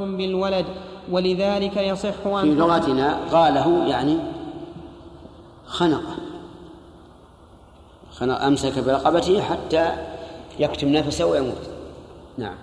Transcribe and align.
بالولد 0.00 0.66
ولذلك 1.10 1.76
يصح 1.76 2.26
أن 2.26 2.42
في 2.42 2.54
لغتنا 2.54 3.18
غاله 3.30 3.88
يعني 3.88 4.18
خنقه 5.66 6.16
خنق 8.18 8.42
أمسك 8.42 8.78
برقبته 8.78 9.40
حتى 9.42 9.90
يكتم 10.58 10.88
نفسه 10.88 11.26
ويموت. 11.26 11.68
نعم. 12.38 12.54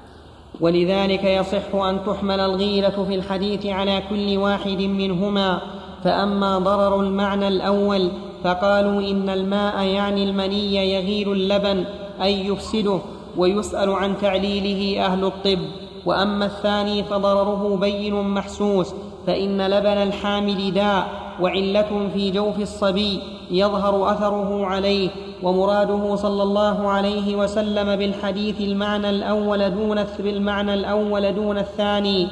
ولذلك 0.61 1.23
يصح 1.23 1.75
أن 1.75 1.99
تحمل 2.05 2.39
الغيلة 2.39 3.05
في 3.07 3.15
الحديث 3.15 3.65
على 3.65 4.03
كل 4.09 4.37
واحد 4.37 4.81
منهما. 4.81 5.61
فأما 6.03 6.57
ضرر 6.57 6.99
المعنى 6.99 7.47
الأول 7.47 8.11
فقالوا 8.43 9.01
إن 9.01 9.29
الماء 9.29 9.83
يعني 9.83 10.23
المني 10.23 10.93
يغير 10.93 11.33
اللبن 11.33 11.85
أي 12.21 12.47
يفسده 12.47 12.99
ويسأل 13.37 13.89
عن 13.89 14.17
تعليله 14.21 15.05
أهل 15.05 15.25
الطب. 15.25 15.59
وأما 16.05 16.45
الثاني 16.45 17.03
فضرره 17.03 17.77
بين 17.81 18.13
محسوس 18.13 18.93
فإن 19.27 19.67
لبن 19.67 19.87
الحامل 19.87 20.73
داء 20.73 21.07
وعلة 21.41 22.09
في 22.13 22.31
جوف 22.31 22.59
الصبي 22.59 23.19
يظهر 23.51 24.11
أثره 24.11 24.65
عليه 24.65 25.09
ومراده 25.43 26.15
صلى 26.15 26.43
الله 26.43 26.89
عليه 26.89 27.35
وسلم 27.35 27.95
بالحديث 27.95 28.61
المعنى 28.61 29.09
الأول 29.09 29.69
دون 29.69 30.03
بالمعنى 30.19 30.73
الأول 30.73 31.35
دون 31.35 31.57
الثاني 31.57 32.27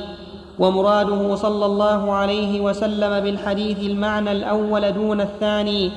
ومراده 0.59 1.35
صلى 1.35 1.65
الله 1.65 2.11
عليه 2.13 2.61
وسلم 2.61 3.19
بالحديث 3.19 3.79
المعنى 3.79 4.31
الأول 4.31 4.91
دون 4.91 5.21
الثاني 5.21 5.91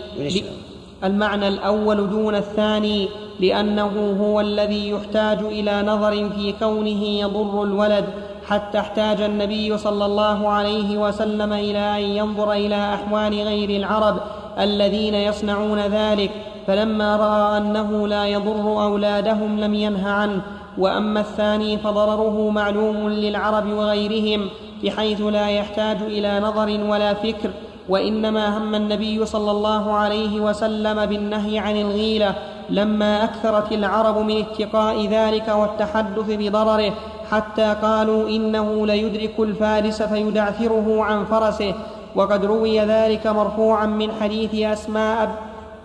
المعنى 1.04 1.48
الأول 1.48 2.10
دون 2.10 2.34
الثاني 2.34 3.08
لأنه 3.40 4.16
هو 4.20 4.40
الذي 4.40 4.90
يحتاج 4.90 5.38
إلى 5.38 5.82
نظر 5.82 6.30
في 6.30 6.54
كونه 6.60 7.02
يضر 7.02 7.62
الولد 7.62 8.04
حتى 8.46 8.78
احتاج 8.78 9.20
النبي 9.20 9.78
صلى 9.78 10.06
الله 10.06 10.48
عليه 10.48 10.98
وسلم 10.98 11.52
إلى 11.52 11.78
أن 11.78 12.02
ينظر 12.02 12.52
إلى 12.52 12.94
أحوال 12.94 13.34
غير 13.34 13.70
العرب 13.70 14.16
الذين 14.58 15.14
يصنعون 15.14 15.78
ذلك 15.78 16.30
فلما 16.66 17.16
رأى 17.16 17.58
أنه 17.58 18.08
لا 18.08 18.26
يضر 18.26 18.84
أولادهم 18.84 19.60
لم 19.60 19.74
ينه 19.74 20.08
عنه. 20.08 20.40
وأما 20.78 21.20
الثاني 21.20 21.78
فضرره 21.78 22.50
معلوم 22.50 23.08
للعرب 23.08 23.72
وغيرهم 23.72 24.48
بحيث 24.84 25.20
لا 25.20 25.48
يحتاج 25.48 26.02
إلى 26.02 26.40
نظر 26.40 26.80
ولا 26.88 27.14
فكر. 27.14 27.50
وإنما 27.88 28.58
هم 28.58 28.74
النبي 28.74 29.26
صلى 29.26 29.50
الله 29.50 29.92
عليه 29.92 30.40
وسلم 30.40 31.06
بالنهي 31.06 31.58
عن 31.58 31.76
الغيلة 31.76 32.34
لما 32.70 33.24
أكثرت 33.24 33.72
العرب 33.72 34.18
من 34.18 34.38
اتقاء 34.38 35.06
ذلك 35.06 35.48
والتحدث 35.48 36.24
بضرره 36.28 36.92
حتى 37.30 37.74
قالوا 37.82 38.28
إنه 38.28 38.86
ليدرك 38.86 39.34
الفارس 39.38 40.02
فيدعثره 40.02 41.02
عن 41.02 41.24
فرسه. 41.24 41.74
وقد 42.14 42.44
روي 42.44 42.80
ذلك 42.80 43.26
مرفوعا 43.26 43.86
من 43.86 44.12
حديث 44.20 44.54
أسماء 44.54 45.30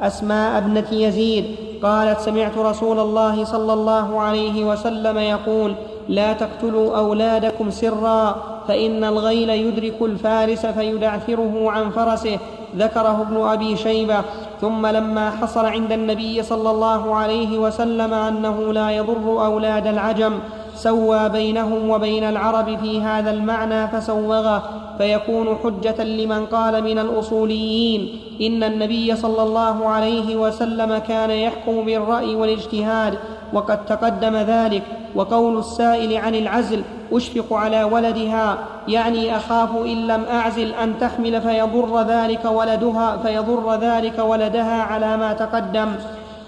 أسماء 0.01 0.57
ابنة 0.57 0.87
يزيد. 0.91 1.45
قالت 1.83 2.19
سمعت 2.19 2.57
رسول 2.57 2.99
الله 2.99 3.45
صلى 3.45 3.73
الله 3.73 4.21
عليه 4.21 4.65
وسلم 4.65 5.17
يقول 5.17 5.75
لا 6.09 6.33
تقتلوا 6.33 6.97
أولادكم 6.97 7.69
سرا 7.69 8.35
فإن 8.67 9.03
الغيل 9.03 9.49
يدرك 9.49 10.01
الفارس 10.01 10.65
فيدعثره 10.65 11.71
عن 11.71 11.89
فرسه 11.89 12.39
ذكره 12.77 13.21
ابن 13.21 13.45
أبي 13.45 13.77
شيبة. 13.77 14.21
ثم 14.61 14.87
لما 14.87 15.29
حصل 15.29 15.65
عند 15.65 15.91
النبي 15.91 16.43
صلى 16.43 16.69
الله 16.71 17.15
عليه 17.15 17.57
وسلم 17.57 18.13
أنه 18.13 18.73
لا 18.73 18.89
يضر 18.91 19.45
أولاد 19.45 19.87
العجم 19.87 20.39
سوى 20.83 21.29
بينهم 21.29 21.89
وبين 21.89 22.23
العرب 22.23 22.77
في 22.79 23.01
هذا 23.01 23.31
المعنى 23.31 23.87
فسوغه 23.87 24.63
فيكون 24.97 25.57
حجة 25.63 26.03
لمن 26.03 26.45
قال 26.45 26.83
من 26.83 26.99
الأصوليين 26.99 28.19
إن 28.41 28.63
النبي 28.63 29.15
صلى 29.15 29.43
الله 29.43 29.87
عليه 29.87 30.35
وسلم 30.35 30.97
كان 30.97 31.29
يحكم 31.31 31.85
بالرأي 31.85 32.35
والاجتهاد 32.35 33.17
وقد 33.53 33.85
تقدم 33.85 34.35
ذلك 34.35 34.83
وقول 35.15 35.57
السائل 35.57 36.17
عن 36.17 36.35
العزل 36.35 36.81
أشفق 37.11 37.53
على 37.53 37.83
ولدها 37.83 38.57
يعني 38.87 39.35
أخاف 39.35 39.69
إن 39.77 40.07
لم 40.07 40.23
أعزل 40.31 40.73
أن 40.73 40.99
تحمل 40.99 41.41
فيضر 41.41 42.01
ذلك 42.01 42.45
ولدها 42.45 43.17
فيضر 43.17 43.75
ذلك 43.75 44.19
ولدها 44.19 44.81
على 44.81 45.17
ما 45.17 45.33
تقدم. 45.33 45.87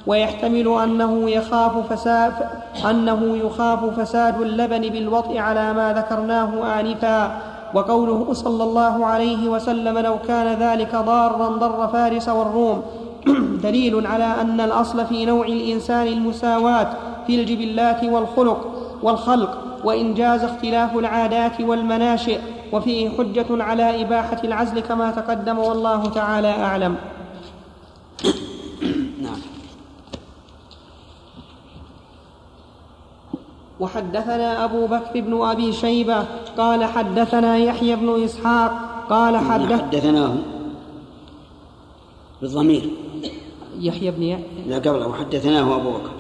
ويحتمل 0.08 0.68
أنه 0.84 1.30
يخاف 1.30 1.94
فساد 1.94 2.34
أنه 2.90 3.38
يخاف 3.38 4.00
فساد 4.00 4.42
اللبن 4.42 4.82
بالوطء 4.82 5.38
على 5.38 5.74
ما 5.74 5.94
ذكرناه 5.94 6.80
آنفا. 6.80 7.42
وقوله 7.74 8.34
صلى 8.34 8.64
الله 8.64 9.06
عليه 9.06 9.50
وسلم 9.50 9.98
لو 9.98 10.20
كان 10.28 10.60
ذلك 10.60 10.96
ضارا 10.96 11.48
ضر 11.48 11.88
فارس 11.88 12.30
والروم. 12.30 12.82
دليل 13.64 14.08
على 14.08 14.24
أن 14.42 14.62
الأصل 14.62 15.06
في 15.06 15.26
نوع 15.26 15.46
الإنسان 15.46 16.08
المساواة 16.08 16.88
في 17.28 17.42
الجبلات 17.42 18.04
والخلق 18.04 18.68
والخلق 19.04 19.58
وإن 19.84 20.14
جاز 20.14 20.44
اختلاف 20.44 20.98
العادات 20.98 21.62
والمناشئ 21.62 22.40
وفيه 22.72 23.10
حجة 23.10 23.64
على 23.64 24.02
إباحة 24.02 24.38
العزل 24.44 24.80
كما 24.80 25.12
تقدم 25.12 25.60
والله 25.60 26.06
تعالى 26.06 26.52
أعلم. 26.52 26.96
وحدثنا 33.84 34.64
أبو 34.66 34.88
بكر 34.88 35.22
بن 35.22 35.42
أبي 35.42 35.74
شيبة 35.74 36.26
قال 36.58 36.84
حدثنا 36.84 37.58
يحيى 37.58 37.96
بن 37.96 38.24
إسحاق 38.24 38.72
قال 39.10 39.38
حدث 39.38 39.82
حدثناه 39.82 40.36
بالضمير. 42.42 42.90
يحيى 43.80 44.12
بن 44.12 44.24
يحيى 44.24 44.46
لا 44.68 44.76
قبله 44.76 45.08
وحدثناه 45.08 45.76
أبو 45.76 45.90
بكر. 45.90 46.12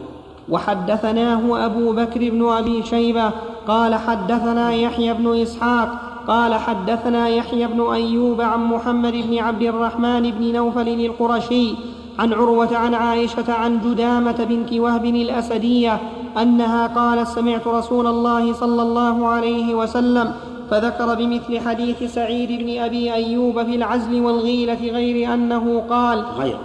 وحدثناه 0.50 1.66
أبو 1.66 1.94
بكر 1.94 2.30
بن 2.30 2.50
أبي 2.50 2.84
شيبة 2.84 3.32
قال 3.68 3.96
حدثنا 3.96 4.74
يحيى 4.74 5.14
بن 5.14 5.42
إسحاق 5.42 5.90
قال 6.28 6.54
حدثنا 6.54 7.28
يحيى 7.28 7.68
بن 7.68 7.94
أيوب 7.94 8.42
عن 8.42 8.64
محمد 8.64 9.14
بن 9.14 9.38
عبد 9.38 9.62
الرحمن 9.62 10.32
بن 10.32 10.54
نوفل 10.54 10.88
القرشي 10.88 11.76
عن 12.20 12.34
عروة 12.34 12.78
عن 12.78 12.94
عائشة 12.94 13.54
عن 13.54 13.80
جدامة 13.82 14.44
بنت 14.50 14.74
وهب 14.74 15.06
الأسدية 15.06 16.00
أنها 16.42 16.88
قالت 16.88 17.28
سمعت 17.28 17.68
رسول 17.68 18.08
الله 18.08 18.54
صلى 18.54 18.82
الله 18.82 19.28
عليه 19.28 19.76
وسلم 19.76 20.34
فذكر 20.72 21.16
بمثل 21.16 21.60
حديث 21.60 22.04
سعيد 22.04 22.52
بن 22.64 22.80
أبي 22.80 23.14
أيوب 23.14 23.64
في 23.64 23.76
العزل 23.76 24.22
والغيلة 24.22 24.92
غير 24.92 25.34
أنه 25.34 25.84
قال 25.90 26.26
غير. 26.40 26.58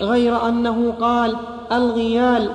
غير 0.00 0.48
أنه 0.48 0.94
قال 1.00 1.36
الغيال. 1.72 2.50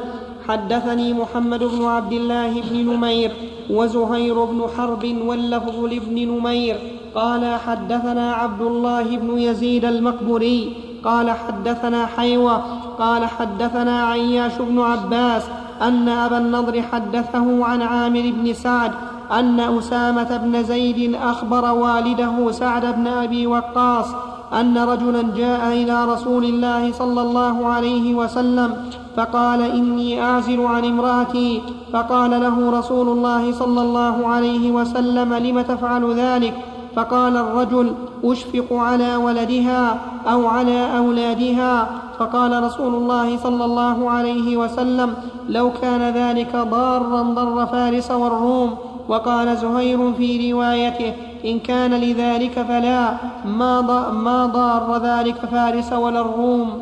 حدثني 0.48 1.14
محمد 1.14 1.64
بن 1.64 1.86
عبد 1.86 2.14
الله 2.14 2.62
بن 2.62 2.94
نمير 2.94 3.32
وزهير 3.70 4.46
بن 4.46 4.66
حرب 4.78 5.16
واللفظ 5.26 5.86
لابن 5.86 6.16
نمير. 6.28 6.78
قال 7.16 7.56
حدثنا 7.56 8.34
عبد 8.34 8.62
الله 8.62 9.18
بن 9.18 9.38
يزيد 9.38 9.86
المقبري 9.86 10.76
قال 11.04 11.32
حدثنا 11.32 12.06
حيوة. 12.06 12.62
قال 13.00 13.26
حدثنا 13.26 14.06
عياش 14.08 14.54
بن 14.60 14.80
عباس. 14.80 15.44
أن 15.82 16.10
أبا 16.10 16.38
النضر 16.38 16.82
حدثه 16.82 17.66
عن 17.66 17.82
عامر 17.82 18.34
بن 18.36 18.54
سعد 18.54 18.92
أن 19.32 19.60
أسامة 19.60 20.38
بن 20.38 20.64
زيد 20.64 21.16
أخبر 21.16 21.74
والده 21.74 22.52
سعد 22.52 22.96
بن 22.96 23.08
أبي 23.08 23.48
وقاص 23.48 24.08
أن 24.54 24.78
رجلا 24.78 25.22
جاء 25.36 25.68
إلى 25.68 26.06
رسول 26.06 26.44
الله 26.44 26.92
صلى 26.92 27.22
الله 27.22 27.68
عليه 27.68 28.16
وسلم 28.16 28.76
فقال 29.18 29.62
إني 29.62 30.22
أعزل 30.24 30.62
عن 30.66 30.86
امرأتي 30.86 31.62
فقال 31.94 32.32
له 32.32 32.80
رسول 32.80 33.10
الله 33.10 33.52
صلى 33.52 33.82
الله 33.82 34.28
عليه 34.28 34.72
وسلم 34.72 35.34
لم 35.34 35.62
تفعل 35.62 36.14
ذلك؟ 36.14 36.54
فقال 36.96 37.38
الرجل 37.38 37.96
أشفق 38.24 38.74
على 38.74 39.16
ولدها 39.16 40.00
أو 40.28 40.48
على 40.48 40.98
أولادها. 40.98 42.02
فقال 42.20 42.64
رسول 42.64 42.96
الله 42.96 43.38
صلى 43.38 43.66
الله 43.66 44.10
عليه 44.10 44.58
وسلم 44.58 45.16
لو 45.50 45.72
كان 45.82 46.14
ذلك 46.14 46.56
ضارا 46.56 47.22
ضر 47.22 47.66
فارس 47.66 48.12
والروم. 48.12 48.78
وقال 49.10 49.58
زهير 49.58 50.14
في 50.14 50.52
روايته 50.52 51.14
إن 51.46 51.60
كان 51.60 51.94
لذلك 51.94 52.62
فلا 52.62 53.18
ما, 53.46 53.82
ما 54.12 54.46
ضار 54.46 54.98
ذلك 55.04 55.36
فارس 55.36 55.94
ولا 55.94 56.22
الروم. 56.22 56.82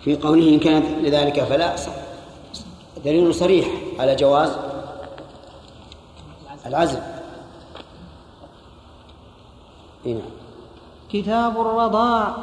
في 0.00 0.16
قوله 0.16 0.54
إن 0.54 0.58
كان 0.58 0.82
لذلك 1.02 1.40
فلا 1.40 1.74
دليل 3.04 3.34
صريح 3.34 3.66
على 3.98 4.14
جواز 4.14 4.50
العزل. 6.66 6.98
إيه. 10.06 10.20
كتاب 11.12 11.60
الرضاع 11.60 12.34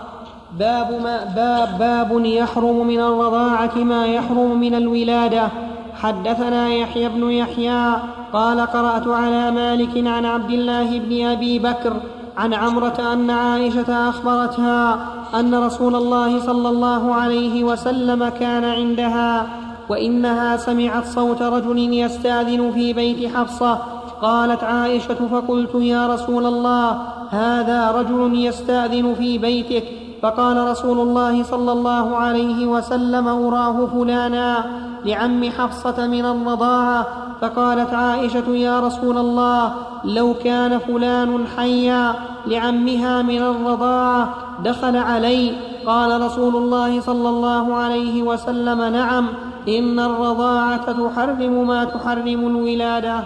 باب 0.59 1.01
ما 1.03 1.23
باب 1.35 1.79
باب 1.79 2.25
يحرم 2.25 2.87
من 2.87 2.99
الرضاعة 2.99 3.77
ما 3.77 4.05
يحرم 4.05 4.59
من 4.59 4.75
الولادة 4.75 5.49
حدثنا 5.95 6.69
يحيى 6.69 7.09
بن 7.09 7.31
يحيى 7.31 7.93
قال 8.33 8.59
قرأت 8.59 9.07
على 9.07 9.51
مالك 9.51 10.07
عن 10.07 10.25
عبد 10.25 10.51
الله 10.51 10.99
بن 10.99 11.25
أبي 11.25 11.59
بكر 11.59 11.93
عن 12.37 12.53
عمرة 12.53 13.13
أن 13.13 13.29
عائشة 13.29 14.09
أخبرتها 14.09 15.05
أن 15.39 15.55
رسول 15.55 15.95
الله 15.95 16.39
صلى 16.39 16.69
الله 16.69 17.15
عليه 17.15 17.63
وسلم 17.63 18.29
كان 18.29 18.63
عندها 18.63 19.47
وإنها 19.89 20.57
سمعت 20.57 21.05
صوت 21.05 21.41
رجل 21.41 21.93
يستأذن 21.93 22.71
في 22.71 22.93
بيت 22.93 23.35
حفصة 23.35 23.79
قالت 24.21 24.63
عائشة 24.63 25.27
فقلت 25.31 25.75
يا 25.75 26.07
رسول 26.07 26.45
الله 26.45 26.97
هذا 27.29 27.91
رجل 27.91 28.45
يستأذن 28.45 29.13
في 29.13 29.37
بيتك. 29.37 29.83
فقال 30.21 30.67
رسول 30.67 30.99
الله 30.99 31.43
صلى 31.43 31.71
الله 31.71 32.15
عليه 32.15 32.67
وسلم 32.67 33.27
أراه 33.27 33.85
فلانا 33.85 34.65
لعم 35.05 35.49
حفصة 35.49 36.07
من 36.07 36.25
الرضاعة. 36.25 37.07
فقالت 37.41 37.93
عائشة 37.93 38.49
يا 38.49 38.79
رسول 38.79 39.17
الله 39.17 39.73
لو 40.05 40.33
كان 40.43 40.77
فلان 40.79 41.47
حيا 41.57 42.15
لعمها 42.47 43.21
من 43.21 43.41
الرضاعة 43.41 44.29
دخل 44.63 44.95
علي. 44.95 45.51
قال 45.85 46.21
رسول 46.21 46.55
الله 46.55 47.01
صلى 47.01 47.29
الله 47.29 47.75
عليه 47.75 48.23
وسلم 48.23 48.81
نعم 48.81 49.27
إن 49.67 49.99
الرضاعة 49.99 50.91
تحرم 50.91 51.67
ما 51.67 51.83
تحرم 51.83 52.47
الولادة. 52.47 53.23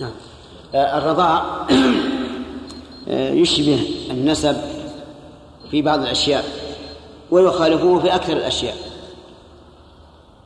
نعم. 0.00 0.10
الرضاع 0.74 1.44
يشبه 3.40 3.88
النسب 4.10 4.56
في 5.70 5.82
بعض 5.82 6.00
الأشياء 6.00 6.44
ويخالفه 7.30 7.98
في 7.98 8.14
أكثر 8.14 8.32
الأشياء 8.32 8.74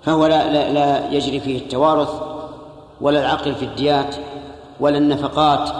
فهو 0.02 0.26
لا, 0.26 0.52
لا, 0.52 0.73
لا 0.73 1.12
يجري 1.12 1.41
فيه 1.41 1.58
التوارث 1.58 2.11
ولا 3.00 3.20
العقل 3.20 3.55
في 3.55 3.64
الديات 3.64 4.17
ولا 4.81 4.99
النفقات 4.99 5.70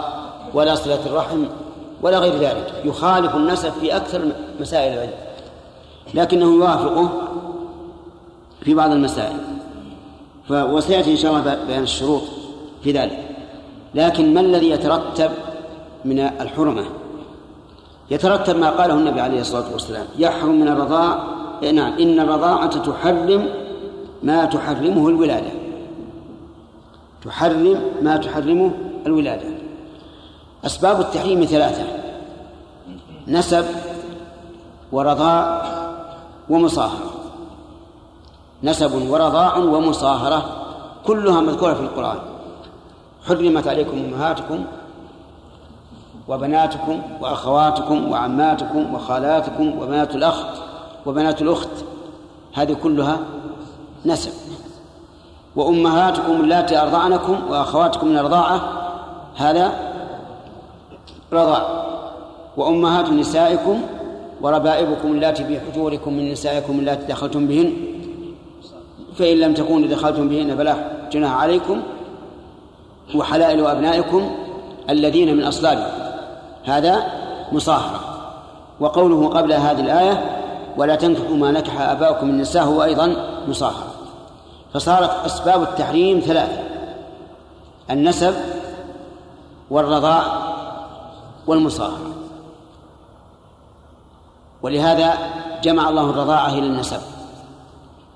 ولا 0.53 0.75
صلة 0.75 1.05
الرحم 1.05 1.45
ولا 2.01 2.19
غير 2.19 2.33
ذلك. 2.37 2.73
يخالف 2.85 3.35
النسب 3.35 3.71
في 3.71 3.95
أكثر 3.95 4.31
مسائل 4.59 4.93
العلم 4.93 5.13
لكنه 6.13 6.45
يوافقه 6.45 7.09
في 8.61 8.73
بعض 8.73 8.91
المسائل. 8.91 9.37
وسيأتي 10.49 11.11
إن 11.11 11.17
شاء 11.17 11.31
الله 11.31 11.65
بيان 11.67 11.83
الشروط 11.83 12.21
في 12.83 12.91
ذلك. 12.91 13.30
لكن 13.95 14.33
ما 14.33 14.39
الذي 14.39 14.69
يترتب 14.69 15.31
من 16.05 16.19
الحرمة؟ 16.19 16.85
يترتب 18.11 18.55
ما 18.55 18.69
قاله 18.69 18.93
النبي 18.93 19.21
عليه 19.21 19.41
الصلاة 19.41 19.71
والسلام 19.73 20.05
يحرم 20.17 20.59
من 20.59 20.67
الرضاع 20.67 21.23
نعم 21.61 21.93
إن 21.99 22.19
الرضاعة 22.19 22.91
تحرم 22.91 23.49
ما 24.23 24.45
تحرمه 24.45 25.09
الولادة. 25.09 25.51
تحرم 27.25 27.81
ما 28.01 28.17
تحرمه 28.17 28.71
الولادة. 29.05 29.47
أسباب 30.65 30.99
التحريم 30.99 31.45
ثلاثة 31.45 31.83
نسب 33.27 33.65
ورضاع 34.91 35.61
ومصاهرة. 36.49 37.11
نسب 38.63 39.09
ورضاع 39.09 39.57
ومصاهرة 39.57 40.45
كلها 41.05 41.41
مذكورة 41.41 41.73
في 41.73 41.81
القرآن. 41.81 42.30
حرمت 43.27 43.67
عليكم 43.67 43.97
أمهاتكم 43.97 44.65
وبناتكم 46.27 47.01
وأخواتكم 47.21 48.11
وعماتكم 48.11 48.93
وخالاتكم 48.93 49.79
وبنات 49.79 50.15
الأخت 50.15 50.57
وبنات 51.05 51.41
الأخت. 51.41 51.69
هذه 52.53 52.73
كلها 52.83 53.19
نسب. 54.05 54.31
وأمهاتكم 55.55 56.31
اللاتي 56.31 56.81
أرضعنكم 56.81 57.37
وأخواتكم 57.49 58.07
من 58.07 58.17
الرضاعة 58.17 58.61
هذا 59.35 59.71
رضاع. 61.33 61.81
وأمهات 62.57 63.09
نسائكم 63.09 63.81
وربائبكم 64.41 65.11
اللاتي 65.11 65.43
في 65.43 65.59
حجوركم 65.59 66.13
من 66.13 66.31
نسائكم 66.31 66.79
اللاتي 66.79 67.05
دخلتم 67.05 67.47
بهن 67.47 67.73
فإن 69.15 69.37
لم 69.37 69.53
تكونوا 69.53 69.87
دخلتم 69.87 70.29
بهن 70.29 70.57
فلا 70.57 70.75
جناح 71.11 71.33
عليكم. 71.41 71.81
وحلائل 73.15 73.67
أبنائكم 73.67 74.31
الذين 74.89 75.37
من 75.37 75.43
أصلابكم 75.43 75.91
هذا 76.63 77.03
مصاهرة 77.51 77.99
وقوله 78.79 79.29
قبل 79.29 79.53
هذه 79.53 79.79
الآية 79.79 80.41
ولا 80.77 80.95
تنكحوا 80.95 81.35
ما 81.35 81.51
نكح 81.51 81.81
آباؤكم 81.81 82.27
من 82.27 82.33
النساء 82.33 82.63
هو 82.63 82.83
أيضا 82.83 83.15
مصاهرة 83.47 83.87
فصارت 84.73 85.25
أسباب 85.25 85.63
التحريم 85.63 86.19
ثلاثة 86.19 86.63
النسب 87.89 88.35
والرضاع 89.69 90.23
والمصاهرة 91.47 92.11
ولهذا 94.61 95.13
جمع 95.63 95.89
الله 95.89 96.09
الرضاعة 96.09 96.49
إلى 96.49 96.67
النسب 96.67 96.99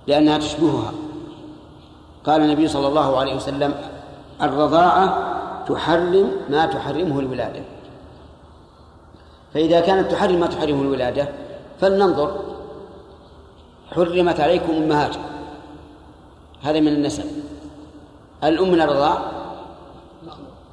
لأنها 0.07 0.37
تشبهها. 0.37 0.91
قال 2.25 2.41
النبي 2.41 2.67
صلى 2.67 2.87
الله 2.87 3.17
عليه 3.17 3.35
وسلم 3.35 3.73
الرضاعة 4.41 5.35
تحرم 5.67 6.31
ما 6.49 6.65
تحرمه 6.65 7.19
الولادة. 7.19 7.61
فإذا 9.53 9.79
كانت 9.79 10.11
تحرم 10.11 10.39
ما 10.39 10.47
تحرمه 10.47 10.81
الولادة 10.81 11.27
فلننظر. 11.81 12.39
حرمت 13.95 14.39
عليكم 14.39 14.73
أمهاتكم 14.73 15.21
هذا 16.63 16.79
من 16.79 16.87
النسب. 16.87 17.25
الأم 18.43 18.71
من 18.71 18.81
الرضاع 18.81 19.17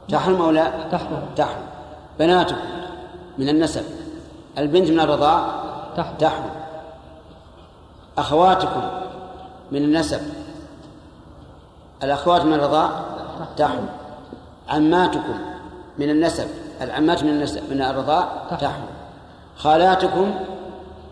تحرم 0.09 0.43
أو 0.43 0.50
لا؟ 0.50 0.88
تحرم. 0.93 1.23
تحرم. 1.37 1.67
بناتكم 2.19 2.56
من 3.38 3.49
النسب. 3.49 3.85
البنت 4.59 4.91
من 4.91 5.00
الرضاع؟ 5.00 5.62
تحرم, 5.97 6.17
تحرم. 6.19 6.50
أخواتكم 8.19 8.82
من 9.73 9.82
النسب. 9.82 10.20
الأخوات 12.03 12.43
من 12.43 12.53
الرضاع؟ 12.53 12.91
تحرم. 13.56 13.88
عماتكم 14.68 15.38
من 15.98 16.10
النسب 16.10 16.46
العمات 16.80 17.22
من 17.22 17.30
النسب 17.30 17.72
من 17.72 17.82
الرضاع 17.82 18.28
تحرم. 18.50 18.86
خالاتكم 19.56 20.34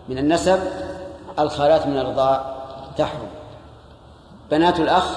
من 0.08 0.18
النسب 0.18 0.58
الخالات 1.38 1.86
من 1.86 1.98
الرضاع 1.98 2.56
تحرم. 2.96 3.28
بنات 4.50 4.80
الأخ 4.80 5.16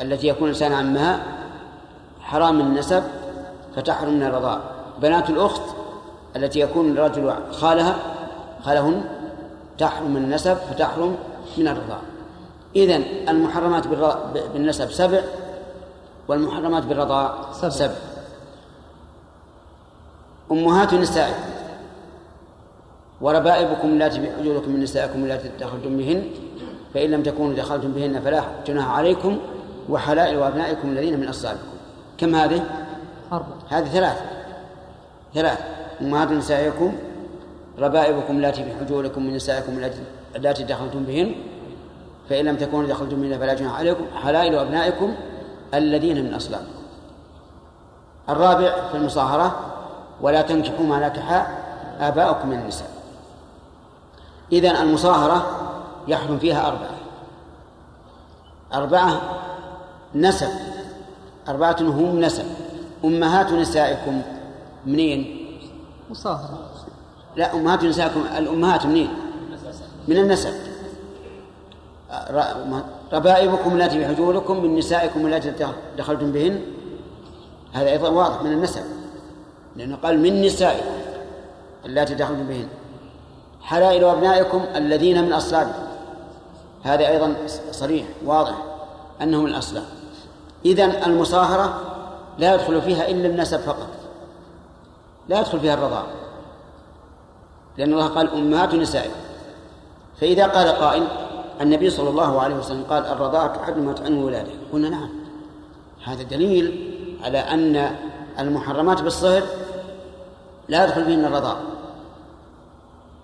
التي 0.00 0.28
يكون 0.28 0.44
الإنسان 0.44 0.72
عمها 0.72 1.20
حرام 2.20 2.54
من 2.54 2.60
النسب 2.60 3.02
فتحرم 3.76 4.14
من 4.14 4.22
الرضاع. 4.22 4.58
بنات 5.02 5.30
الأخت 5.30 5.62
التي 6.36 6.60
يكون 6.60 6.92
الرجل 6.92 7.34
خالها 7.52 7.96
خالهن 8.64 9.04
تحرم 9.78 10.10
من 10.10 10.24
النسب 10.24 10.54
فتحرم 10.54 11.16
من 11.58 11.68
الرضاع. 11.68 11.98
إذن 12.76 13.04
المحرمات 13.28 13.86
بالنسب 14.54 14.90
سبع 14.90 15.20
والمحرمات 16.28 16.86
بالرضاع 16.86 17.52
سبع, 17.52 17.68
سبع. 17.68 17.94
أمهات 20.52 20.94
نسائكم 20.94 21.48
وربائبكم 23.20 23.88
اللاتي 23.88 24.20
في 24.20 24.30
حجوركم 24.38 24.70
من 24.70 24.80
نسائكم 24.80 25.24
اللاتي 25.24 25.50
دخلتم 25.60 25.96
بهن 25.96 26.22
فإن 26.94 27.10
لم 27.10 27.22
تكونوا 27.22 27.56
دخلتم 27.56 27.92
بهن 27.92 28.20
فلا 28.20 28.44
جناح 28.66 28.90
عليكم 28.90 29.38
وحلائل 29.88 30.42
أبنائكم 30.42 30.88
الذين 30.88 31.20
من 31.20 31.28
أصلابكم 31.28 31.62
كم 32.18 32.34
هذه؟ 32.34 32.64
أربعة 33.32 33.58
هذه 33.68 33.88
ثلاثة. 33.88 34.24
ثلاث 35.34 35.58
أمهات 36.00 36.30
نسائكم 36.30 36.92
ربائبكم 37.78 38.36
اللاتي 38.36 38.64
في 38.64 38.70
حجوركم 38.80 39.26
من 39.26 39.34
نسائكم 39.34 39.72
اللاتي 40.36 40.64
دخلتم 40.64 41.04
بهن 41.04 41.34
فإن 42.30 42.44
لم 42.44 42.56
تكونوا 42.56 42.88
دخلتم 42.88 43.22
بهن 43.22 43.38
فلا 43.38 43.54
جناح 43.54 43.78
عليكم 43.78 44.04
حلائل 44.22 44.54
أبنائكم 44.54 45.14
الذين 45.74 46.24
من 46.24 46.34
أصلابكم 46.34 46.78
الرابع 48.28 48.88
في 48.88 48.96
المصاهرة 48.96 49.56
ولا 50.20 50.42
تنكحوا 50.42 50.86
ما 50.86 51.08
نكح 51.08 51.46
آباؤكم 52.00 52.48
من 52.48 52.58
النساء. 52.58 52.90
إذن 54.52 54.76
المصاهرة 54.76 55.46
يحرم 56.08 56.38
فيها 56.38 56.68
أربعة. 56.68 56.98
أربعة 58.74 59.20
نسب. 60.14 60.50
أربعة 61.48 61.76
هم 61.80 62.20
نسب. 62.20 62.44
أمهات 63.04 63.52
نسائكم 63.52 64.22
منين؟ 64.86 65.48
مصاهرة. 66.10 66.58
لا 67.36 67.54
أمهات 67.54 67.84
نسائكم 67.84 68.20
الأمهات 68.36 68.86
منين؟ 68.86 69.10
من 70.08 70.16
النسب. 70.16 70.52
ربائبكم 73.12 73.80
التي 73.80 73.98
في 73.98 74.06
حجوركم 74.06 74.62
من 74.62 74.76
نسائكم 74.76 75.26
التي 75.26 75.52
دخلتم 75.98 76.32
بهن. 76.32 76.60
هذا 77.72 77.90
أيضا 77.90 78.08
واضح 78.08 78.42
من 78.42 78.52
النسب 78.52 78.82
لأنه 79.76 79.96
قال 79.96 80.18
من 80.18 80.42
نسائكم 80.42 80.90
اللاتي 81.84 82.14
دخلتم 82.14 82.46
بهن. 82.46 82.68
حلائل 83.62 84.04
أبنائكم 84.04 84.64
الذين 84.76 85.24
من 85.24 85.32
أصلابكم. 85.32 85.82
هذا 86.82 87.08
أيضا 87.08 87.34
صريح 87.70 88.06
واضح 88.24 88.54
أنه 89.22 89.42
من 89.42 89.48
الأصلاب. 89.48 89.84
إذن 90.64 90.90
المصاهرة 90.90 91.80
لا 92.38 92.54
يدخل 92.54 92.82
فيها 92.82 93.08
إلا 93.08 93.26
النسب 93.26 93.60
فقط. 93.60 93.88
لا 95.28 95.40
يدخل 95.40 95.60
فيها 95.60 95.74
الرضاعة 95.74 96.06
لأن 97.78 97.92
الله 97.92 98.08
قال 98.08 98.30
أمهات 98.30 98.74
نسائكم. 98.74 99.20
فإذا 100.20 100.46
قال 100.46 100.68
قائل 100.68 101.06
النبي 101.60 101.90
صلى 101.90 102.10
الله 102.10 102.40
عليه 102.40 102.56
وسلم 102.56 102.84
قال 102.90 103.06
الرضاعة 103.06 103.56
تحرم 103.56 103.78
ما 103.78 103.92
تحرم 103.92 104.18
ولاده. 104.24 104.52
قلنا 104.72 104.88
نعم. 104.88 105.08
هذا 106.04 106.22
دليل 106.22 106.94
على 107.24 107.38
أن 107.38 107.90
المحرمات 108.38 109.02
بالصهر 109.02 109.42
لا 110.68 110.84
يدخل 110.84 111.04
فيهن 111.04 111.24
الرضاعة 111.24 111.58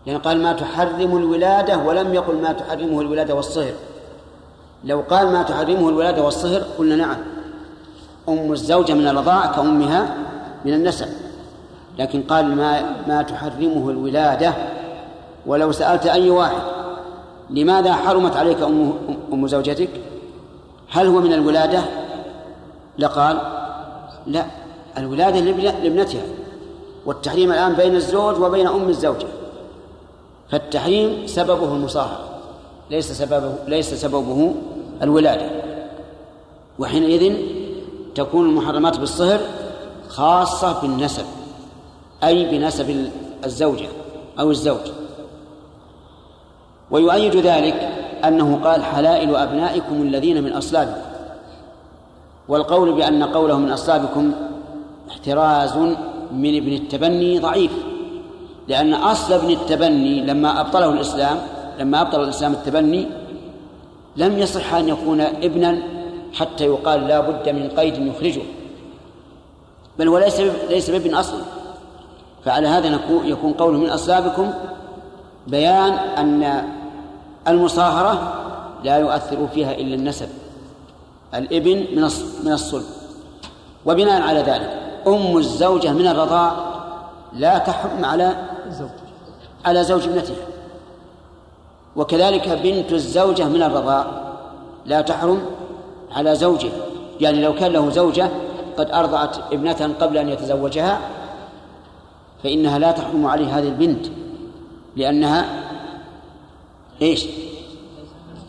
يعني 0.07 0.19
قال 0.19 0.43
ما 0.43 0.53
تحرم 0.53 1.17
الولادة 1.17 1.79
ولم 1.79 2.15
يقل 2.15 2.35
ما 2.35 2.53
تحرمه 2.53 3.01
الولادة 3.01 3.35
والصهر 3.35 3.73
لو 4.85 5.05
قال 5.11 5.33
ما 5.33 5.43
تحرمه 5.43 5.89
الولادة 5.89 6.23
والصهر 6.23 6.63
قلنا 6.79 6.97
نعم. 6.97 7.17
أم 8.29 8.53
الزوجة 8.53 8.93
من 8.93 9.09
الرضاعة 9.09 9.57
كأمها 9.57 10.17
من 10.65 10.75
النسب. 10.75 11.09
لكن 11.99 12.23
قال 12.23 12.57
ما 12.57 12.97
ما 13.09 13.23
تحرمه 13.23 13.91
الولادة. 13.91 14.55
ولو 15.47 15.73
سألت 15.73 16.07
أي 16.07 16.31
واحد 16.31 16.63
لماذا 17.51 17.93
حرمت 17.93 18.37
عليك 18.37 18.63
أم 18.63 18.93
أم 19.33 19.47
زوجتك؟ 19.47 19.89
هل 20.91 21.07
هو 21.07 21.21
من 21.21 21.33
الولادة؟ 21.33 21.85
لقال 22.99 23.39
لا 24.27 24.47
الولادة 24.99 25.41
لابنتها 25.41 26.23
والتحريم 27.07 27.53
الآن 27.53 27.73
بين 27.73 27.97
الزوج 27.97 28.41
وبين 28.41 28.67
أم 28.67 28.89
الزوجة 28.89 29.27
فالتحريم 30.51 31.27
سببه 31.27 31.75
المصاهرة 31.75 32.35
ليس 32.91 33.13
سببه 33.13 33.55
ليس 33.69 33.95
سببه 33.95 34.55
الولادة 35.03 35.51
وحينئذ 36.79 37.37
تكون 38.15 38.49
المحرمات 38.49 38.99
بالصهر 38.99 39.41
خاصة 40.09 40.81
بالنسب 40.81 41.25
أي 42.25 42.45
بنسب 42.45 43.11
الزوجة 43.45 43.89
أو 44.41 44.51
الزوج 44.51 44.81
ويؤيد 46.91 47.37
ذلك 47.37 47.89
أنه 48.25 48.61
قال 48.65 48.85
حلائل 48.85 49.37
أبنائكم 49.37 50.03
الذين 50.03 50.43
من 50.43 50.53
أصلابكم. 50.53 51.01
والقول 52.49 52.93
بأن 52.93 53.23
قوله 53.23 53.59
من 53.59 53.71
أصلابكم 53.71 54.33
احتراز 55.11 55.77
من 56.33 56.57
ابن 56.57 56.73
التبني 56.73 57.39
ضعيف 57.39 57.73
لأن 58.69 58.95
أصل 58.95 59.33
ابن 59.33 59.51
التبني 59.51 60.21
لما 60.21 60.61
أبطله 60.61 60.93
الإسلام 60.93 61.39
لما 61.79 62.01
أبطل 62.01 62.23
الإسلام 62.25 62.53
التبني 62.53 63.07
لم 64.17 64.39
يصح 64.39 64.75
أن 64.75 64.89
يكون 64.89 65.21
ابنا 65.21 65.83
حتى 66.35 66.65
يقال 66.65 67.09
لا 67.09 67.21
بد 67.21 67.49
من 67.49 67.69
قيد 67.69 68.07
يخرجه. 68.07 68.43
بل 69.99 70.09
هو 70.09 70.19
ليس 70.71 70.91
بابن 70.91 71.15
أصلا 71.15 71.41
فعلى 72.45 72.69
هذا 72.69 73.01
يكون 73.25 73.53
قوله 73.53 73.79
من 73.79 73.89
أصلابكم 73.89 74.53
بيان 75.47 75.93
أن 75.93 76.65
المصاهرة 77.49 78.35
لا 78.85 78.97
يؤثر 78.97 79.49
فيها 79.55 79.73
إلا 79.73 79.95
النسب 79.95 80.29
الإبن 81.35 81.87
من 82.45 82.53
الصلب. 82.53 82.85
وبناء 83.87 84.23
على 84.23 84.41
ذلك 84.41 84.71
أم 85.07 85.37
الزوجة 85.37 85.93
من 85.93 86.07
الرضاع 86.07 86.53
لا 87.33 87.59
تحرم 87.59 88.05
على 88.05 88.37
على 89.65 89.85
زوج 89.85 90.09
ابنتها. 90.09 90.37
وكذلك 91.97 92.49
بنت 92.49 92.93
الزوجة 92.93 93.45
من 93.45 93.63
الرضاع 93.63 94.07
لا 94.87 95.01
تحرم 95.01 95.43
على 96.13 96.35
زوجه 96.35 96.71
يعني 97.21 97.43
لو 97.43 97.55
كان 97.55 97.73
له 97.73 97.91
زوجة 97.91 98.31
قد 98.79 98.91
أرضعت 98.91 99.37
ابنة 99.53 99.95
قبل 100.01 100.19
أن 100.19 100.29
يتزوجها 100.29 100.99
فإنها 102.45 102.79
لا 102.79 102.93
تحرم 102.93 103.27
عليه 103.27 103.59
هذه 103.59 103.69
البنت. 103.69 104.07
لأنها 104.97 105.47
إيش؟ 107.03 107.27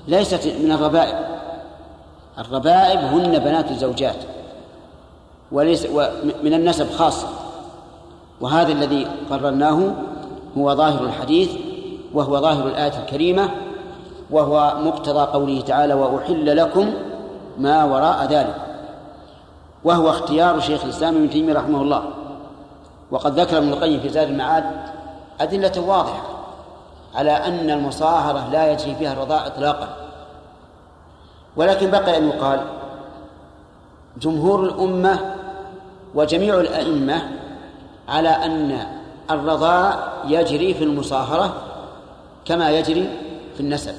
ليست 0.08 0.48
من 0.64 0.72
الربائب. 0.72 1.16
الربائب 2.38 3.00
هن 3.00 3.40
بنات 3.40 3.72
الزوجات 3.72 4.16
وليس 5.52 5.88
من 6.44 6.54
النسب 6.54 6.92
خاصة. 6.92 7.28
وهذا 8.42 8.72
الذي 8.72 9.08
قررناه 9.30 9.94
هو 10.58 10.76
ظاهر 10.76 11.04
الحديث 11.04 11.52
وهو 12.14 12.42
ظاهر 12.42 12.68
الآية 12.68 13.00
الكريمة 13.00 13.50
وهو 14.32 14.74
مقتضى 14.86 15.20
قوله 15.20 15.62
تعالى 15.62 15.94
وأحل 15.94 16.58
لكم 16.58 16.94
ما 17.58 17.84
وراء 17.84 18.26
ذلك 18.26 18.56
وهو 19.84 20.10
اختيار 20.10 20.60
شيخ 20.60 20.84
الإسلام 20.84 21.16
ابن 21.16 21.30
تيمية 21.30 21.54
رحمه 21.54 21.82
الله. 21.82 22.04
وقد 23.12 23.40
ذكر 23.40 23.58
ابن 23.58 23.70
القيم 23.70 24.00
في 24.00 24.10
زاد 24.10 24.28
المعاد 24.28 24.64
أدلة 25.42 25.82
واضحة. 25.82 26.35
على 27.16 27.32
أن 27.32 27.70
المصاهرة 27.70 28.50
لا 28.52 28.72
يجري 28.72 28.96
فيها 28.96 29.14
الرضاع 29.14 29.48
إطلاقا. 29.48 29.98
ولكن 31.56 31.92
بقي 31.92 32.18
أن 32.18 32.28
يقال 32.28 32.62
جمهور 34.18 34.64
الأمة 34.64 35.36
وجميع 36.16 36.60
الأئمة 36.60 37.22
على 38.08 38.30
أن 38.30 38.80
الرضاع 39.32 40.14
يجري 40.28 40.74
في 40.74 40.84
المصاهرة 40.84 41.54
كما 42.46 42.70
يجري 42.70 43.10
في 43.54 43.60
النسب 43.60 43.96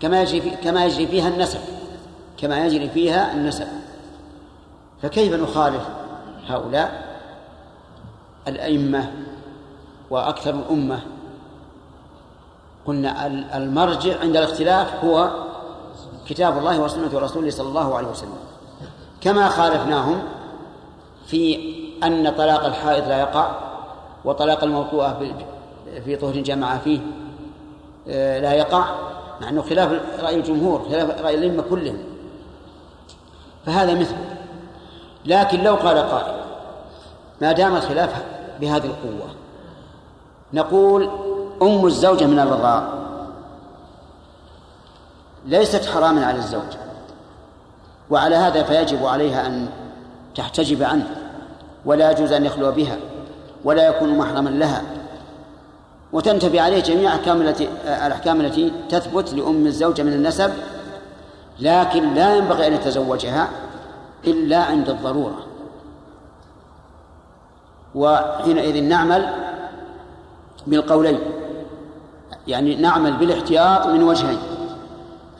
كما 0.00 0.22
يجري 0.22 0.40
في 0.40 0.50
كما 0.50 0.84
يجري 0.84 1.06
فيها 1.06 1.28
النسب 1.28 1.60
كما 2.38 2.66
يجري 2.66 2.88
فيها 2.88 3.32
النسب. 3.32 3.66
فكيف 5.02 5.34
نخالف 5.34 5.82
هؤلاء؟ 6.48 7.10
الأئمة 8.48 9.12
وأكثر 10.10 10.54
الأمة 10.54 11.00
قلنا 12.86 13.26
المرجع 13.56 14.20
عند 14.20 14.36
الاختلاف 14.36 15.04
هو 15.04 15.30
كتاب 16.26 16.58
الله 16.58 16.80
وسنة 16.80 17.18
رسوله 17.18 17.50
صلى 17.50 17.68
الله 17.68 17.96
عليه 17.96 18.08
وسلم. 18.08 18.38
كما 19.20 19.48
خالفناهم 19.48 20.22
في 21.26 21.58
أن 22.04 22.30
طلاق 22.30 22.64
الحائض 22.64 23.08
لا 23.08 23.18
يقع 23.20 23.50
وطلاق 24.24 24.64
الموطوءة 24.64 25.18
في 26.04 26.16
طهر 26.16 26.32
جمع 26.32 26.78
فيه 26.78 27.00
آه، 28.08 28.40
لا 28.40 28.52
يقع 28.52 28.84
مع 29.40 29.48
أنه 29.48 29.62
خلاف 29.62 30.00
رأي 30.22 30.36
الجمهور 30.36 30.82
خلاف 30.90 31.20
رأي 31.20 31.34
الأئمة 31.34 31.62
كلهم. 31.70 31.98
فهذا 33.66 33.94
مثل. 33.94 34.14
لكن 35.24 35.62
لو 35.62 35.74
قال 35.74 35.98
قائل 35.98 36.40
ما 37.40 37.52
دام 37.52 37.76
الخلاف 37.76 38.24
بهذه 38.60 38.86
القوة 38.86 39.28
نقول 40.52 41.10
أم 41.62 41.86
الزوجة 41.86 42.26
من 42.26 42.38
الرضاع. 42.38 42.88
ليست 45.46 45.86
حراما 45.86 46.26
على 46.26 46.38
الزوج. 46.38 46.76
وعلى 48.10 48.36
هذا 48.36 48.62
فيجب 48.62 49.06
عليها 49.06 49.46
أن 49.46 49.68
تحتجب 50.34 50.82
عنه 50.82 51.16
ولا 51.84 52.10
يجوز 52.10 52.32
أن 52.32 52.44
يخلو 52.44 52.72
بها 52.72 52.96
ولا 53.64 53.88
يكون 53.88 54.18
محرما 54.18 54.48
لها. 54.48 54.82
وتنتبه 56.12 56.60
عليه 56.60 56.82
جميع 56.82 57.14
التي 57.14 57.68
الأحكام 57.84 58.40
التي 58.40 58.72
تثبت 58.88 59.34
لأم 59.34 59.66
الزوجة 59.66 60.02
من 60.02 60.12
النسب 60.12 60.52
لكن 61.60 62.14
لا 62.14 62.36
ينبغي 62.36 62.66
أن 62.66 62.72
يتزوجها 62.72 63.48
إلا 64.26 64.64
عند 64.64 64.88
الضرورة. 64.88 65.46
وحينئذ 67.94 68.82
نعمل 68.82 69.34
بالقولين. 70.66 71.18
يعني 72.50 72.76
نعمل 72.76 73.12
بالاحتياط 73.12 73.86
من 73.86 74.02
وجهين 74.02 74.38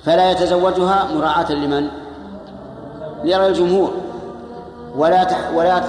فلا 0.05 0.31
يتزوجها 0.31 1.09
مراعاة 1.15 1.53
لمن؟ 1.53 1.89
لرأي 3.25 3.47
الجمهور. 3.49 3.91
ولا 4.97 5.25
تح 5.25 5.39
ولا 5.55 5.83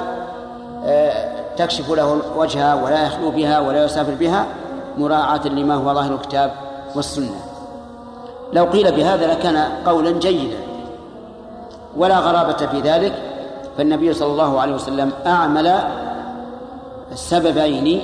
آه، 0.86 1.32
تكشف 1.58 1.90
له 1.92 2.22
وجهها 2.38 2.84
ولا 2.84 3.06
يخلو 3.06 3.32
بها 3.32 3.60
ولا 3.60 3.86
يسافر 3.86 4.14
بها 4.14 4.46
مراعاة 4.98 5.48
لما 5.48 5.76
هو 5.76 5.94
ظاهر 5.94 6.14
الكتاب 6.14 6.52
والسنة. 6.96 7.42
لو 8.54 8.66
قيل 8.66 8.92
بهذا 8.92 9.28
لكان 9.28 9.58
قولا 9.86 10.12
جيدا. 10.12 10.58
ولا 11.98 12.20
غرابة 12.20 12.68
في 12.68 12.80
ذلك 12.80 13.14
فالنبي 13.78 14.14
صلى 14.14 14.32
الله 14.32 14.62
عليه 14.62 14.76
وسلم 14.76 15.12
أعمل 15.26 15.80
السببين 17.12 18.02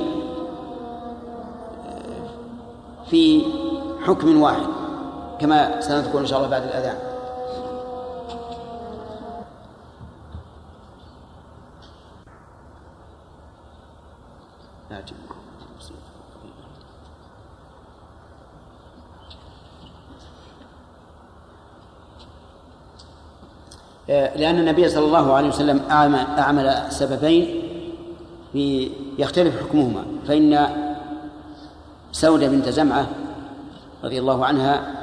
في 3.10 3.42
حكم 4.06 4.42
واحد 4.42 4.68
كما 5.40 5.82
سنذكر 5.82 6.20
إن 6.20 6.26
شاء 6.26 6.38
الله 6.40 6.50
بعد 6.50 6.64
الأذان. 6.64 7.08
آه، 24.10 24.38
لأن 24.38 24.60
النبي 24.60 24.90
صلى 24.90 25.06
الله 25.06 25.34
عليه 25.34 25.48
وسلم 25.48 25.82
أعمل 26.40 26.86
سببين 26.90 27.62
في 28.54 28.90
يختلف 29.18 29.64
حكمهما 29.64 30.06
فإن 30.28 30.54
سودة 32.17 32.47
بنت 32.47 32.69
زمعة 32.69 33.07
رضي 34.03 34.19
الله 34.19 34.45
عنها 34.45 34.93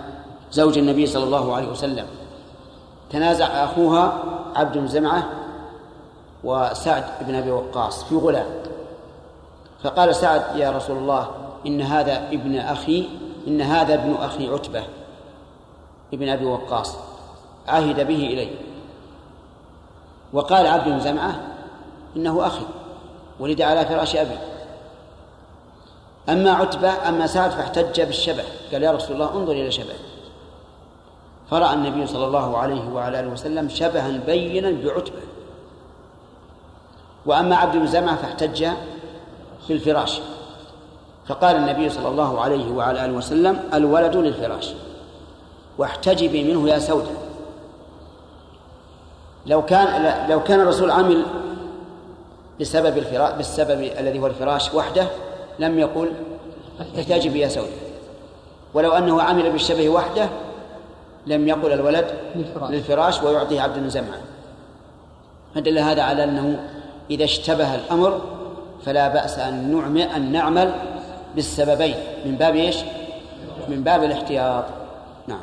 زوج 0.53 0.79
النبي 0.79 1.07
صلى 1.07 1.25
الله 1.25 1.55
عليه 1.55 1.69
وسلم. 1.69 2.07
تنازع 3.11 3.47
أخوها 3.47 4.23
عبد 4.57 4.79
بن 4.79 4.87
زمعة 4.87 5.29
وسعد 6.45 7.05
بن 7.21 7.35
أبي 7.35 7.51
وقاص 7.51 8.05
في 8.05 8.17
غلام. 8.17 8.47
فقال 9.83 10.15
سعد 10.15 10.57
يا 10.57 10.71
رسول 10.71 10.97
الله 10.97 11.31
إن 11.67 11.81
هذا 11.81 12.29
ابن 12.29 12.59
أخي 12.59 13.09
إن 13.47 13.61
هذا 13.61 13.95
ابن 13.95 14.15
أخي 14.15 14.49
عتبة 14.49 14.83
ابن 16.15 16.29
أبي 16.29 16.45
وقاص. 16.45 16.97
عهد 17.69 18.07
به 18.07 18.27
إلي. 18.27 18.51
وقال 20.33 20.67
عبد 20.67 20.89
بن 20.89 21.01
زمعة 21.01 21.41
إنه 22.17 22.47
أخي 22.47 22.65
ولد 23.41 23.63
على 23.63 23.87
فراش 23.87 24.17
أبي. 24.17 24.54
أما 26.29 26.51
عتبة 26.51 27.09
أما 27.09 27.27
سعد 27.27 27.51
فاحتج 27.51 28.01
بالشبه. 28.01 28.45
قال 28.73 28.83
يا 28.83 28.93
رسول 28.93 29.17
الله 29.17 29.33
انظر 29.37 29.53
إلى 29.53 29.71
شبه 29.71 29.95
فرأى 31.51 31.75
النبي 31.75 32.07
صلى 32.07 32.25
الله 32.25 32.59
عليه 32.59 32.89
وعلى 32.89 33.21
آله 33.21 33.29
وسلم 33.29 33.69
شبها 33.69 34.09
بينا 34.27 34.71
بعتبة. 34.71 35.21
وأما 37.27 37.57
عبد 37.57 37.77
بن 37.77 37.87
زمعة 37.87 38.17
فاحتج 38.17 38.67
بالفراش. 39.69 40.21
فقال 41.27 41.57
النبي 41.57 41.91
صلى 41.91 42.09
الله 42.09 42.41
عليه 42.41 42.73
وعلى 42.73 43.05
آله 43.05 43.13
وسلم 43.13 43.61
الولد 43.75 44.17
للفراش. 44.17 44.75
واحتجبي 45.79 46.55
منه 46.55 46.69
يا 46.69 46.79
سودة. 46.79 47.11
لو 49.47 49.65
كان 49.65 50.29
لو 50.31 50.43
كان 50.43 50.61
الرسول 50.61 50.91
عمل 50.91 51.25
بسبب 52.61 52.99
الفراش 52.99 53.33
بالسبب 53.33 53.83
الذي 53.83 54.19
هو 54.19 54.27
الفراش 54.27 54.75
وحده 54.75 55.07
لم 55.59 55.79
يقل 55.79 56.13
احتجبي 56.99 57.41
يا 57.41 57.49
سودة 57.49 57.69
ولو 58.75 58.93
أنه 58.93 59.23
عمل 59.23 59.51
بالشبه 59.51 59.89
وحده 59.89 60.29
لم 61.27 61.49
يقل 61.49 61.73
الولد 61.73 62.07
للفراش, 62.37 62.71
للفراش 62.71 63.23
ويعطيه 63.23 63.61
عبد 63.61 63.79
بن 63.79 63.89
زمعة 63.89 64.21
فدل 65.55 65.79
هذا 65.79 66.03
على 66.03 66.25
أنه 66.25 66.69
إذا 67.11 67.25
اشتبه 67.25 67.75
الأمر 67.75 68.21
فلا 68.85 69.09
بأس 69.09 69.39
أن 69.39 69.77
نعمل 69.77 70.03
أن 70.03 70.33
نعمل 70.33 70.75
بالسببين. 71.35 71.95
من 72.27 72.37
باب 72.37 72.57
إيش؟ 72.57 72.77
من 73.69 73.83
باب 73.85 74.05
الاحتياط. 74.05 74.65
نعم. 75.27 75.43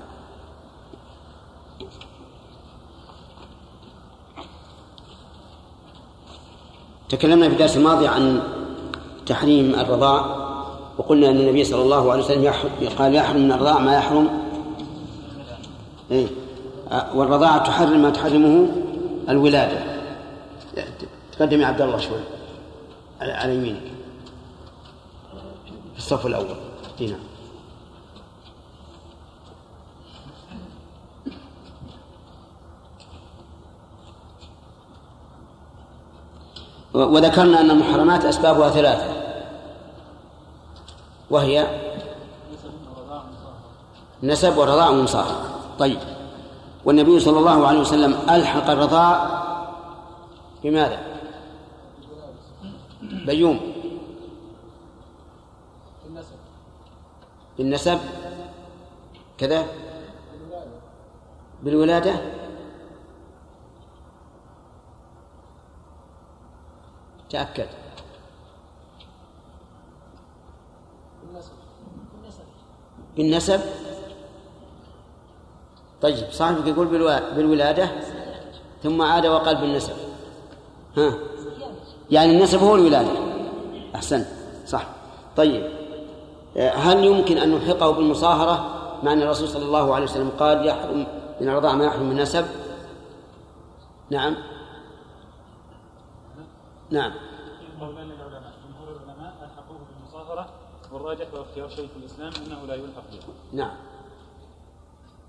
تكلمنا 7.09 7.47
في 7.47 7.53
الدرس 7.53 7.77
الماضي 7.77 8.07
عن 8.07 8.41
تحريم 9.31 9.75
الرضاع. 9.75 10.25
وقلنا 10.97 11.29
أن 11.29 11.37
النبي 11.39 11.63
صلى 11.63 11.81
الله 11.81 12.11
عليه 12.11 12.23
وسلم 12.23 12.53
قال 12.99 13.15
يحرم 13.15 13.41
من 13.41 13.51
الرضاع 13.51 13.79
ما 13.79 13.95
يحرم. 13.95 14.29
إيه؟ 16.11 16.27
والرضاعة 17.15 17.63
تحرم 17.63 18.01
ما 18.01 18.09
تحرمه 18.09 18.67
الولادة. 19.29 19.79
تقدم 21.31 21.61
يا 21.61 21.67
عبد 21.67 21.81
الله 21.81 21.97
شوي. 21.97 22.19
على 23.21 23.55
يمينك. 23.55 23.81
في 25.93 25.97
الصف 25.97 26.25
الأول. 26.25 26.55
هنا 26.99 27.15
وذكرنا 36.93 37.61
أن 37.61 37.71
المحرمات 37.71 38.25
أسبابها 38.25 38.69
ثلاثة. 38.69 39.20
وهي 41.31 41.67
نسب 44.23 44.57
ورضاع 44.57 44.89
ومصاهرة 44.89 45.59
طيب. 45.79 45.99
والنبي 46.85 47.19
صلى 47.19 47.39
الله 47.39 47.67
عليه 47.67 47.79
وسلم 47.79 48.13
ألحق 48.29 48.69
الرضاع 48.69 49.41
بماذا؟ 50.63 50.99
بيوم. 53.01 53.59
بالنسب. 57.57 57.99
كذا؟ 59.37 59.65
بالولادة. 61.63 62.15
تأكد. 67.29 67.80
بالنسب. 73.21 73.61
طيب 76.01 76.31
صاحبك 76.31 76.67
يقول 76.67 76.87
بالولادة 77.35 77.89
ثم 78.83 79.01
عاد 79.01 79.25
وقال 79.25 79.55
بالنسب. 79.55 79.93
ها؟ 80.97 81.13
يعني 82.11 82.31
النسب 82.31 82.59
هو 82.59 82.75
الولادة. 82.75 83.09
أحسنت 83.95 84.27
صح. 84.67 84.85
طيب. 85.37 85.69
هل 86.57 87.03
يمكن 87.03 87.37
أن 87.37 87.51
نلحقه 87.51 87.91
بالمصاهرة؟ 87.91 88.77
مع 89.03 89.13
أن 89.13 89.21
الرسول 89.21 89.47
صلى 89.47 89.65
الله 89.65 89.95
عليه 89.95 90.05
وسلم 90.05 90.29
قال 90.39 90.67
يحرم 90.67 91.07
من 91.41 91.49
الرضاع 91.49 91.75
ما 91.75 91.85
يحرم 91.85 92.03
من 92.03 92.11
النسب. 92.11 92.45
نعم. 94.09 94.35
نعم 96.89 97.11
جمهور 97.71 97.89
العلماء 97.89 99.33
الحقوه 99.41 99.77
بالمصاهرة 99.89 100.49
والراجح 101.01 101.33
واختيار 101.33 101.69
شيخ 101.69 101.89
الإسلام 101.99 102.31
أنه 102.45 102.67
لا 102.67 102.75
يلحق 102.75 103.03
به. 103.11 103.33
نعم. 103.53 103.71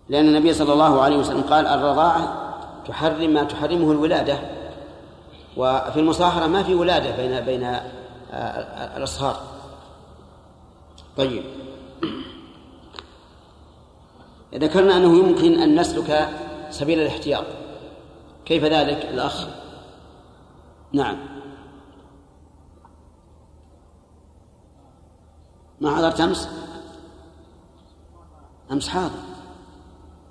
لأن 0.08 0.28
النبي 0.28 0.54
صلى 0.54 0.72
الله 0.72 1.02
عليه 1.02 1.16
وسلم 1.16 1.40
قال 1.40 1.66
الرضاعة 1.66 2.52
تحرم 2.88 3.30
ما 3.30 3.44
تحرمه 3.44 3.92
الولادة 3.92 4.38
وفي 5.56 6.00
المصاهرة 6.00 6.46
ما 6.46 6.62
في 6.62 6.74
ولادة 6.74 7.16
بين 7.16 7.40
بين 7.40 7.64
آه، 7.64 8.96
الأصهار. 8.96 9.36
طيب. 11.16 11.42
ذكرنا 14.54 14.96
أنه 14.96 15.18
يمكن 15.18 15.62
أن 15.62 15.80
نسلك 15.80 16.28
سبيل 16.70 17.00
الاحتياط. 17.00 17.44
كيف 18.44 18.64
ذلك 18.64 19.04
الأخ؟ 19.04 19.46
نعم. 20.92 21.41
ما 25.82 25.96
حضرت 25.96 26.20
أمس؟ 26.20 26.48
أمس 28.72 28.88
حاضر. 28.88 29.18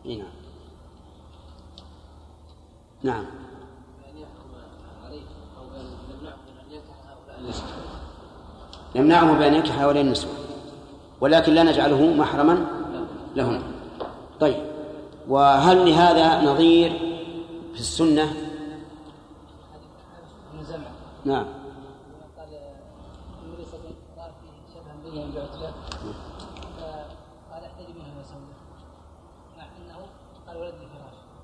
نعم. 0.05 0.23
نعم. 3.03 3.25
يمنعه 8.95 9.33
بأن 9.39 9.53
ينكح 9.53 9.79
هؤلاء 9.79 10.03
النسوة 10.03 10.31
ولكن 11.21 11.53
لا 11.53 11.63
نجعله 11.63 12.13
محرما 12.13 12.65
لهم 13.35 13.63
طيب. 14.39 14.65
وهل 15.27 15.89
لهذا 15.89 16.41
نظير 16.51 16.91
في 17.73 17.79
السنة؟ 17.79 18.33
نعم. 21.25 21.60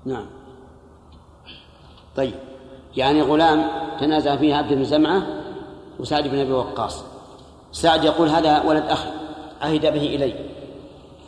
نعم. 0.04 0.26
طيب. 2.16 2.34
يعني 2.96 3.22
غلام 3.22 3.70
تنازع 4.00 4.36
فيه 4.36 4.54
عبد 4.54 4.72
بن 4.72 4.84
زمعة 4.84 5.22
وسعد 5.98 6.28
بن 6.28 6.38
أبي 6.38 6.52
وقاص. 6.52 7.04
سعد 7.72 8.04
يقول 8.04 8.28
هذا 8.28 8.62
ولد 8.62 8.82
أخي 8.82 9.08
عهد 9.60 9.80
به 9.80 10.14
إلي. 10.14 10.34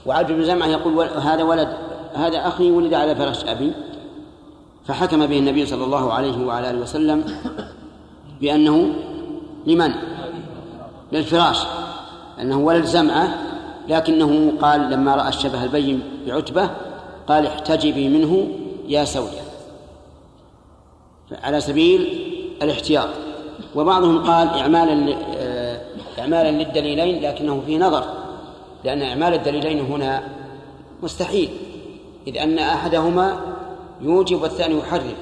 وعبد 0.07 0.33
بن 0.33 0.44
زمعة 0.44 0.66
يقول 0.66 1.09
هذا 1.09 1.42
ولد 1.42 1.76
هذا 2.14 2.48
أخي 2.48 2.70
ولد 2.70 2.94
على 2.94 3.16
فراش 3.16 3.44
أبي. 3.44 3.72
فحكم 4.85 5.26
به 5.26 5.38
النبي 5.38 5.66
صلى 5.66 5.85
الله 5.85 6.12
عليه 6.12 6.46
وعلى 6.46 6.70
آله 6.70 6.81
وسلم 6.81 7.24
بأنه 8.40 8.94
لمن؟ 9.66 9.92
للفراش. 11.12 11.66
أنه 12.40 12.59
ولد 12.59 12.85
زمعة 12.85 13.35
لكنه 13.88 14.53
قال 14.61 14.90
لما 14.90 15.14
رأى 15.14 15.29
الشبه 15.29 15.64
البين 15.64 16.03
بعتبة 16.26 16.70
قال 17.26 17.46
احتجبي 17.46 18.09
منه 18.09 18.48
يا 18.88 19.05
سودة. 19.05 19.40
على 21.42 21.61
سبيل 21.61 22.00
الاحتياط. 22.62 23.09
وبعضهم 23.74 24.24
قال 24.24 24.48
إعمالا 24.48 25.16
آه، 25.37 25.81
إعمالا 26.18 26.50
للدليلين 26.50 27.22
لكنه 27.22 27.62
في 27.66 27.79
نظر 27.79 28.05
لأن 28.85 29.03
إعمال 29.03 29.35
الدليلين 29.35 29.81
هنا 29.81 30.22
مستحيل 31.03 31.50
إذ 32.26 32.38
أن 32.38 32.59
أحدهما 32.59 33.40
يوجب 34.00 34.42
والثاني 34.42 34.79
يحرم 34.79 35.14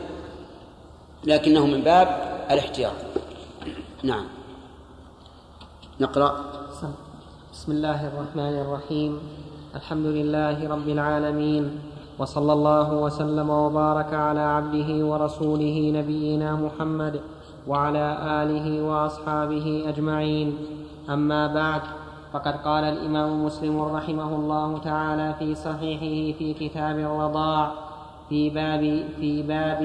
لكنه 1.25 1.67
من 1.67 1.81
باب 1.83 2.39
الاحتياط. 2.51 2.93
نعم. 4.03 4.25
نقرأ. 6.01 6.45
بسم 7.59 7.73
الله 7.73 8.01
الرحمن 8.07 8.55
الرحيم. 8.63 9.13
الحمد 9.75 10.07
لله 10.07 10.69
رب 10.75 10.89
العالمين 10.89 11.65
وصلى 12.19 12.53
الله 12.53 12.89
وسلم 12.95 13.51
وبارك 13.51 14.15
على 14.15 14.41
عبده 14.41 14.91
ورسوله 15.07 15.77
نبينا 15.99 16.55
محمد 16.55 17.21
وعلى 17.67 18.07
آله 18.43 18.67
وأصحابه 18.83 19.67
أجمعين. 19.91 20.49
أما 21.11 21.47
بعد 21.47 21.83
فقد 22.33 22.55
قال 22.63 22.85
الإمام 22.85 23.45
مسلم 23.45 23.75
رحمه 23.83 24.31
الله 24.37 24.79
تعالى 24.79 25.35
في 25.39 25.55
صحيحه 25.55 26.39
في 26.39 26.55
كتاب 26.55 26.99
الرضاع 26.99 27.73
في 28.29 28.51
باب 28.51 28.83
في 29.19 29.43
باب 29.43 29.81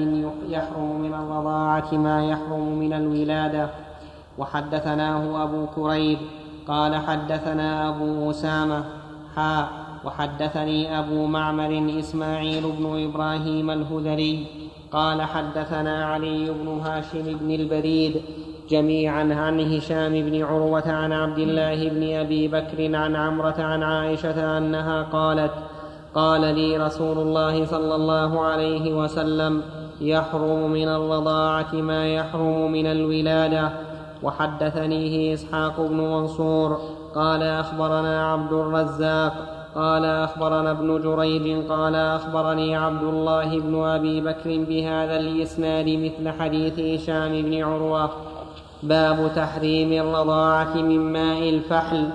يحرم 0.46 0.90
من 1.02 1.14
الرضاعة 1.14 1.90
ما 1.94 2.16
يحرم 2.22 2.78
من 2.78 2.92
الولادة. 2.92 3.70
وحدثناه 4.38 5.42
أبو 5.42 5.66
كريب 5.74 6.18
قال 6.68 6.96
حدثنا 6.96 7.88
أبو 7.88 8.30
أسامة 8.30 8.84
حاء 9.36 9.68
وحدثني 10.04 10.98
أبو 10.98 11.26
معمر 11.26 11.98
إسماعيل 11.98 12.62
بن 12.78 13.04
إبراهيم 13.04 13.70
الهذلي 13.70 14.46
قال 14.92 15.22
حدثنا 15.22 16.04
علي 16.06 16.50
بن 16.50 16.80
هاشم 16.84 17.38
بن 17.40 17.50
البريد 17.50 18.22
جميعا 18.70 19.34
عن 19.34 19.60
هشام 19.60 20.12
بن 20.12 20.42
عروة 20.42 20.92
عن 20.92 21.12
عبد 21.12 21.38
الله 21.38 21.88
بن 21.88 22.12
أبي 22.12 22.48
بكر 22.48 22.96
عن 22.96 23.16
عمرة 23.16 23.54
عن 23.58 23.82
عائشة 23.82 24.58
أنها 24.58 25.02
قالت 25.02 25.52
قال 26.14 26.40
لي 26.40 26.76
رسول 26.76 27.18
الله 27.18 27.66
صلى 27.66 27.94
الله 27.94 28.40
عليه 28.40 28.94
وسلم 28.94 29.62
يحرم 30.00 30.70
من 30.70 30.88
الرضاعة 30.88 31.74
ما 31.74 32.14
يحرم 32.14 32.72
من 32.72 32.86
الولادة. 32.86 33.70
وحدثنيه 34.24 35.34
إسحاق 35.34 35.80
بن 35.80 35.96
منصور 35.96 36.78
قال 37.14 37.42
أخبرنا 37.42 38.32
عبد 38.32 38.52
الرزاق 38.52 39.32
قال 39.74 40.04
أخبرنا 40.04 40.70
ابن 40.70 41.02
جريج 41.02 41.68
قال 41.68 41.94
أخبرني 41.94 42.76
عبد 42.76 43.02
الله 43.02 43.60
بن 43.60 43.84
أبي 43.84 44.20
بكر 44.20 44.64
بهذا 44.68 45.16
الإسناد 45.16 45.88
مثل 45.88 46.38
حديث 46.40 46.78
هشام 46.78 47.42
بن 47.42 47.62
عروة. 47.62 48.10
باب 48.82 49.30
تحريم 49.36 49.92
الرضاعة 49.92 50.74
من 50.74 51.12
ماء 51.12 51.48
الفحل. 51.48 52.08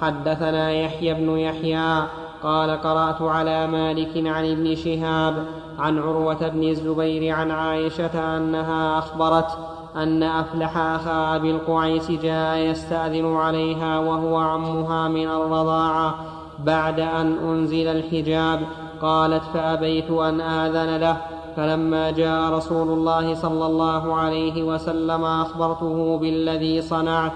حدثنا 0.00 0.72
يحيى 0.72 1.14
بن 1.14 1.38
يحيى 1.38 2.02
قال 2.42 2.70
قرأت 2.70 3.22
على 3.22 3.66
مالك 3.66 4.26
عن 4.26 4.50
ابن 4.50 4.74
شهاب 4.74 5.44
عن 5.78 5.98
عروة 5.98 6.48
بن 6.48 6.62
الزبير 6.62 7.34
عن 7.34 7.50
عائشة 7.50 8.36
أنها 8.36 8.98
أخبرت 8.98 9.58
أن 9.96 10.22
افلح 10.22 10.76
اخا 10.76 11.36
ابي 11.36 11.50
القعيس 11.50 12.10
جاء 12.10 12.58
يستأذن 12.58 13.36
عليها 13.36 13.98
وهو 13.98 14.36
عمها 14.36 15.08
من 15.08 15.28
الرضاعة 15.28 16.14
بعد 16.58 17.00
أن 17.00 17.32
أنزل 17.32 17.88
الحجاب. 17.88 18.60
قالت 19.02 19.42
فأبيت 19.42 20.10
أن 20.10 20.40
آذن 20.40 20.96
له. 20.96 21.16
فلما 21.56 22.10
جاء 22.10 22.52
رسول 22.52 22.88
الله 22.88 23.34
صلى 23.34 23.66
الله 23.66 24.14
عليه 24.14 24.62
وسلم 24.62 25.24
أخبرته 25.24 26.18
بالذي 26.18 26.82
صنعت 26.82 27.32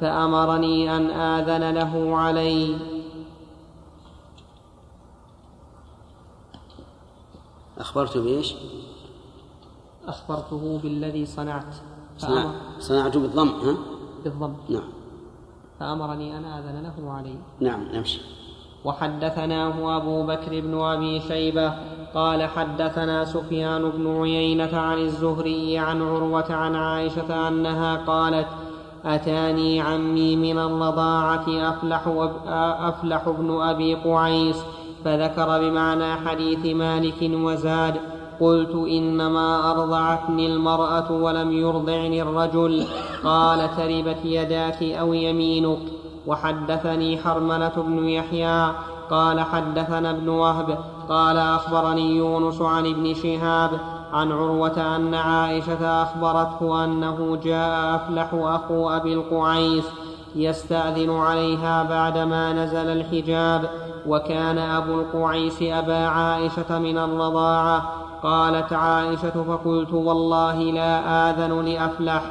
فأمرني 0.00 0.96
أن 0.96 1.10
آذن 1.10 1.70
له 1.70 2.16
علي. 2.16 2.76
أخبرته 7.78 8.22
بإيش؟ 8.22 8.54
أخبرته 10.06 10.80
بالذي 10.82 11.26
صنعت. 11.26 11.74
صنع 12.18 12.50
صنعت 12.78 13.16
بالضم 13.16 13.48
ها؟ 13.48 13.74
بالضم. 14.24 14.54
نعم. 14.68 14.88
فأمرني 15.80 16.36
أن 16.38 16.44
آذن 16.44 16.82
له 16.82 17.12
علي 17.12 17.34
نعم 17.60 17.80
نمشي 17.94 18.20
وحدثناه 18.84 19.96
أبو 19.96 20.22
بكر 20.22 20.60
بن 20.60 20.80
أبي 20.80 21.20
شيبة 21.20 21.72
قال 22.14 22.42
حدثنا 22.42 23.24
سفيان 23.24 23.90
بن 23.90 24.20
عيينة 24.20 24.78
عن 24.78 24.98
الزهري 24.98 25.78
عن 25.78 26.02
عروة 26.02 26.52
عن 26.52 26.74
عائشة 26.74 27.48
أنها 27.48 27.96
قالت 27.96 28.48
أتاني 29.04 29.80
عمي 29.80 30.36
من 30.36 30.58
الرضاعة 30.58 31.46
أفلح, 31.48 32.02
أفلح 32.80 33.28
بن 33.28 33.60
أبي 33.60 33.94
قعيس 33.94 34.56
فذكر 35.04 35.60
بمعنى 35.60 36.14
حديث 36.14 36.66
مالك 36.66 37.22
وزاد 37.22 37.94
قلت 38.40 38.74
إنما 38.74 39.70
أرضعتني 39.70 40.46
المرأة 40.46 41.12
ولم 41.12 41.52
يرضعني 41.52 42.22
الرجل. 42.22 42.86
قال 43.24 43.76
تربت 43.76 44.24
يداك 44.24 44.82
أو 44.82 45.12
يمينك. 45.12 45.78
وحدثني 46.26 47.18
حرملة 47.18 47.72
بن 47.76 48.08
يحيى. 48.08 48.72
قال 49.10 49.40
حدثنا 49.40 50.10
ابن 50.10 50.28
وهب. 50.28 50.78
قال 51.08 51.36
أخبرني 51.36 52.16
يونس 52.16 52.62
عن 52.62 52.86
ابن 52.86 53.14
شهاب 53.14 53.70
عن 54.12 54.32
عروة 54.32 54.96
أن 54.96 55.14
عائشة 55.14 56.02
أخبرته 56.02 56.84
أنه 56.84 57.38
جاء 57.42 57.94
أفلح 57.94 58.28
أخو 58.34 58.90
أبي 58.90 59.14
القعيس 59.14 59.84
يستأذن 60.36 61.10
عليها 61.10 61.82
بعدما 61.82 62.52
نزل 62.52 62.86
الحجاب. 62.86 63.70
وكان 64.06 64.58
أبو 64.58 65.00
القعيس 65.00 65.62
أبا 65.62 66.06
عائشة 66.06 66.78
من 66.78 66.98
الرضاعة. 66.98 68.07
قالت 68.22 68.72
عائشة 68.72 69.44
فقلت 69.48 69.92
والله 69.92 70.54
لا 70.54 71.30
آذن 71.30 71.64
لأفلح 71.64 72.22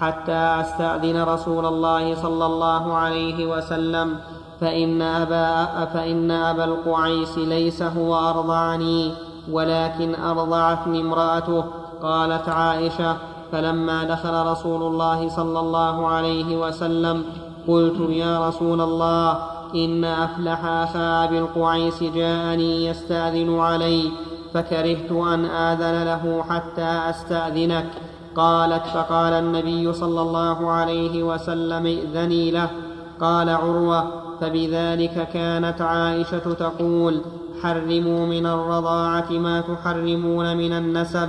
حتى 0.00 0.60
أستأذن 0.60 1.22
رسول 1.22 1.66
الله 1.66 2.14
صلى 2.14 2.46
الله 2.46 2.94
عليه 2.94 3.46
وسلم 3.46 4.16
فإن 4.60 5.02
أبا, 5.02 5.84
فإن 5.84 6.30
أبا 6.30 6.64
القعيس 6.64 7.38
ليس 7.38 7.82
هو 7.82 8.16
أرضعني 8.16 9.12
ولكن 9.52 10.14
أرضعتني 10.14 11.00
امرأته 11.00 11.64
قالت 12.02 12.48
عائشة. 12.48 13.16
فلما 13.52 14.04
دخل 14.04 14.46
رسول 14.46 14.82
الله 14.82 15.28
صلى 15.28 15.60
الله 15.60 16.06
عليه 16.06 16.56
وسلم 16.56 17.24
قلت 17.68 18.10
يا 18.10 18.48
رسول 18.48 18.80
الله 18.80 19.38
إن 19.74 20.04
أفلح 20.04 20.64
أخا 20.64 21.24
أبي 21.24 21.38
القعيس 21.38 22.02
جاءني 22.02 22.86
يستأذن 22.86 23.58
علي. 23.58 24.10
فكرهت 24.56 25.12
أن 25.12 25.44
آذن 25.44 26.04
له 26.04 26.44
حتى 26.48 27.00
أستأذنك. 27.10 27.86
قالت 28.36 28.86
فقال 28.86 29.32
النبي 29.32 29.92
صلى 29.92 30.20
الله 30.20 30.70
عليه 30.70 31.22
وسلم 31.22 31.86
ائذني 31.86 32.50
له. 32.50 32.70
قال 33.20 33.48
عروة 33.48 34.04
فبذلك 34.40 35.28
كانت 35.32 35.80
عائشة 35.80 36.38
تقول 36.38 37.20
حرموا 37.62 38.26
من 38.26 38.46
الرضاعة 38.46 39.30
ما 39.30 39.60
تحرمون 39.60 40.56
من 40.56 40.72
النسب. 40.72 41.28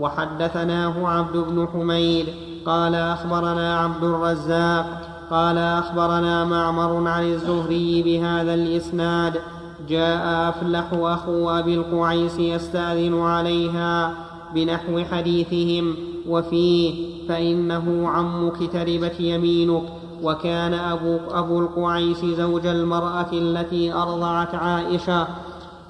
وحدثناه 0.00 1.08
عبد 1.08 1.36
بن 1.36 1.68
حميد. 1.72 2.26
قال 2.66 2.94
أخبرنا 2.94 3.78
عبد 3.78 4.04
الرزاق. 4.04 4.86
قال 5.30 5.58
أخبرنا 5.58 6.44
معمر 6.44 7.08
عن 7.08 7.24
الزهري 7.24 8.02
بهذا 8.02 8.54
الإسناد. 8.54 9.40
جاء 9.88 10.48
أفلح 10.48 10.86
اخو 10.92 11.50
ابي 11.50 11.74
القعيس 11.74 12.38
يستأذن 12.38 13.20
عليها 13.20 14.14
بنحو 14.54 15.04
حديثهم 15.04 15.96
وفيه 16.28 16.94
فإنه 17.28 18.08
عمك 18.08 18.72
تربت 18.72 19.20
يمينك 19.20 19.82
وكان 20.22 20.74
أبو, 20.74 21.18
أبو 21.30 21.60
القعيس 21.60 22.24
زوج 22.24 22.66
المرأة 22.66 23.32
التي 23.32 23.92
أرضعت 23.92 24.54
عائشة 24.54 25.26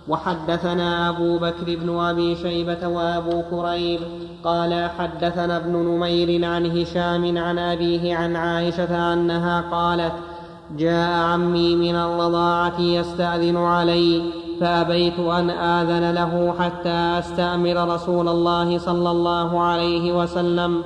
وحدثنا 0.09 1.09
أبو 1.09 1.39
بكر 1.39 1.77
بن 1.77 1.99
أبي 1.99 2.37
شيبة 2.37 2.89
وأبو 2.89 3.43
كريب 3.51 4.01
قال 4.45 4.91
حدثنا 4.99 5.57
ابن 5.57 5.73
نمير 5.73 6.45
عن 6.45 6.67
هشام 6.67 7.39
عن 7.39 7.59
أبيه 7.59 8.17
عن 8.17 8.37
عائشة 8.37 9.13
أنها 9.13 9.61
قالت 9.71 10.13
جاء 10.77 11.11
عمي 11.11 11.77
من 11.77 11.95
الرضاعة 11.95 12.81
يستأذن 12.81 13.57
علي 13.57 14.23
فأبيت 14.61 15.19
أن 15.19 15.51
آذن 15.51 16.11
له 16.11 16.55
حتى 16.59 17.19
أستأمر 17.19 17.95
رسول 17.95 18.29
الله 18.29 18.79
صلى 18.79 19.11
الله 19.11 19.61
عليه 19.61 20.13
وسلم. 20.13 20.83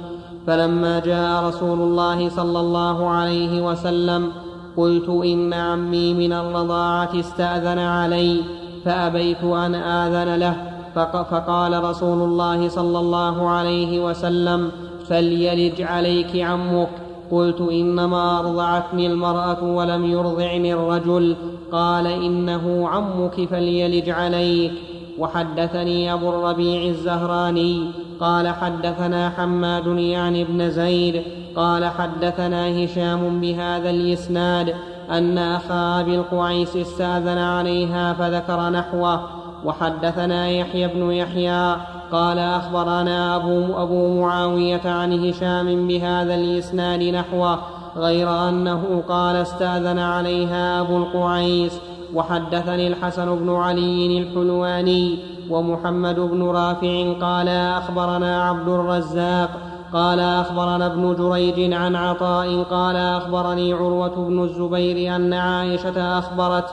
فلما 0.46 1.00
جاء 1.00 1.44
رسول 1.44 1.78
الله 1.80 2.28
صلى 2.28 2.60
الله 2.60 3.08
عليه 3.08 3.70
وسلم 3.70 4.32
قلت 4.76 5.08
إن 5.08 5.52
عمي 5.52 6.14
من 6.14 6.32
الرضاعة 6.32 7.10
استأذن 7.20 7.78
علي 7.78 8.40
فأبيت 8.84 9.44
أن 9.44 9.74
آذن 9.74 10.34
له. 10.34 10.56
فقال 10.94 11.84
رسول 11.84 12.22
الله 12.22 12.68
صلى 12.68 12.98
الله 12.98 13.48
عليه 13.48 14.04
وسلم 14.04 14.70
فليلج 15.08 15.82
عليك 15.82 16.36
عمك. 16.36 17.01
قلت 17.32 17.60
إنما 17.60 18.38
أرضعتني 18.38 19.06
المرأة 19.06 19.64
ولم 19.64 20.04
يرضعني 20.04 20.74
الرجل. 20.74 21.36
قال 21.72 22.06
إنه 22.06 22.88
عمك 22.88 23.48
فليلج 23.48 24.10
عليك. 24.10 24.72
وحدثني 25.18 26.12
أبو 26.12 26.28
الربيع 26.28 26.82
الزهراني. 26.82 27.90
قال 28.20 28.48
حدثنا 28.48 29.30
حماد 29.30 29.86
يعني 29.86 30.42
ابن 30.42 30.70
زيد. 30.70 31.22
قال 31.56 31.84
حدثنا 31.84 32.84
هشام 32.84 33.40
بهذا 33.40 33.90
الإسناد 33.90 34.74
أن 35.10 35.38
أخا 35.38 36.00
أبي 36.00 36.14
القعيس 36.14 36.76
استأذن 36.76 37.38
عليها 37.38 38.12
فذكر 38.12 38.70
نحوه. 38.70 39.20
وحدثنا 39.64 40.48
يحيى 40.48 40.88
بن 40.88 41.10
يحيى 41.10 41.76
قال 42.12 42.38
أخبرنا 42.38 43.37
أبو, 43.37 43.83
أبو 43.83 44.20
معاوية 44.20 44.81
عن 44.85 45.29
هشام 45.29 45.88
بهذا 45.88 46.35
الإسناد 46.35 47.03
نحوه 47.03 47.59
غير 47.96 48.48
أنه 48.48 49.03
قال 49.09 49.37
استأذن 49.37 49.98
عليها 49.98 50.81
أبو 50.81 50.96
القعيس 50.96 51.81
وحدثني 52.14 52.88
الحسن 52.88 53.37
بن 53.37 53.55
علي 53.55 54.18
الحلواني 54.18 55.18
ومحمد 55.51 56.20
بن 56.20 56.42
رافع 56.42 57.12
قال 57.20 57.48
أخبرنا 57.48 58.42
عبد 58.42 58.68
الرزاق 58.68 59.51
قال 59.92 60.20
أخبرنا 60.20 60.87
ابن 60.87 61.14
جريج 61.14 61.72
عن 61.72 61.96
عطاء 61.96 62.62
قال 62.62 62.96
أخبرني 62.96 63.72
عروة 63.72 64.29
بن 64.29 64.42
الزبير 64.42 65.16
أن 65.16 65.33
عائشة 65.33 66.18
أخبرت 66.18 66.64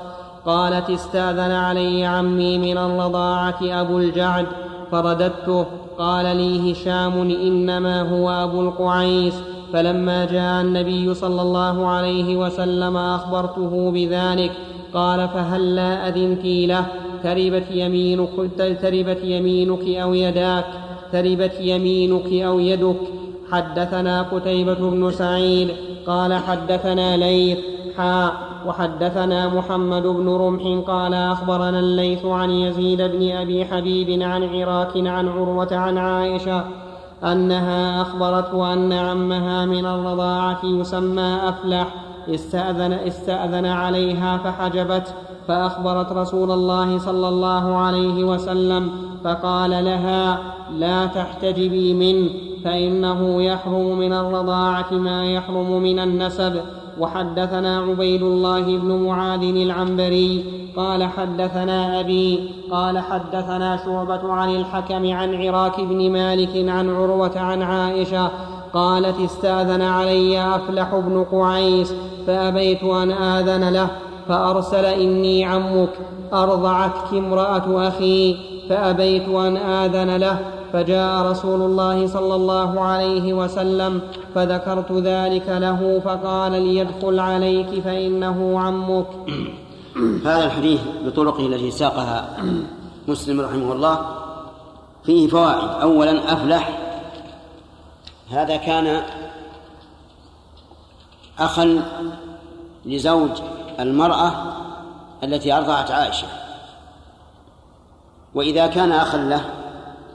قالت 0.46 0.90
استأذن 0.90 1.52
علي 1.52 2.06
عمي 2.06 2.58
من 2.58 2.78
الرضاعة 2.78 3.60
أبو 3.62 3.98
الجعد 3.98 4.46
فرددته. 4.92 5.66
قال 5.98 6.38
لي 6.38 6.72
هشام 6.72 7.22
إنما 7.22 8.02
هو 8.02 8.30
أبو 8.30 8.62
القعيس. 8.62 9.34
فلما 9.74 10.26
جاء 10.26 10.62
النبي 10.62 11.14
صلى 11.14 11.42
الله 11.42 11.88
عليه 11.88 12.38
وسلم 12.38 12.98
أخبرته 12.98 13.92
بذلك 13.92 14.52
قال 14.94 15.30
فهلا 15.30 16.08
أذنت 16.08 16.46
له؟ 16.46 16.86
تربت 17.24 17.66
يمينك 17.72 18.30
تربت 18.82 19.24
يمينك 19.24 19.88
أو 19.88 20.14
يداك؟ 20.14 20.66
تربت 21.12 21.54
يمينك 21.60 22.34
أو 22.34 22.60
يدك؟ 22.60 23.00
حدثنا 23.52 24.22
قتيبة 24.22 24.74
بن 24.74 25.12
سعيد 25.12 25.70
قال 26.08 26.34
حدثنا 26.34 27.18
ليث. 27.18 27.58
وحدثنا 28.68 29.48
محمد 29.48 30.04
بن 30.04 30.30
رمح 30.30 30.84
قال 30.88 31.14
أخبرنا 31.14 31.80
الليث 31.80 32.26
عن 32.26 32.50
يزيد 32.50 33.02
بن 33.02 33.32
أبي 33.32 33.66
حبيب 33.66 34.22
عن 34.22 34.44
عراك 34.44 34.98
عن 34.98 35.28
عروة 35.28 35.68
عن 35.72 35.98
عائشة 35.98 36.64
أنها 37.24 38.02
أخبرته 38.02 38.74
أن 38.74 38.94
عمها 38.94 39.66
من 39.66 39.86
الرضاعة 39.86 40.60
يسمى 40.64 41.40
أفلح 41.48 41.88
استأذن, 42.30 42.94
استأذن 42.94 43.66
عليها 43.66 44.38
فحجبت 44.38 45.14
فأخبرت 45.48 46.12
رسول 46.12 46.52
الله 46.52 46.98
صلى 46.98 47.28
الله 47.28 47.78
عليه 47.78 48.24
وسلم 48.24 48.92
فقال 49.24 49.70
لها 49.70 50.40
لا 50.78 51.06
تحتجبي 51.06 51.94
منه 51.94 52.30
فإنه 52.64 53.42
يحرم 53.42 54.00
من 54.00 54.14
الرضاعة 54.14 54.94
ما 54.94 55.26
يحرم 55.26 55.82
من 55.82 56.00
النسب. 56.00 56.62
وحدثنا 57.00 57.80
عبيد 57.80 58.22
الله 58.22 58.78
بن 58.78 59.04
معاذ 59.04 59.44
العنبري 59.44 60.44
قال 60.76 61.04
حدثنا 61.04 62.00
أبي 62.00 62.50
قال 62.72 63.00
حدثنا 63.00 63.78
شعبة 63.86 64.34
عن 64.34 64.50
الحكم 64.56 65.14
عن 65.14 65.36
عراك 65.36 65.82
بن 65.82 66.12
مالك 66.12 66.70
عن 66.70 66.96
عروة 66.96 67.40
عن 67.40 67.62
عائشة 67.62 68.32
قالت 68.74 69.20
استأذن 69.20 69.82
علي 69.82 70.56
أفلح 70.56 70.96
بن 70.96 71.24
قعيس 71.32 71.94
فأبيت 72.28 72.84
أن 72.84 73.12
آذن 73.12 73.70
له 73.70 73.88
فأرسل 74.28 74.86
إني 74.86 75.46
عمك 75.46 75.90
أرضعتك 76.34 77.14
امرأة 77.14 77.88
أخي 77.88 78.38
فأبيت 78.70 79.28
أن 79.30 79.58
آذن 79.58 80.16
له 80.16 80.40
فجاء 80.74 81.26
رسول 81.26 81.62
الله 81.62 82.08
صلى 82.08 82.36
الله 82.36 82.82
عليه 82.82 83.34
وسلم 83.34 84.02
فذكرت 84.36 84.92
ذلك 84.92 85.48
له 85.48 86.02
فقال 86.06 86.52
ليدخل 86.52 87.20
عليك 87.20 87.84
فإنه 87.84 88.60
عمك. 88.60 89.08
هذا 90.26 90.46
الحديث 90.46 90.82
بطرقه 91.06 91.46
التي 91.46 91.72
ساقها 91.72 92.38
مسلم 93.08 93.42
رحمه 93.42 93.74
الله 93.74 93.98
فيه 95.04 95.28
فوائد. 95.28 95.70
أولا 95.82 96.34
أفلح. 96.34 96.80
هذا 98.30 98.56
كان 98.58 99.02
أخا 101.40 101.82
لزوج 102.86 103.30
المرأة 103.80 104.32
التي 105.24 105.54
أرضعت 105.54 105.92
عائشة. 105.92 106.28
وإذا 108.36 108.68
كان 108.68 108.92
أخا 108.92 109.18
له 109.18 109.46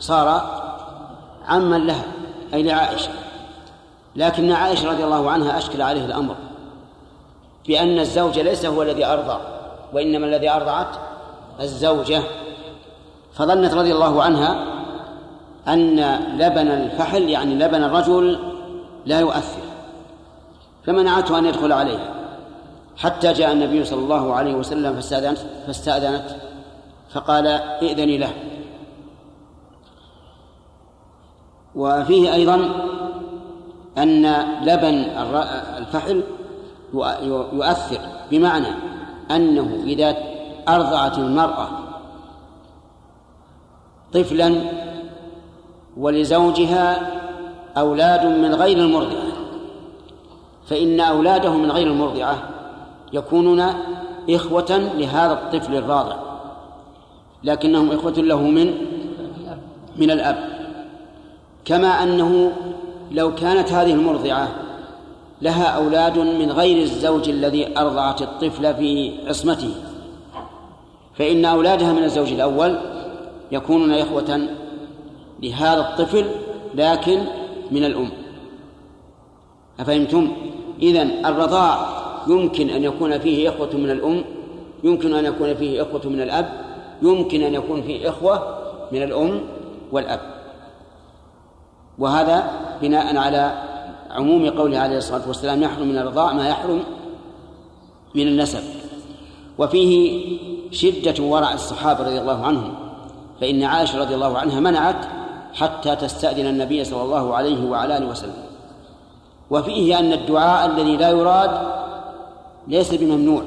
صار 0.04 0.28
عما 1.48 1.76
لها 1.76 2.04
أي 2.54 2.62
لعائشة. 2.62 3.10
لكن 4.16 4.52
عائشة 4.52 4.90
رضي 4.90 5.04
الله 5.04 5.30
عنها 5.30 5.58
أشكل 5.58 5.82
عليه 5.82 6.04
الأمر 6.04 6.34
بأن 7.66 7.98
الزوج 7.98 8.38
ليس 8.38 8.66
هو 8.66 8.82
الذي 8.82 9.04
أرضع 9.04 9.38
وإنما 9.92 10.26
الذي 10.26 10.50
أرضعت 10.50 10.88
الزوجة. 11.60 12.22
فظنت 13.34 13.74
رضي 13.74 13.92
الله 13.92 14.22
عنها 14.22 14.64
أن 15.68 16.00
لبن 16.38 16.68
الفحل 16.68 17.28
يعني 17.28 17.54
لبن 17.54 17.84
الرجل 17.84 18.38
لا 19.06 19.20
يؤثر 19.20 19.62
فمنعته 20.86 21.38
أن 21.38 21.46
يدخل 21.46 21.72
عليها. 21.72 22.14
حتى 22.96 23.32
جاء 23.32 23.52
النبي 23.52 23.84
صلى 23.84 24.00
الله 24.00 24.34
عليه 24.34 24.54
وسلم 24.54 24.94
فاستأذنت, 24.94 25.38
فاستأذنت 25.66 26.36
فقال 27.10 27.46
ائذني 27.46 28.18
له. 28.18 28.30
وفيه 31.76 32.34
أيضا 32.34 32.70
أن 33.98 34.26
لبن 34.62 34.94
الفحل 35.78 36.22
يؤثر 37.52 37.98
بمعنى 38.30 38.68
أنه 39.30 39.82
إذا 39.84 40.16
أرضعت 40.68 41.18
المرأة 41.18 41.68
طفلا 44.12 44.54
ولزوجها 45.96 47.10
أولاد 47.76 48.26
من 48.26 48.54
غير 48.54 48.78
المرضعة 48.78 49.24
فإن 50.66 51.00
أولاده 51.00 51.52
من 51.52 51.70
غير 51.70 51.86
المرضعة 51.86 52.48
يكونون 53.12 53.64
إخوة 54.30 54.90
لهذا 54.96 55.32
الطفل 55.32 55.76
الراضع 55.76 56.16
لكنهم 57.44 57.90
إخوة 57.90 58.12
له 58.12 58.42
من 58.42 58.74
من 59.96 60.10
الأب. 60.10 60.53
كما 61.64 62.02
أنه 62.02 62.52
لو 63.10 63.34
كانت 63.34 63.72
هذه 63.72 63.92
المرضعة 63.92 64.48
لها 65.42 65.64
أولاد 65.64 66.18
من 66.18 66.52
غير 66.52 66.82
الزوج 66.82 67.28
الذي 67.28 67.78
أرضعت 67.78 68.22
الطفل 68.22 68.74
في 68.74 69.12
عصمته. 69.26 69.70
فإن 71.18 71.44
أولادها 71.44 71.92
من 71.92 72.04
الزوج 72.04 72.32
الأول 72.32 72.78
يكونون 73.52 73.92
إخوة 73.92 74.48
لهذا 75.42 75.80
الطفل 75.80 76.24
لكن 76.74 77.20
من 77.70 77.84
الأم. 77.84 78.10
أفهمتم؟ 79.80 80.32
إذن 80.82 81.26
الرضاع 81.26 81.88
يمكن 82.28 82.70
أن 82.70 82.84
يكون 82.84 83.18
فيه 83.18 83.48
إخوة 83.48 83.70
من 83.74 83.90
الأم 83.90 84.24
يمكن 84.84 85.14
أن 85.14 85.24
يكون 85.24 85.54
فيه 85.54 85.82
إخوة 85.82 86.00
من 86.04 86.20
الأب 86.20 86.48
يمكن 87.02 87.42
أن 87.42 87.54
يكون 87.54 87.82
فيه 87.82 88.08
إخوة 88.08 88.58
من 88.92 89.02
الأم 89.02 89.40
والأب. 89.92 90.33
وهذا 91.98 92.50
بناء 92.82 93.16
على 93.16 93.62
عموم 94.10 94.50
قوله 94.50 94.78
عليه 94.78 94.98
الصلاة 94.98 95.28
والسلام 95.28 95.62
يحرم 95.62 95.88
من 95.88 95.98
الرضاع 95.98 96.32
ما 96.32 96.48
يحرم 96.48 96.82
من 98.14 98.28
النسب. 98.28 98.62
وفيه 99.58 100.22
شدة 100.70 101.24
ورع 101.24 101.52
الصحابة 101.52 102.04
رضي 102.04 102.20
الله 102.20 102.46
عنهم 102.46 102.74
فإن 103.40 103.62
عائشة 103.62 103.98
رضي 103.98 104.14
الله 104.14 104.38
عنها 104.38 104.60
منعت 104.60 105.06
حتى 105.54 105.96
تستأذن 105.96 106.46
النبي 106.46 106.84
صلى 106.84 107.02
الله 107.02 107.34
عليه 107.34 107.70
وعلى 107.70 107.96
آله 107.96 108.06
وسلم. 108.06 108.44
وفيه 109.50 109.98
أن 109.98 110.12
الدعاء 110.12 110.66
الذي 110.66 110.96
لا 110.96 111.10
يراد 111.10 111.50
ليس 112.68 112.94
بممنوع. 112.94 113.42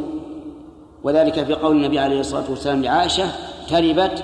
وذلك 1.03 1.43
في 1.43 1.53
قول 1.53 1.75
النبي 1.75 1.99
عليه 1.99 2.19
الصلاة 2.19 2.49
والسلام 2.49 2.83
لعائشة 2.83 3.25
تربت 3.69 4.23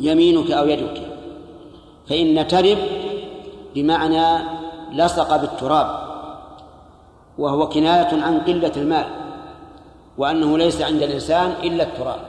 يمينك 0.00 0.50
أو 0.50 0.66
يدك. 0.68 1.07
فإن 2.08 2.48
ترب 2.48 2.78
بمعنى 3.74 4.44
لصق 4.92 5.36
بالتراب 5.36 6.08
وهو 7.38 7.68
كناية 7.68 8.22
عن 8.22 8.40
قلة 8.40 8.72
المال 8.76 9.06
وأنه 10.18 10.58
ليس 10.58 10.82
عند 10.82 11.02
الإنسان 11.02 11.50
إلا 11.50 11.82
التراب. 11.82 12.20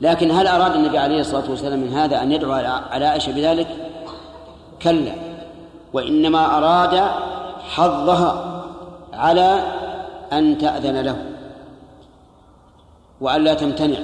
لكن 0.00 0.30
هل 0.30 0.46
أراد 0.46 0.74
النبي 0.74 0.98
عليه 0.98 1.20
الصلاة 1.20 1.50
والسلام 1.50 1.78
من 1.78 1.92
هذا 1.92 2.22
أن 2.22 2.32
يدعو 2.32 2.52
على 2.52 3.06
عائشة 3.06 3.32
بذلك؟ 3.32 3.68
كلا. 4.82 5.14
وإنما 5.92 6.58
أراد 6.58 7.10
حظها 7.68 8.62
على 9.12 9.62
أن 10.32 10.58
تأذن 10.58 11.00
له 11.00 11.24
وألا 13.20 13.54
تمتنع. 13.54 13.98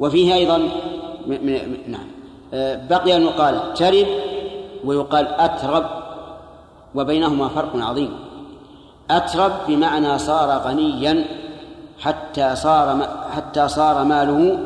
وفيه 0.00 0.34
أيضا 0.34 0.58
نعم. 1.88 2.13
بقي 2.52 3.16
أن 3.16 3.22
يقال 3.22 3.74
ترب 3.74 4.06
ويقال 4.84 5.26
أترب 5.26 5.86
وبينهما 6.94 7.48
فرق 7.48 7.76
عظيم. 7.76 8.18
أترب 9.10 9.52
بمعنى 9.68 10.18
صار 10.18 10.48
غنيا 10.58 11.24
حتى 12.00 12.56
صار 12.56 13.08
حتى 13.36 13.68
صار 13.68 14.04
ماله 14.04 14.58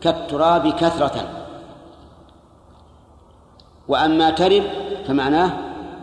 كالتراب 0.00 0.68
كثرة. 0.68 1.28
وأما 3.88 4.30
ترب 4.30 4.62
فمعناه 5.06 5.50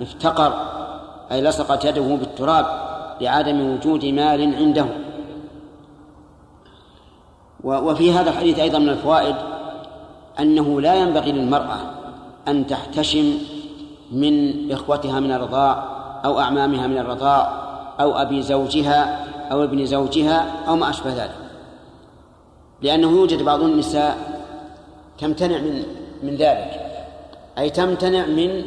افتقر 0.02 0.54
أي 1.32 1.42
لصقت 1.42 1.86
يده 1.86 2.16
بالتراب 2.16 2.66
لعدم 3.22 3.74
وجود 3.74 4.06
مال 4.06 4.56
عنده. 4.56 4.86
وفي 7.64 8.12
هذا 8.14 8.30
الحديث 8.30 8.60
أيضا 8.60 8.80
من 8.80 8.90
الفوائد 8.90 9.36
أنه 10.40 10.82
لا 10.82 10.96
ينبغي 10.96 11.32
للمرأة 11.32 11.78
أن 12.48 12.68
تحتشم 12.68 13.38
من 14.12 14.72
إخوتها 14.72 15.20
من 15.20 15.32
الرضاع 15.32 15.84
أو 16.26 16.40
أعمامها 16.40 16.88
من 16.88 16.98
الرضاع 16.98 17.66
أو 18.00 18.12
أبي 18.22 18.42
زوجها 18.42 19.26
أو 19.52 19.64
ابن 19.64 19.86
زوجها 19.86 20.68
أو 20.68 20.76
ما 20.76 20.90
أشبه 20.90 21.14
ذلك. 21.14 21.36
لأنه 22.82 23.12
يوجد 23.12 23.44
بعض 23.44 23.62
النساء 23.62 24.42
تمتنع 25.18 25.58
من 25.58 25.84
من 26.24 26.36
ذلك. 26.36 26.82
أي 27.58 27.70
تمتنع 27.70 28.26
من 28.26 28.66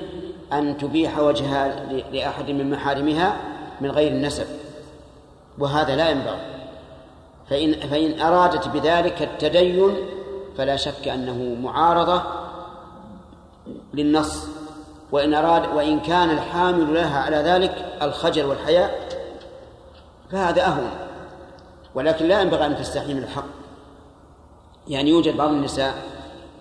أن 0.53 0.79
تبيح 0.79 1.19
وجهها 1.19 1.93
لأحد 2.13 2.51
من 2.51 2.71
محارمها 2.71 3.37
من 3.81 3.91
غير 3.91 4.13
النسب. 4.13 4.47
وهذا 5.59 5.97
لا 5.97 6.11
ينبغي. 6.11 6.39
فإن 7.51 7.73
فإن 7.73 8.21
أرادت 8.21 8.69
بذلك 8.69 9.23
التدين 9.23 9.95
فلا 10.59 10.77
شك 10.77 11.09
أنه 11.09 11.57
معارضة 11.63 12.23
للنص 13.95 14.47
وإن 15.13 15.35
أراد 15.35 15.77
وإن 15.77 16.01
كان 16.01 16.31
الحامل 16.31 16.95
لها 16.95 17.21
على 17.21 17.37
ذلك 17.37 17.99
الخجل 18.03 18.45
والحياء 18.45 19.09
فهذا 20.31 20.67
أهون. 20.67 20.91
ولكن 21.95 22.27
لا 22.27 22.41
ينبغي 22.41 22.67
أن 22.67 22.77
تستحي 22.77 23.15
من 23.15 23.23
الحق. 23.23 23.45
يعني 24.89 25.11
يوجد 25.11 25.37
بعض 25.37 25.49
النساء 25.49 25.95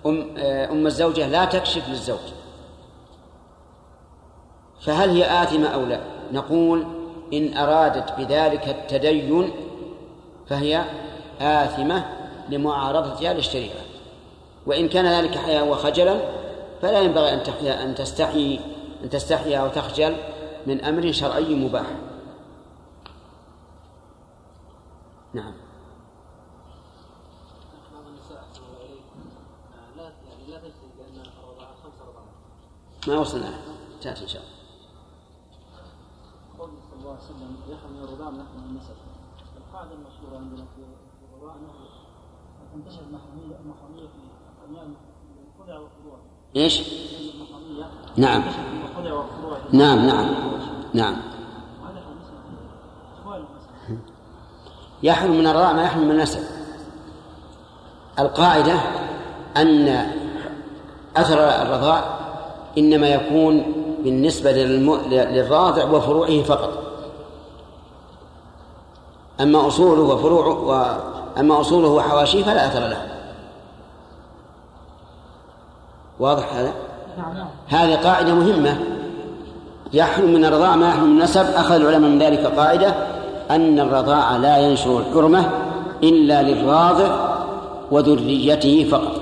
أم, 0.05 0.37
أم 0.71 0.87
الزوجة 0.87 1.27
لا 1.27 1.45
تكشف 1.45 1.89
للزوج. 1.89 2.33
فهل 4.81 5.09
هي 5.09 5.43
آثمة 5.43 5.67
أو 5.67 5.85
لا؟ 5.85 5.99
نقول 6.31 6.87
إن 7.33 7.57
أرادت 7.57 8.17
بذلك 8.17 8.67
التدين 8.67 9.51
فهي 10.47 10.85
آثمة 11.41 12.05
لمعارضتها 12.49 13.33
للشريعة. 13.33 13.86
وإن 14.67 14.89
كان 14.89 15.05
ذلك 15.05 15.37
حياء 15.37 15.71
وخجلا 15.71 16.19
فلا 16.81 17.01
ينبغي 17.01 17.33
أن 17.33 17.43
تحيا 17.43 17.83
أن 17.83 17.95
تستحي 17.95 18.59
أن 19.03 19.09
تستحي 19.09 19.57
أو 19.57 19.67
تخجل 19.67 20.15
من 20.67 20.83
أمر 20.83 21.11
شرعي 21.11 21.55
مباح. 21.55 21.85
نعم. 25.33 25.53
ما 33.07 33.19
وصلنا 33.19 33.59
تأتي 34.01 34.23
إن 34.23 34.27
شاء 34.27 34.41
الله. 34.41 34.53
قول 36.59 36.69
صلى 36.89 36.99
الله 36.99 37.11
عليه 37.11 37.23
وسلم 37.23 37.55
يحرم 37.69 38.03
الرضاع 38.03 38.29
من 38.29 38.37
من 38.37 38.63
النسب. 38.69 38.95
القاعدة 39.57 39.91
المشهورة 39.93 40.37
عندنا 40.37 40.65
في 40.75 40.81
الرضاع 41.33 41.55
أنه 41.55 41.73
تنتشر 42.73 43.01
المحرمية 43.01 44.07
إيش؟ 46.55 46.81
نعم. 48.17 48.43
نعم 49.71 50.07
نعم. 50.07 50.25
نعم. 50.93 51.15
يحرم 55.03 55.31
من 55.31 55.47
الرضاع 55.47 55.73
ما 55.73 55.83
يحرم 55.83 56.03
من 56.03 56.11
النسب. 56.11 56.39
القاعدة 58.19 58.73
أن 59.57 60.05
أثر 61.17 61.39
الرضاع 61.39 62.17
إنما 62.77 63.07
يكون 63.07 63.73
بالنسبة. 64.03 64.51
للراضع 64.51 65.91
وفروعه 65.91 66.43
فقط. 66.43 66.83
أما 69.41 69.67
أصوله 69.67 70.01
وفروعه 70.01 70.59
و... 70.59 70.99
أما 71.39 71.61
أصوله 71.61 71.87
وحواشيه 71.87 72.43
فلا 72.43 72.67
أثر 72.67 72.79
له. 72.79 73.16
واضح 76.19 76.53
هذا؟ 76.55 76.71
هذه 77.67 77.95
قاعدة 77.95 78.33
مهمة. 78.33 78.77
يحرم 79.93 80.33
من 80.33 80.45
الرضاع 80.45 80.75
ما 80.75 80.87
يحرم 80.87 81.03
من 81.03 81.17
النسب. 81.17 81.45
أخذ 81.55 81.75
العلماء 81.75 82.09
من 82.09 82.19
ذلك 82.19 82.45
قاعدة 82.45 82.95
أن 83.51 83.79
الرضاع 83.79 84.37
لا 84.37 84.57
ينشر 84.57 84.99
الحرمة 84.99 85.49
إلا 86.03 86.43
للراضع 86.43 87.07
وذريته 87.91 88.87
فقط. 88.91 89.21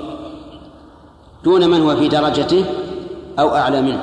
دون 1.44 1.70
من 1.70 1.82
هو 1.82 1.96
في 1.96 2.08
درجته 2.08 2.64
أو 3.38 3.56
أعلى 3.56 3.82
منه. 3.82 4.02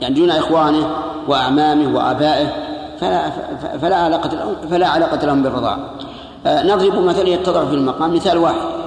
يعني 0.00 0.14
دون 0.14 0.30
إخوانه 0.30 0.90
وأعمامه 1.28 1.96
وآبائه 1.96 2.46
فلا 3.00 3.30
فلا 3.82 3.96
علاقة 3.96 4.30
لهم 4.30 4.54
فلا 4.70 4.88
علاقة 4.88 5.26
لهم 5.26 5.42
بالرضاعة. 5.42 5.78
آه، 6.46 6.62
نضرب 6.62 7.04
مثلا 7.04 7.28
يتضع 7.28 7.64
في 7.64 7.74
المقام 7.74 8.14
مثال 8.14 8.38
واحد. 8.38 8.82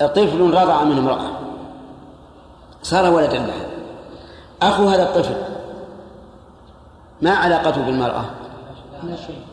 طفل 0.00 0.40
رضع 0.40 0.84
من 0.84 0.98
امرأة 0.98 1.37
صار 2.82 3.12
ولدا 3.12 3.38
لها 3.38 3.66
أخو 4.62 4.88
هذا 4.88 5.02
الطفل 5.02 5.36
ما 7.22 7.30
علاقته 7.30 7.82
بالمرأة؟ 7.82 8.24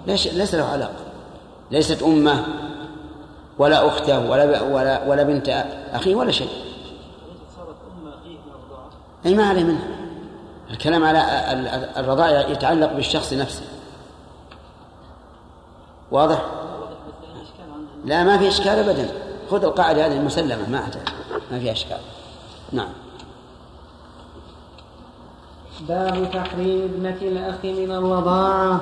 ليش 0.07 0.27
ليس 0.27 0.55
له 0.55 0.63
علاقة. 0.63 1.05
ليست 1.71 2.03
أمه 2.03 2.45
ولا 3.57 3.87
أخته 3.87 4.29
ولا 4.29 4.61
ولا 4.61 5.07
ولا 5.07 5.23
بنت 5.23 5.65
أخيه 5.93 6.15
ولا 6.15 6.31
شيء. 6.31 6.49
أي 9.25 9.35
ما 9.35 9.49
عليه 9.49 9.63
منها. 9.63 9.87
الكلام 10.71 11.03
على 11.03 11.19
الرضاع 11.97 12.49
يتعلق 12.49 12.93
بالشخص 12.93 13.33
نفسه. 13.33 13.63
واضح؟ 16.11 16.45
لا 18.05 18.23
ما 18.23 18.37
في 18.37 18.47
إشكال 18.47 18.79
أبدا. 18.89 19.07
خذ 19.51 19.63
القاعدة 19.63 20.05
هذه 20.05 20.17
المسلمة 20.17 20.69
ما 20.69 20.89
ما 21.51 21.59
فيها 21.59 21.71
إشكال. 21.71 21.99
نعم. 22.71 23.04
باب 25.81 26.29
تحريم 26.33 26.81
ابنة 26.81 27.17
الأخ 27.21 27.65
من 27.65 27.91
الرضاعة 27.91 28.81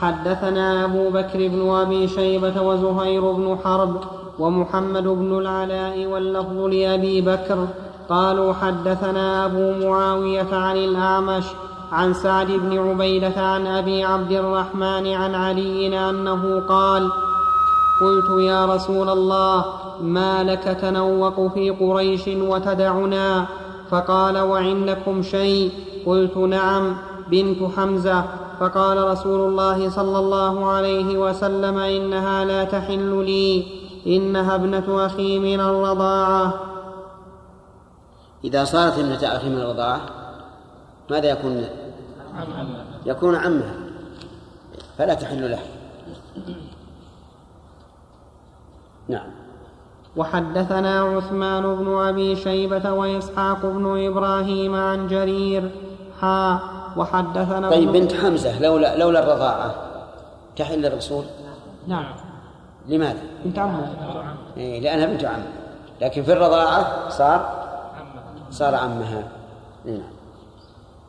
حدثنا 0.00 0.84
أبو 0.84 1.10
بكر 1.10 1.48
بن 1.48 1.70
أبي 1.70 2.08
شيبة 2.08 2.62
وزهير 2.62 3.32
بن 3.32 3.58
حرب 3.64 4.00
ومحمد 4.38 5.02
بن 5.02 5.38
العلاء 5.38 6.06
واللفظ 6.06 6.56
لأبي 6.56 7.20
بكر. 7.20 7.66
قالوا 8.08 8.52
حدثنا 8.52 9.44
أبو 9.46 9.86
معاوية 9.86 10.54
عن 10.54 10.76
الأعمش 10.76 11.44
عن 11.92 12.14
سعد 12.14 12.46
بن 12.46 12.78
عبيدة 12.78 13.40
عن 13.40 13.66
أبي 13.66 14.04
عبد 14.04 14.32
الرحمن 14.32 15.12
عن 15.12 15.34
علي 15.34 16.10
أنه 16.10 16.62
قال 16.68 17.10
قلت 18.00 18.40
يا 18.40 18.66
رسول 18.66 19.08
الله 19.08 19.64
ما 20.00 20.44
لك 20.44 20.78
تنوق 20.80 21.54
في 21.54 21.70
قريش 21.70 22.28
وتدعنا؟ 22.28 23.46
فقال 23.92 24.38
وعندكم 24.38 25.22
شيء 25.22 25.72
قلت 26.06 26.36
نعم 26.36 26.96
بنت 27.28 27.62
حمزة 27.76 28.24
فقال 28.60 29.04
رسول 29.04 29.48
الله 29.48 29.90
صلى 29.90 30.18
الله 30.18 30.66
عليه 30.66 31.18
وسلم 31.18 31.78
إنها 31.78 32.44
لا 32.44 32.64
تحل 32.64 33.24
لي 33.24 33.66
إنها 34.06 34.54
ابنة 34.54 35.06
أخي 35.06 35.38
من 35.38 35.60
الرضاعة. 35.60 36.54
إذا 38.44 38.64
صارت 38.64 38.98
ابنة 38.98 39.36
أخي 39.36 39.48
من 39.48 39.60
الرضاعة 39.60 40.00
ماذا 41.10 41.30
يكون؟ 41.30 41.64
يكون 43.06 43.34
عمها 43.36 43.74
فلا 44.98 45.14
تحل 45.14 45.50
له. 45.50 45.60
نعم. 49.08 49.41
وحدثنا 50.16 51.00
عثمان 51.00 51.74
بن 51.76 51.98
أبي 51.98 52.36
شيبة 52.36 52.92
وإسحاق 52.92 53.66
بن 53.66 54.06
إبراهيم 54.06 54.74
عن 54.74 55.08
جرير. 55.08 55.70
حا 56.20 56.58
وحدثنا 56.96 57.70
طيب 57.70 57.92
بنت 57.92 58.12
حمزة 58.12 58.62
لولا 58.62 58.96
لولا 58.96 59.24
الرضاعة. 59.24 59.74
تحل 60.56 60.86
الرسول 60.86 61.24
نعم. 61.86 62.04
لماذا؟ 62.88 63.20
بنت 63.44 63.58
عمه. 63.58 63.88
إيه 64.56 64.80
لأنها 64.80 65.06
بنت 65.06 65.24
عم. 65.24 65.42
لكن 66.00 66.22
في 66.22 66.32
الرضاعة 66.32 67.08
صار 67.08 67.50
صار 68.50 68.74
عمها. 68.74 69.28
نعم 69.84 70.12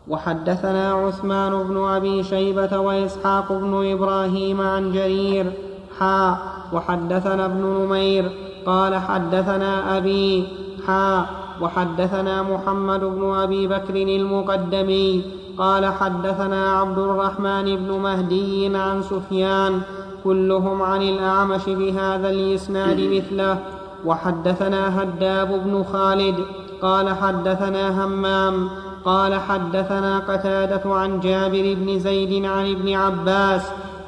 وحدثنا 0.07 0.93
عثمان 0.93 1.63
بن 1.63 1.83
أبي 1.83 2.23
شيبة 2.23 2.79
وإسحاق 2.79 3.51
بن 3.51 3.91
إبراهيم 3.91 4.61
عن 4.61 4.91
جرير. 4.91 5.53
حا 5.99 6.37
وحدثنا 6.73 7.45
ابن 7.45 7.63
نمير. 7.63 8.42
قال 8.65 8.95
حدثنا 8.95 9.97
أبي 9.97 10.47
حا 10.87 11.25
وحدثنا 11.61 12.41
محمد 12.41 12.99
بن 12.99 13.33
أبي 13.33 13.67
بكر 13.67 13.95
المقدمي 13.95 15.23
قال 15.57 15.85
حدثنا 15.85 16.71
عبد 16.79 16.97
الرحمن 16.97 17.75
بن 17.75 17.91
مهدي 17.91 18.77
عن 18.77 19.01
سفيان 19.01 19.81
كلهم 20.23 20.81
عن 20.81 21.01
الأعمش 21.01 21.65
بهذا 21.65 22.29
الإسناد 22.29 22.99
مثله. 22.99 23.57
وحدثنا 24.05 25.01
هداب 25.01 25.61
بن 25.65 25.83
خالد 25.83 26.35
قال 26.81 27.09
حدثنا 27.09 28.05
همام 28.05 28.69
قال 29.05 29.35
حدثنا 29.35 30.19
قتادة 30.19 30.81
عن 30.85 31.19
جابر 31.19 31.75
بن 31.79 31.99
زيد 31.99 32.45
عن 32.45 32.71
ابن 32.71 32.93
عباس 32.93 33.61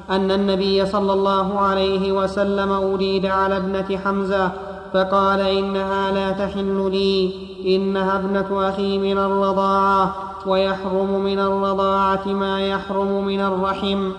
أن 0.09 0.31
النبي 0.31 0.85
صلى 0.85 1.13
الله 1.13 1.59
عليه 1.59 2.11
وسلم 2.11 2.71
أريد 2.71 3.25
على 3.25 3.57
ابنة 3.57 3.97
حمزة 4.05 4.51
فقال 4.93 5.39
إنها 5.39 6.11
لا 6.11 6.31
تحل 6.31 6.89
لي 6.91 7.33
إنها 7.75 8.15
ابنة 8.15 8.69
أخي 8.69 8.97
من 8.97 9.17
الرضاعة 9.17 10.15
ويحرم 10.47 11.23
من 11.23 11.39
الرضاعة 11.39 12.27
ما 12.27 12.67
يحرم 12.67 13.25
من 13.25 13.39
الرحم. 13.39 14.11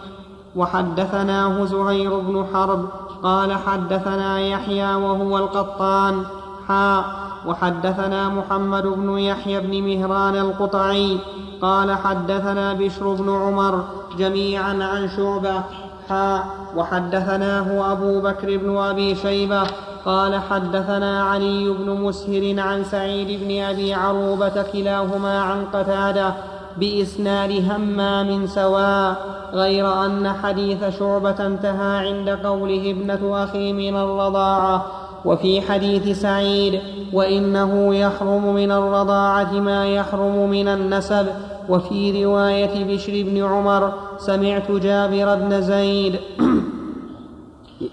وحدثناه 0.57 1.65
زهير 1.65 2.19
بن 2.19 2.47
حرب 2.55 2.89
قال 3.23 3.53
حدثنا 3.53 4.41
يحيى 4.41 4.95
وهو 4.95 5.39
القطان. 5.39 6.23
حا 6.69 7.05
وحدثنا 7.47 8.29
محمد 8.29 8.87
بن 8.87 9.19
يحيى 9.19 9.61
بن 9.61 9.83
مهران 9.83 10.37
القطعي. 10.37 11.19
قال 11.63 11.93
حدثنا 11.93 12.73
بشر 12.73 13.15
بن 13.15 13.31
عمر 13.31 13.85
جميعا 14.19 14.85
عن 14.85 15.09
شعبة 15.17 15.63
حا 16.09 16.45
وحدثناه 16.77 17.93
أبو 17.93 18.21
بكر 18.21 18.57
بن 18.57 18.77
أبي 18.77 19.15
شيبة 19.15 19.63
قال 20.05 20.41
حدثنا 20.51 21.23
علي 21.23 21.69
بن 21.69 21.91
مسهر 21.91 22.55
عن 22.59 22.85
سعيد 22.85 23.41
بن 23.45 23.63
أبي 23.63 23.95
عروبة 23.95 24.63
كلاهما 24.73 25.41
عن 25.41 25.65
قتادة 25.65 26.35
بإسناد 26.77 27.71
همام 27.71 28.47
سواء 28.47 29.17
غير 29.53 30.05
أن 30.05 30.33
حديث 30.43 30.99
شعبة 30.99 31.47
انتهى 31.47 32.09
عند 32.09 32.29
قوله 32.29 32.91
ابنة 32.91 33.45
أخي 33.45 33.73
من 33.73 33.97
الرضاعة 33.97 34.87
وفي 35.25 35.61
حديث 35.61 36.21
سعيد 36.21 36.81
وإنه 37.13 37.95
يحرم 37.95 38.55
من 38.55 38.73
الرضاعة 38.73 39.53
ما 39.53 39.87
يحرم 39.87 40.51
من 40.51 40.69
النسب 40.69 41.27
وفي 41.69 42.25
رواية 42.25 42.85
بشر 42.85 43.23
بن 43.23 43.43
عمر 43.45 43.93
سمعت 44.19 44.71
جابر 44.71 45.35
بن 45.35 45.63
زيد 45.63 46.21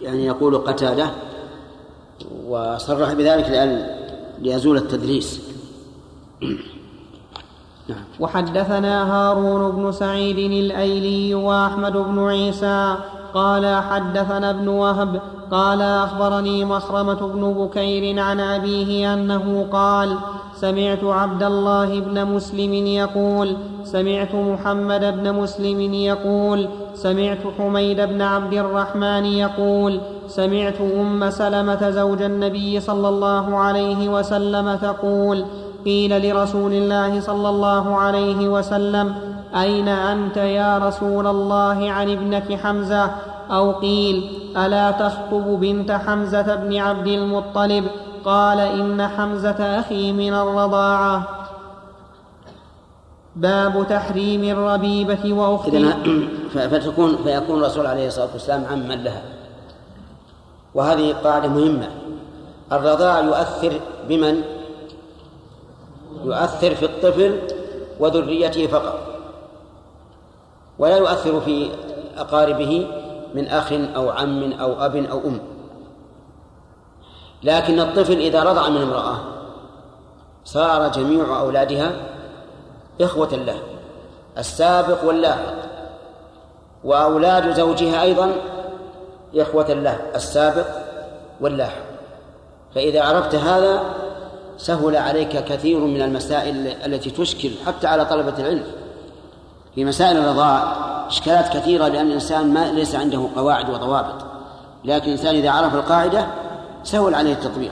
يعني 0.02 0.26
يقول 0.26 0.58
قتادة 0.58 1.12
وصرح 2.48 3.14
بذلك 3.14 3.50
لأن 3.50 3.86
ليزول 4.40 4.78
التدليس 4.78 5.42
نعم. 7.90 8.04
وحدثنا 8.20 9.14
هارون 9.14 9.72
بن 9.72 9.92
سعيد 9.92 10.38
الأيلي 10.38 11.36
وأحمد 11.36 11.94
بن 11.98 12.20
عيسى 12.20 12.96
قال 13.34 13.84
حدثنا 13.84 14.50
ابن 14.50 14.68
وهب 14.68 15.22
قال 15.52 15.82
أخبرني 15.82 16.66
مخرمة 16.66 17.28
بن 17.28 17.54
بكير 17.54 18.20
عن 18.20 18.40
أبيه 18.40 19.14
أنه 19.14 19.68
قال 19.72 20.18
سمعت 20.64 21.04
عبد 21.04 21.44
الله 21.44 22.00
بن 22.00 22.26
مسلم 22.26 22.74
يقول 22.74 23.58
سمعت 23.84 24.36
محمد 24.36 25.02
بن 25.18 25.34
مسلم 25.34 25.94
يقول 25.94 26.68
سمعت 26.96 27.38
حميد 27.58 28.02
بن 28.02 28.22
عبد 28.22 28.54
الرحمن 28.54 29.26
يقول 29.26 30.00
سمعت 30.28 30.82
أم 30.82 31.30
سلمة 31.30 31.90
زوج 31.90 32.22
النبي 32.22 32.80
صلى 32.80 33.10
الله 33.10 33.58
عليه 33.58 34.10
وسلم 34.10 34.76
تقول 34.76 35.46
قيل 35.86 36.30
لرسول 36.30 36.74
الله 36.74 37.20
صلى 37.20 37.50
الله 37.50 37.96
عليه 37.96 38.48
وسلم 38.48 39.14
أين 39.56 39.88
أنت 39.88 40.38
يا 40.38 40.78
رسول 40.78 41.28
الله 41.28 41.92
عن 41.92 42.10
ابنة 42.10 42.58
حمزة؟ 42.64 43.12
أو 43.52 43.72
قيل 43.72 44.24
ألا 44.58 44.92
تخطب 44.92 45.60
بنت 45.60 45.92
حمزة 45.92 46.56
بن 46.56 46.78
عبد 46.78 47.08
المطلب؟ 47.08 47.84
قال 48.26 48.60
إن 48.60 49.08
حمزة 49.08 49.80
أخي 49.80 50.12
من 50.12 50.34
الرضاعة. 50.34 51.28
باب 53.36 53.86
تحريم 53.90 54.44
الربيبة 54.44 55.34
وأخته. 55.34 55.96
فتكون 56.72 57.18
فيكون 57.24 57.60
الرسول 57.60 57.86
عليه 57.86 58.08
الصلاة 58.08 58.30
والسلام 58.34 58.66
عما 58.66 58.94
لها. 58.94 59.24
وهذه 60.74 61.14
قاعدة 61.24 61.48
مهمة. 61.48 61.90
الرضاع 62.72 63.20
يؤثر 63.20 63.80
بمن؟ 64.10 64.42
يؤثر 66.26 66.76
في 66.76 66.86
الطفل 66.86 67.40
وذريته 68.00 68.68
فقط. 68.68 69.00
ولا 70.80 70.98
يؤثر 70.98 71.42
في 71.42 71.70
أقاربه 72.18 72.88
من 73.36 73.48
أخ 73.48 73.74
أو 73.96 74.10
عم 74.10 74.52
أو 74.52 74.86
أب 74.86 74.96
أو 74.96 75.20
أم. 75.20 75.53
لكن 77.44 77.80
الطفل 77.80 78.18
إذا 78.18 78.44
رضع 78.44 78.70
من 78.70 78.82
امرأة 78.82 79.18
صار 80.46 80.88
جميع 80.88 81.40
أولادها 81.40 81.92
إخوة 83.02 83.36
له 83.36 83.60
السابق 84.38 85.04
واللاحق. 85.04 85.54
وأولاد 86.84 87.54
زوجها 87.54 88.02
أيضا 88.02 88.32
إخوة 89.36 89.74
له 89.74 90.00
السابق 90.16 90.66
واللاحق. 91.42 91.82
فإذا 92.76 93.04
عرفت 93.04 93.36
هذا 93.36 93.84
سهل 94.58 94.96
عليك 94.96 95.46
كثير 95.46 95.80
من 95.80 96.02
المسائل 96.02 96.68
التي 96.68 97.10
تشكل 97.10 97.52
حتى 97.66 97.88
على 97.88 98.06
طلبة 98.06 98.40
العلم. 98.40 98.66
في 99.76 99.86
مسائل 99.86 100.18
الرضاع 100.18 100.76
إشكالات 101.08 101.58
كثيرة 101.58 101.88
لأن 101.88 102.08
الإنسان 102.08 102.54
ما 102.54 102.72
ليس 102.72 102.96
عنده 102.96 103.28
قواعد 103.36 103.70
وضوابط. 103.70 104.26
لكن 104.86 105.06
الإنسان 105.06 105.36
إذا 105.36 105.52
عرف 105.52 105.76
القاعدة 105.76 106.28
سهل 106.84 107.16
عليه 107.16 107.34
التطبيق. 107.34 107.72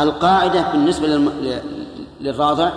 القاعدة 0.00 0.72
بالنسبة 0.72 1.30
للراضع 2.20 2.70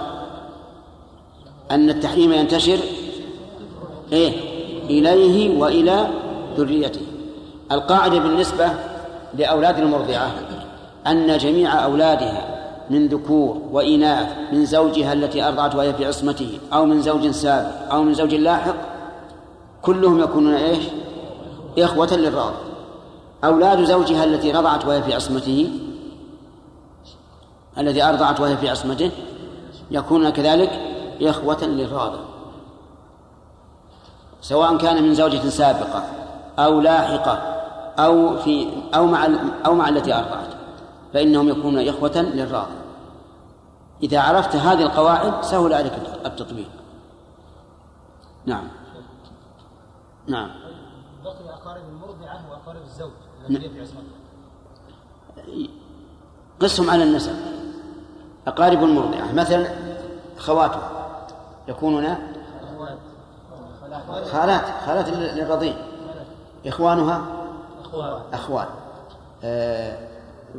أن 1.72 1.90
التحريم 1.90 2.34
ينتشر 2.34 2.80
إيه؟ 4.12 4.34
إليه 4.90 5.60
وإلى 5.60 6.08
ذريته. 6.58 7.02
القاعدة 7.72 8.20
بالنسبة 8.20 8.70
لأولاد 9.38 9.80
المرضعة 9.80 10.32
أن 11.08 11.38
جميع 11.38 11.84
أولادها 11.86 12.60
من 12.90 13.08
ذكور 13.08 13.62
وإناث 13.72 14.28
من 14.52 14.66
زوجها 14.66 15.14
التي 15.14 15.44
أرضعت 15.48 15.76
وهي 15.76 15.94
في 15.94 16.06
عصمته 16.06 16.60
أو 16.74 16.86
من 16.86 17.02
زوج 17.02 17.30
سابق 17.30 17.92
أو 17.92 18.04
من 18.04 18.14
زوج 18.14 18.36
لاحق 18.36 18.76
كلهم 19.82 20.20
يكونون 20.20 20.54
إيش؟ 20.54 20.84
إخوة 21.78 22.16
للراضع. 22.16 22.69
أولاد 23.44 23.84
زوجها 23.84 24.24
التي 24.24 24.52
رضعت 24.52 24.86
وهي 24.86 25.04
في 25.04 25.14
عصمته 25.14 25.72
الذي 27.78 28.04
أرضعت 28.04 28.40
وهي 28.40 28.58
في 28.58 28.70
عصمته 28.70 29.12
يكونون 29.92 30.30
كذلك 30.30 30.70
إخوة 31.22 31.64
للراضع 31.64 32.20
سواء 34.42 34.78
كان 34.78 35.04
من 35.04 35.14
زوجة 35.14 35.50
سابقة 35.50 36.04
أو 36.60 36.82
لاحقة 36.82 37.60
أو 38.00 38.38
في 38.38 38.68
أو 38.96 39.06
مع 39.06 39.30
أو 39.66 39.76
مع 39.76 39.90
التي 39.90 40.14
أرضعت 40.14 40.50
فإنهم 41.14 41.50
يكونون 41.50 41.88
إخوة 41.88 42.22
للراضي 42.22 42.80
إذا 44.04 44.22
عرفت 44.22 44.56
هذه 44.56 44.82
القواعد 44.82 45.44
سهل 45.44 45.74
عليك 45.74 45.94
التطبيق. 46.26 46.70
نعم. 48.46 48.68
نعم. 50.28 50.50
بقي 51.24 51.54
أقارب 51.54 51.82
المرضعة 51.90 52.52
وأقارب 52.52 52.82
الزوج. 52.82 53.12
قسهم 56.60 56.90
على 56.90 57.04
النسب. 57.04 57.36
أقارب 58.48 58.84
المرضعة. 58.84 59.32
مثلا 59.34 59.68
خواته 60.38 60.80
يكونون 61.68 62.16
خالات. 64.32 64.64
خالات 64.86 65.10
للرضيع. 65.10 65.74
إخوانها 66.66 67.22
أخوان. 68.34 68.68
آه 69.44 69.98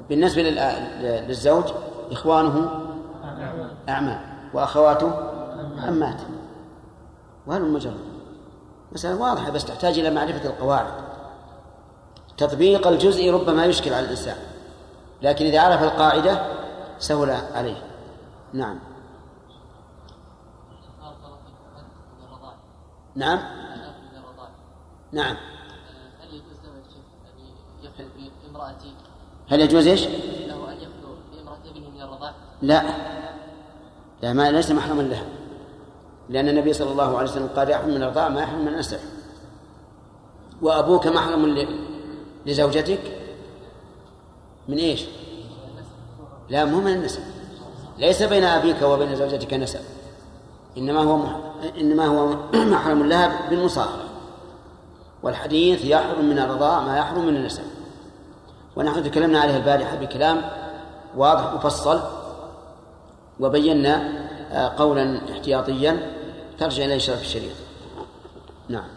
بالنسبة 0.08 0.42
للزوج 0.42 1.64
إخوانه 2.12 2.70
أعمام 3.88 4.20
وأخواته 4.54 5.12
عمات. 5.78 6.20
وهل 7.46 7.62
المجرد؟ 7.62 8.00
مسألة 8.92 9.20
واضحة 9.20 9.50
بس 9.50 9.64
تحتاج 9.64 9.98
إلى 9.98 10.10
معرفة 10.10 10.48
القواعد. 10.48 11.09
تطبيق 12.40 12.86
الجزء 12.86 13.30
ربما 13.30 13.66
يشكل 13.66 13.94
على 13.94 14.04
الإنسان 14.04 14.36
لكن 15.22 15.44
إذا 15.44 15.60
عرف 15.60 15.82
القاعدة 15.82 16.46
سهل 16.98 17.30
عليه. 17.30 17.82
نعم. 18.52 18.78
نعم. 23.16 23.38
نعم. 25.12 25.36
هل 26.20 26.28
يجوز 26.34 26.58
له 27.98 28.04
بامرأتي 28.44 28.94
هل 29.50 29.60
يجوز 29.60 29.86
إيش؟ 29.86 30.06
له 30.06 30.72
يخلو 30.72 31.14
بامراه 31.32 31.58
ابنه 31.70 31.88
من 31.90 32.02
الرضاع 32.02 32.34
لا. 32.62 32.82
لا 34.22 34.32
ما 34.32 34.50
ليس 34.50 34.70
محرما 34.70 35.02
لها. 35.02 35.24
لأن 36.28 36.48
النبي 36.48 36.72
صلى 36.72 36.92
الله 36.92 37.18
عليه 37.18 37.30
وسلم 37.30 37.48
قال 37.56 37.70
يحرم 37.70 37.88
من 37.88 38.02
الرضاعة 38.02 38.28
ما 38.28 38.40
يحرم 38.40 38.60
من 38.60 38.68
النسب 38.68 38.98
وأبوك 40.62 41.06
محرم 41.06 41.44
لزوجتك؟ 42.46 43.00
من 44.68 44.78
إيش؟ 44.78 45.04
لا 46.48 46.64
مو 46.64 46.80
من 46.80 46.92
النسب. 46.92 47.22
ليس 47.98 48.22
بين 48.22 48.44
أبيك 48.44 48.82
وبين 48.82 49.16
زوجتك 49.16 49.54
نسب. 49.54 49.80
إنما 50.78 51.00
هو. 51.00 51.26
إنما 51.80 52.06
هو 52.06 52.36
محرم 52.72 53.06
لها 53.06 53.50
بالمصاهرة 53.50 54.04
والحديث 55.22 55.84
يحرم 55.84 56.24
من 56.24 56.38
الرضاع 56.38 56.80
ما 56.80 56.98
يحرم 56.98 57.26
من 57.26 57.36
النسب. 57.36 57.64
ونحن 58.76 59.02
تكلمنا 59.02 59.40
عليه 59.40 59.56
البارحة 59.56 59.96
بكلام 59.96 60.42
واضح 61.16 61.54
مفصل 61.54 62.00
وبينا 63.40 64.20
آه، 64.52 64.68
قولا 64.78 65.32
احتياطيا 65.32 66.12
ترجع 66.58 66.84
إليه 66.84 66.98
شرف 66.98 67.20
الشريعة. 67.20 67.54
نعم 68.70 68.88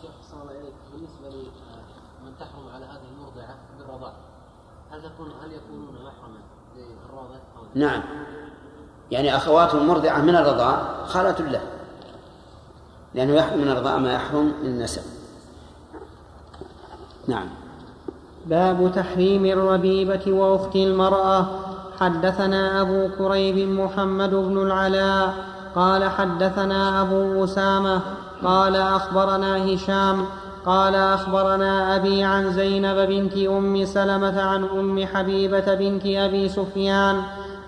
شيخ 0.00 0.10
صلى 0.30 0.42
الله 0.42 0.52
عليك 0.52 0.74
بالنسبة 0.92 1.28
لمن 1.28 2.38
تحرم 2.40 2.68
على 2.74 2.84
هذه 2.84 3.08
المرضعه 3.12 3.56
بالرضاع 3.78 4.12
هل 4.90 5.02
تكون 5.02 5.30
هل 5.42 5.52
يكونون 5.52 5.94
محرما 5.94 6.40
للراضع 6.76 7.38
أو 7.56 7.61
لا؟ 7.61 7.61
نعم. 7.74 8.02
يعني 9.10 9.36
أخوات 9.36 9.74
المرضعة 9.74 10.18
من 10.18 10.36
الرضاع 10.36 10.82
خالة 11.06 11.50
له. 11.50 11.60
لأنه 13.14 13.32
يحرم 13.32 13.58
من 13.58 13.68
الرضاعة 13.68 13.96
ما 13.96 14.12
يحرم 14.12 14.52
من 14.62 14.68
النسب. 14.68 15.02
نعم. 17.28 17.46
باب 18.46 18.92
تحريم 18.94 19.44
الربيبة 19.44 20.32
وأخت 20.32 20.76
المرأة. 20.76 21.46
حدثنا 22.00 22.80
أبو 22.80 23.08
كريب 23.18 23.68
محمد 23.68 24.30
بن 24.30 24.62
العلاء. 24.62 25.34
قال 25.74 26.10
حدثنا 26.10 27.02
أبو 27.02 27.44
أسامة. 27.44 28.00
قال 28.44 28.76
أخبرنا 28.76 29.74
هشام. 29.74 30.26
قال 30.66 30.94
أخبرنا 30.94 31.96
أبي 31.96 32.24
عن 32.24 32.52
زينب 32.52 32.96
بنت 32.96 33.36
أم 33.36 33.84
سلمة 33.84 34.42
عن 34.42 34.64
أم 34.64 35.06
حبيبة 35.06 35.74
بنت 35.74 36.06
أبي 36.06 36.48
سفيان. 36.48 37.22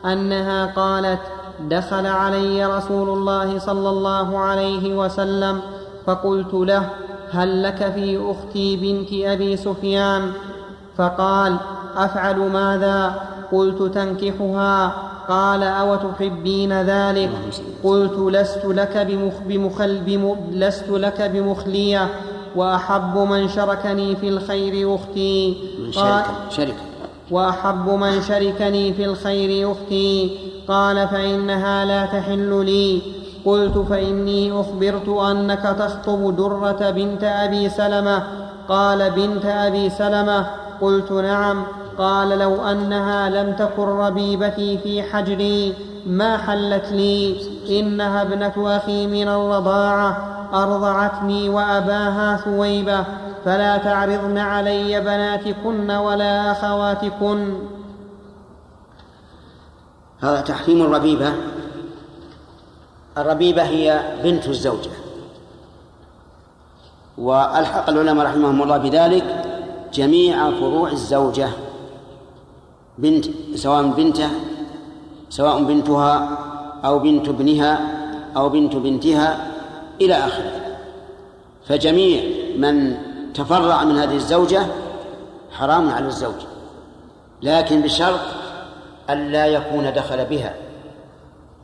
أنها 0.04 0.66
قالت 0.66 1.20
دخل 1.60 2.06
علي 2.06 2.66
رسول 2.66 3.08
الله 3.08 3.58
صلى 3.58 3.88
الله 3.88 4.38
عليه 4.38 4.94
وسلم 4.94 5.60
فقلت 6.06 6.54
له 6.54 6.88
هل 7.30 7.62
لك 7.62 7.92
في 7.94 8.30
أختي 8.30 8.76
بنت 8.76 9.08
أبي 9.12 9.56
سفيان؟ 9.56 10.32
فقال 10.96 11.56
أفعل 11.96 12.38
ماذا؟ 12.38 13.14
قلت 13.52 13.82
تنكحها. 13.82 14.92
قال 15.28 15.62
أو 15.62 15.96
تحبين 15.96 16.72
ذلك؟ 16.82 17.30
قلت 17.84 18.18
لست 18.18 18.64
لك 18.64 18.96
بمخ 18.96 19.34
بمخل 19.46 20.00
بم 20.06 20.36
لست 20.52 20.88
لك 20.90 21.22
بمخلية 21.22 22.08
وأحب 22.56 23.18
من 23.18 23.48
شركني 23.48 24.16
في 24.16 24.28
الخير 24.28 24.94
أختي. 24.94 25.56
من 25.78 25.92
شركة 25.92 26.24
شركة 26.50 26.93
وأحب 27.30 27.88
من 27.88 28.22
شركني 28.22 28.92
في 28.92 29.04
الخير 29.04 29.72
أختي 29.72 30.30
قال 30.68 31.08
فإنها 31.08 31.84
لا 31.84 32.06
تحل 32.06 32.64
لي. 32.64 33.02
قلت 33.44 33.78
فإني 33.78 34.60
أخبرت 34.60 35.08
أنك 35.08 35.76
تخطب 35.78 36.36
درة 36.36 36.90
بنت 36.90 37.24
أبي 37.24 37.68
سلمة. 37.68 38.22
قال 38.68 39.10
بنت 39.10 39.44
أبي 39.44 39.90
سلمة. 39.90 40.46
قلت 40.80 41.12
نعم. 41.12 41.62
قال 41.98 42.38
لو 42.38 42.62
أنها 42.62 43.28
لم 43.30 43.52
تكن 43.52 43.82
ربيبتي 43.82 44.78
في 44.78 45.02
حجري 45.02 45.74
ما 46.06 46.36
حلت 46.36 46.92
لي. 46.92 47.36
إنها 47.80 48.22
ابنة 48.22 48.76
أخي 48.76 49.06
من 49.06 49.28
الرضاعة. 49.28 50.16
أرضعتني 50.54 51.48
وأباها 51.48 52.36
ثويبة. 52.36 53.04
فلا 53.44 53.76
تعرضن 53.76 54.38
علي 54.38 55.00
بناتكن 55.00 55.90
ولا 55.90 56.52
أخواتكن. 56.52 57.58
هذا 60.20 60.40
تحريم 60.40 60.82
الربيبة. 60.82 61.32
الربيبة 63.18 63.62
هي 63.62 64.02
بنت 64.24 64.48
الزوجة. 64.48 64.90
وألحق 67.18 67.88
العلماء 67.88 68.26
رحمهم 68.26 68.62
الله 68.62 68.76
بذلك 68.76 69.26
جميع 69.92 70.50
فروع 70.50 70.90
الزوجة. 70.90 71.48
بنت 72.98 73.24
سواء 73.54 73.82
بنته 73.82 74.30
سواء 75.30 75.64
بنتها 75.64 76.38
أو 76.84 76.98
بنت 76.98 77.28
ابنها 77.28 77.72
أو 78.36 78.48
بنت 78.48 78.76
بنتها 78.76 79.46
إلى 80.00 80.14
آخره. 80.14 80.52
فجميع 81.68 82.22
من 82.56 82.96
تفرع 83.34 83.84
من 83.84 83.98
هذه 83.98 84.16
الزوجة 84.16 84.66
حرام 85.50 85.90
على 85.90 86.06
الزوج 86.06 86.34
لكن 87.42 87.82
بشرط 87.82 88.20
ألا 89.10 89.46
يكون 89.46 89.92
دخل 89.92 90.24
بها 90.24 90.54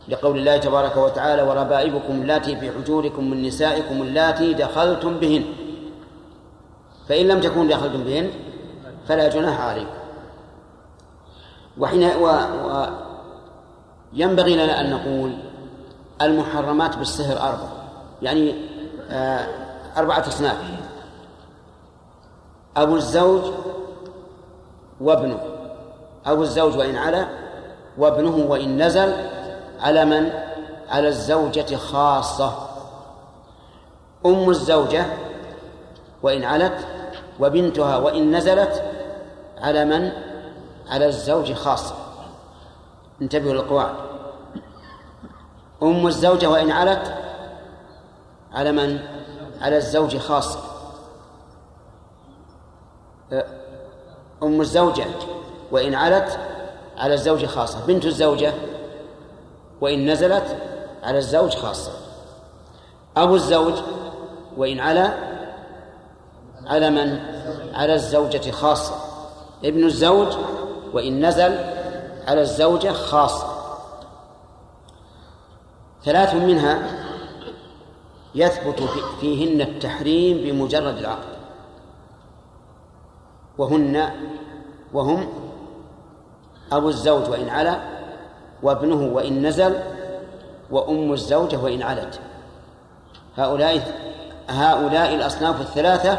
لقول 0.09 0.39
الله 0.39 0.57
تبارك 0.57 0.97
وتعالى 0.97 1.43
وربائبكم 1.43 2.13
اللاتي 2.13 2.57
في 2.57 2.71
حجوركم 2.71 3.31
من 3.31 3.43
نسائكم 3.43 4.03
اللاتي 4.03 4.55
دخلتم 4.55 5.19
بهن. 5.19 5.45
فإن 7.09 7.29
لم 7.29 7.41
تكونوا 7.41 7.71
دخلتم 7.71 8.05
بهن 8.05 8.31
فلا 9.09 9.29
جناح 9.29 9.61
عليكم. 9.61 10.01
وحين 11.79 12.05
و... 12.05 12.27
و... 12.27 12.87
ينبغي 14.13 14.55
لنا 14.55 14.81
أن 14.81 14.91
نقول 14.91 15.33
المحرمات 16.23 16.97
بالسهر 16.97 17.41
أربع 17.41 17.69
يعني 18.23 18.55
آه 19.11 19.47
أربعة 19.97 20.29
أصناف. 20.29 20.57
أبو 22.77 22.97
الزوج 22.97 23.43
وابنه 25.01 25.41
أبو 26.27 26.43
الزوج 26.43 26.77
وإن 26.77 26.97
علا 26.97 27.29
وابنه 27.99 28.37
وإن 28.51 28.83
نزل 28.83 29.15
على 29.81 30.05
من؟ 30.05 30.33
على 30.89 31.09
الزوجة 31.09 31.77
خاصة 31.77 32.53
أم 34.27 34.51
الزوجة 34.51 35.07
وإن 36.23 36.45
علت 36.45 36.87
وبنتها 37.41 37.97
وإن 37.97 38.37
نزلت 38.37 38.85
على 39.59 39.85
من؟ 39.85 40.13
على 40.89 41.07
الزوج 41.07 41.53
خاصة 41.53 41.95
انتبهوا 43.23 43.55
للقواعد 43.55 43.95
أم 45.83 46.07
الزوجة 46.07 46.51
وإن 46.51 46.71
علت 46.71 47.15
على 48.53 48.73
من؟ 48.73 49.01
على 49.61 49.77
الزوج 49.77 50.17
خاصة 50.17 50.70
أم 54.43 54.61
الزوجة 54.61 55.07
وإن 55.73 55.95
علت 55.95 56.39
على 56.97 57.15
الزوج 57.15 57.47
خاصة. 57.47 57.87
بنت 57.87 58.05
الزوجة 58.05 58.55
وإن 59.81 60.11
نزلت 60.11 60.57
على 61.03 61.19
الزوج 61.19 61.55
خاصة. 61.55 61.93
أبو 63.17 63.35
الزوج 63.35 63.75
وإن 64.57 64.81
علا 64.81 65.15
على 66.67 66.91
من؟ 66.91 67.21
على 67.75 67.95
الزوجة 67.95 68.51
خاصة. 68.51 68.95
ابن 69.65 69.85
الزوج 69.85 70.29
وإن 70.93 71.27
نزل 71.27 71.59
على 72.27 72.41
الزوجة 72.41 72.93
خاصة. 72.93 73.47
ثلاث 76.05 76.35
منها 76.35 76.83
يثبت 78.35 78.83
فيهن 79.21 79.61
التحريم 79.61 80.39
بمجرد 80.39 80.99
العقد. 80.99 81.40
وهن 83.61 84.11
وهم 84.93 85.29
أبو 86.73 86.89
الزوج 86.89 87.31
وإن 87.31 87.49
علا 87.49 87.81
وابنه 88.63 89.15
وإن 89.15 89.47
نزل 89.47 89.75
وأم 90.71 91.13
الزوجة 91.13 91.59
وإن 91.59 91.83
علت. 91.83 92.21
هؤلاء 93.37 93.95
هؤلاء 94.49 95.15
الأصناف 95.15 95.61
الثلاثة 95.61 96.19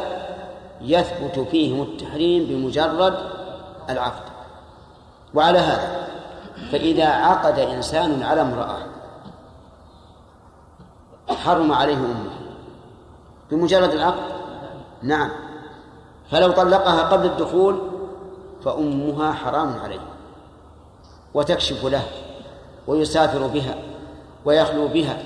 يثبت 0.82 1.40
فيهم 1.40 1.82
التحريم 1.82 2.46
بمجرد 2.46 3.18
العقد. 3.90 4.24
وعلى 5.34 5.60
هذا 5.60 6.08
فإذا 6.72 7.08
عقد 7.08 7.60
إنسان 7.60 8.24
على 8.24 8.42
امرأة 8.42 8.78
حرم 11.30 11.72
عليه 11.72 11.98
أمه 11.98 12.32
بمجرد 13.52 13.90
العقد؟ 13.90 14.32
نعم. 15.02 15.51
فلو 16.32 16.52
طلقها 16.52 17.02
قبل 17.02 17.26
الدخول 17.26 17.82
فأمها 18.66 19.32
حرام 19.34 19.80
عليه 19.84 20.00
وتكشف 21.34 21.86
له 21.86 22.04
ويسافر 22.88 23.48
بها 23.48 23.76
ويخلو 24.46 24.88
بها 24.88 25.18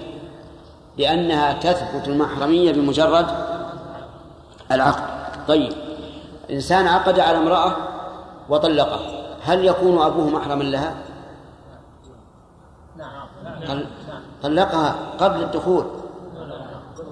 لأنها 0.97 1.53
تثبت 1.53 2.07
المحرمية 2.07 2.71
بمجرد 2.71 3.25
العقد. 4.71 5.03
طيب 5.47 5.73
إنسان 6.51 6.87
عقد 6.87 7.19
على 7.19 7.37
امرأة 7.37 7.75
وطلقها 8.49 8.99
هل 9.43 9.65
يكون 9.65 10.01
أبوه 10.01 10.29
محرما 10.29 10.63
لها؟ 10.63 10.95
طل- 13.67 13.87
طلقها 14.43 14.95
قبل 15.19 15.43
الدخول. 15.43 15.85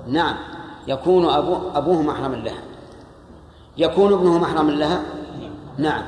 نعم 0.07 0.35
يكون 0.87 1.29
أبوه, 1.29 1.61
أبوه 1.75 2.01
محرما 2.01 2.35
لها. 2.35 2.61
يكون 3.77 4.13
ابنه 4.13 4.37
محرما 4.37 4.71
لها؟ 4.71 5.01
نعم. 5.77 6.03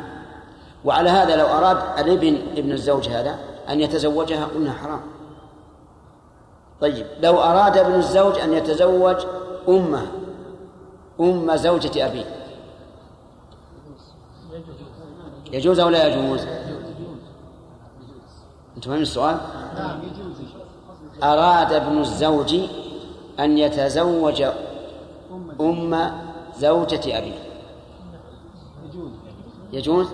وعلى 0.85 1.09
هذا 1.09 1.35
لو 1.35 1.45
أراد 1.45 1.77
الابن 1.99 2.37
ابن 2.57 2.71
الزوج 2.71 3.09
هذا 3.09 3.39
أن 3.69 3.81
يتزوجها 3.81 4.45
قلنا 4.45 4.73
حرام. 4.73 5.01
طيب 6.81 7.07
لو 7.21 7.37
أراد 7.39 7.77
ابن 7.77 7.93
الزوج 7.93 8.39
أن 8.39 8.53
يتزوج 8.53 9.15
أمه 9.67 10.05
أم 11.19 11.55
زوجة 11.55 12.05
أبيه. 12.05 12.25
يجوز 15.51 15.79
أو 15.79 15.89
لا 15.89 16.07
يجوز؟ 16.07 16.41
أنتم 18.75 18.89
فاهمين 18.89 19.01
السؤال؟ 19.01 19.37
أراد 21.23 21.73
ابن 21.73 21.99
الزوج 21.99 22.55
أن 23.39 23.57
يتزوج 23.57 24.43
أم 25.61 26.11
زوجة 26.59 27.17
أبيه. 27.17 27.44
يجوز؟ 29.75 30.07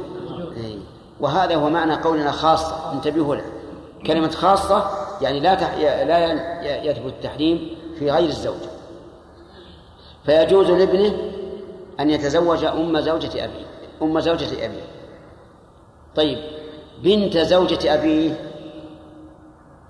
إيه. 0.57 0.77
وهذا 1.19 1.55
هو 1.55 1.69
معنى 1.69 1.95
قولنا 1.95 2.31
خاصة. 2.31 2.93
انتبهوا 2.93 3.35
له. 3.35 3.45
كلمة 4.07 4.29
خاصة 4.29 4.85
يعني 5.21 5.39
لا 5.39 5.55
تح... 5.55 5.77
لا 5.77 6.83
يثبت 6.83 7.13
التحريم 7.13 7.69
في 7.99 8.11
غير 8.11 8.29
الزوج. 8.29 8.61
فيجوز 10.25 10.71
لابنه 10.71 11.31
أن 11.99 12.09
يتزوج 12.09 12.63
أم 12.63 12.99
زوجة 12.99 13.45
أبيه. 13.45 13.65
أم 14.01 14.19
زوجة 14.19 14.65
أبيه. 14.65 14.83
طيب 16.15 16.37
بنت 17.03 17.37
زوجة 17.37 17.93
أبيه 17.93 18.51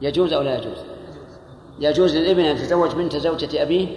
يجوز 0.02 0.34
أو 0.34 0.42
لا 0.42 0.58
يجوز؟ 0.58 0.78
يجوز 1.80 2.16
للابن 2.16 2.40
أن 2.40 2.56
يتزوج 2.56 2.96
بنت 2.96 3.16
زوجة 3.16 3.62
أبيه؟ 3.62 3.88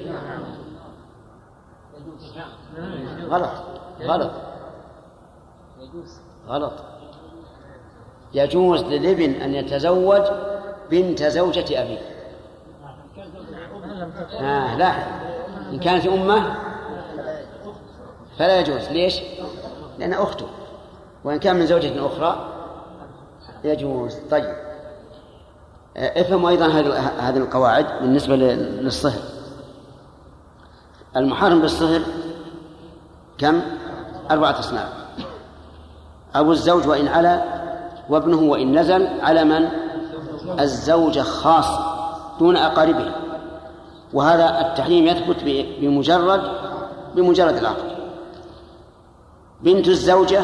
غلط. 3.31 3.51
غلط. 4.03 4.31
غلط. 6.49 6.73
يجوز 8.35 8.83
للابن 8.83 9.31
أن 9.43 9.55
يتزوج 9.55 10.23
بنت 10.91 11.23
زوجة 11.23 11.83
أبيه. 11.83 11.99
آه 14.41 14.77
لا. 14.77 14.93
إن 15.73 15.79
كانت 15.79 16.07
أمة 16.07 16.57
فلا 18.39 18.61
يجوز. 18.61 18.89
ليش؟ 18.89 19.21
لأن 19.99 20.13
أخته. 20.13 20.47
وإن 21.25 21.39
كان 21.39 21.57
من 21.57 21.67
زوجة 21.67 22.07
أخرى 22.07 22.49
يجوز. 23.65 24.15
طيب. 24.31 24.55
آه، 25.97 26.21
افهموا 26.21 26.51
أيضا 26.51 26.67
هذه 27.19 27.37
القواعد 27.37 27.87
بالنسبة 28.01 28.37
لل- 28.37 28.85
للصهر. 28.85 29.21
المحرم 31.17 31.61
بالصهر 31.61 32.01
كم؟ 33.39 33.61
أربعة 34.31 34.59
أصناف. 34.59 35.04
أبو 36.35 36.53
الزوج 36.53 36.89
وإن 36.89 37.09
علا 37.09 37.43
وابنه 38.09 38.43
وإن 38.43 38.79
نزل 38.79 39.09
على 39.23 39.45
من؟ 39.45 39.69
الزوجة 40.61 41.21
خاصة 41.21 41.95
دون 42.39 42.57
أقاربه. 42.57 43.13
وهذا 44.13 44.61
التحريم 44.61 45.07
يثبت 45.07 45.37
بمجرد 45.81 46.43
بمجرد 47.15 47.57
العقد. 47.57 47.95
بنت 49.61 49.89
الزوجة 49.89 50.41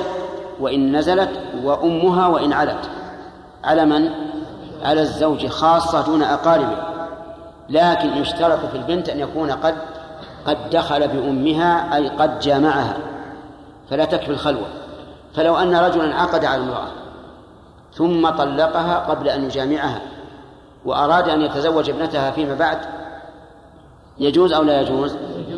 وإن 0.60 0.96
نزلت 0.96 1.30
وأمها 1.64 2.26
وإن 2.26 2.52
علت. 2.52 2.90
على 3.64 3.84
من؟ 3.84 4.10
على 4.82 5.00
الزوج 5.00 5.46
خاصة 5.46 6.06
دون 6.06 6.22
أقاربه. 6.22 6.76
لكن 7.68 8.08
يشترط 8.08 8.66
في 8.66 8.76
البنت 8.76 9.08
أن 9.08 9.20
يكون 9.20 9.50
قد 9.50 9.74
قد 10.46 10.70
دخل 10.70 11.08
بأمها 11.08 11.96
أي 11.96 12.08
قد 12.08 12.40
جامعها. 12.40 12.96
فلا 13.90 14.04
تكفي 14.04 14.30
الخلوة. 14.30 14.66
فلو 15.34 15.56
أن 15.56 15.74
رجلا 15.74 16.14
عقد 16.14 16.44
على 16.44 16.62
امرأة 16.62 16.88
ثم 17.94 18.30
طلقها 18.30 18.98
قبل 18.98 19.28
أن 19.28 19.44
يجامعها 19.44 20.02
وأراد 20.84 21.28
أن 21.28 21.40
يتزوج 21.40 21.90
ابنتها 21.90 22.30
فيما 22.30 22.54
بعد 22.54 22.78
يجوز 24.18 24.52
أو 24.52 24.62
لا 24.62 24.80
يجوز؟ 24.80 25.16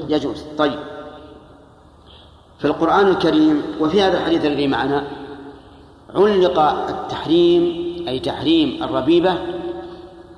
يجوز. 0.09 0.45
طيب. 0.59 0.79
في 2.59 2.65
القرآن 2.65 3.09
الكريم 3.09 3.63
وفي 3.81 4.03
هذا 4.03 4.19
الحديث 4.19 4.45
الذي 4.45 4.67
معنا 4.67 5.05
علق 6.15 6.59
التحريم 6.89 7.63
أي 8.09 8.19
تحريم 8.19 8.83
الربيبة 8.83 9.39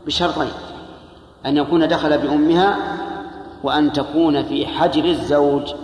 بشرطين 0.07 0.49
أن 1.47 1.57
يكون 1.57 1.89
دخل 1.89 2.19
بأمها 2.19 2.79
وأن 3.63 3.93
تكون 3.93 4.43
في 4.43 4.67
حجر 4.67 5.05
الزوج. 5.05 5.75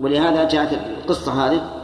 ولهذا 0.00 0.44
جاءت 0.44 0.72
القصة 0.72 1.46
هذه 1.46 1.81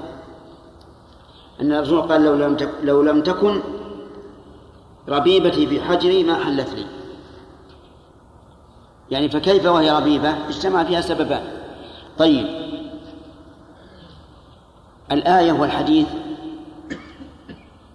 أن 1.61 1.73
الرسول 1.73 2.03
قال 2.03 2.23
لو 2.23 2.35
لم 2.35 2.57
لو 2.83 3.03
لم 3.03 3.23
تكن 3.23 3.61
ربيبتي 5.09 5.67
في 5.67 5.81
حجري 5.81 6.25
ما 6.25 6.45
حلت 6.45 6.75
لي. 6.75 6.87
يعني 9.11 9.29
فكيف 9.29 9.67
وهي 9.67 9.91
ربيبة؟ 9.91 10.49
اجتمع 10.49 10.85
فيها 10.85 11.01
سببان 11.01 11.43
طيب. 12.19 12.47
الآية 15.13 15.53
والحديث 15.53 16.07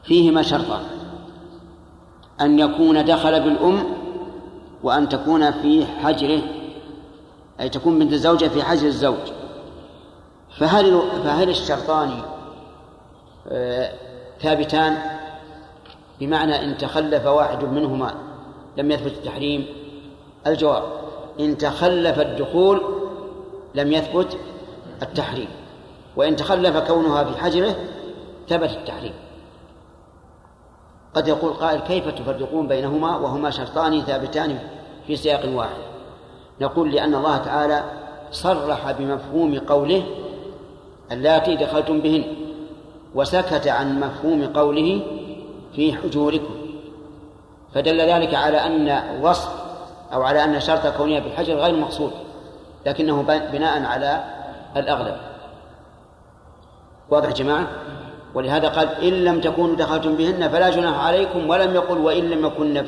فيهما 0.04 0.42
شرطان. 0.42 0.84
أن 2.42 2.60
يكون 2.60 3.06
دخل 3.06 3.42
بالأم 3.42 3.84
وأن 4.84 5.10
تكون 5.10 5.52
في 5.52 5.86
حجره 5.86 6.42
أي 7.60 7.70
تكون 7.70 8.00
بنت 8.00 8.14
الزوجة 8.14 8.48
في 8.48 8.64
حجر 8.64 8.88
الزوج. 8.88 9.32
فهل 10.58 11.02
فهل 11.24 11.50
الشرطان 11.50 12.22
ثابتان 14.42 14.98
بمعنى 16.20 16.64
إن 16.64 16.78
تخلف 16.78 17.26
واحد 17.26 17.64
منهما 17.64 18.14
لم 18.78 18.92
يثبت 18.92 19.12
التحريم. 19.12 19.66
الجواب 20.48 20.84
إن 21.40 21.58
تخلف 21.58 22.20
الدخول 22.20 22.82
لم 23.76 23.92
يثبت 23.92 24.38
التحريم 25.02 25.48
وإن 26.16 26.36
تخلف 26.36 26.78
كونها 26.78 27.24
في 27.24 27.40
حجره 27.40 27.76
ثبت 28.50 28.70
التحريم. 28.70 29.14
قد 31.14 31.28
يقول 31.28 31.54
قائل 31.54 31.80
كيف 31.80 32.08
تفرقون 32.08 32.68
بينهما 32.68 33.18
وهما 33.18 33.50
شرطان 33.50 34.02
ثابتان 34.02 34.60
في 35.08 35.16
سياق 35.16 35.56
واحد؟ 35.56 35.82
نقول 36.62 36.92
لأن 36.92 37.16
الله 37.16 37.38
تعالى 37.38 37.84
صرح 38.32 38.92
بمفهوم 38.92 39.60
قوله 39.60 40.04
اللاتي 41.12 41.56
دخلتم 41.56 42.00
بهن. 42.00 42.43
وسكت 43.16 43.68
عن 43.68 44.00
مفهوم 44.00 44.46
قوله 44.46 45.02
في 45.76 45.94
حجوركم. 45.94 46.56
فدل 47.74 48.02
ذلك 48.02 48.34
على 48.34 48.58
أن 48.58 49.04
وصف 49.22 49.50
أو 50.14 50.24
على 50.24 50.44
أن 50.44 50.60
شرط 50.60 50.88
كونها 50.88 51.20
بالحجر 51.20 51.56
غير 51.56 51.76
مقصود 51.76 52.12
لكنه 52.86 53.22
بناء 53.52 53.84
على 53.86 54.24
الأغلب. 54.78 55.16
واضح 57.10 57.32
جماعة؟ 57.32 57.68
ولهذا 58.34 58.68
قال 58.68 58.88
إن 58.88 59.14
لم 59.14 59.42
تكونوا 59.42 59.76
دخلتم 59.76 60.16
بهن 60.16 60.50
فلا 60.50 60.70
جناح 60.70 61.06
عليكم 61.06 61.50
ولم 61.50 61.76
يقل 61.76 61.98
وإن 61.98 62.30
لم 62.30 62.46
يكن 62.46 62.84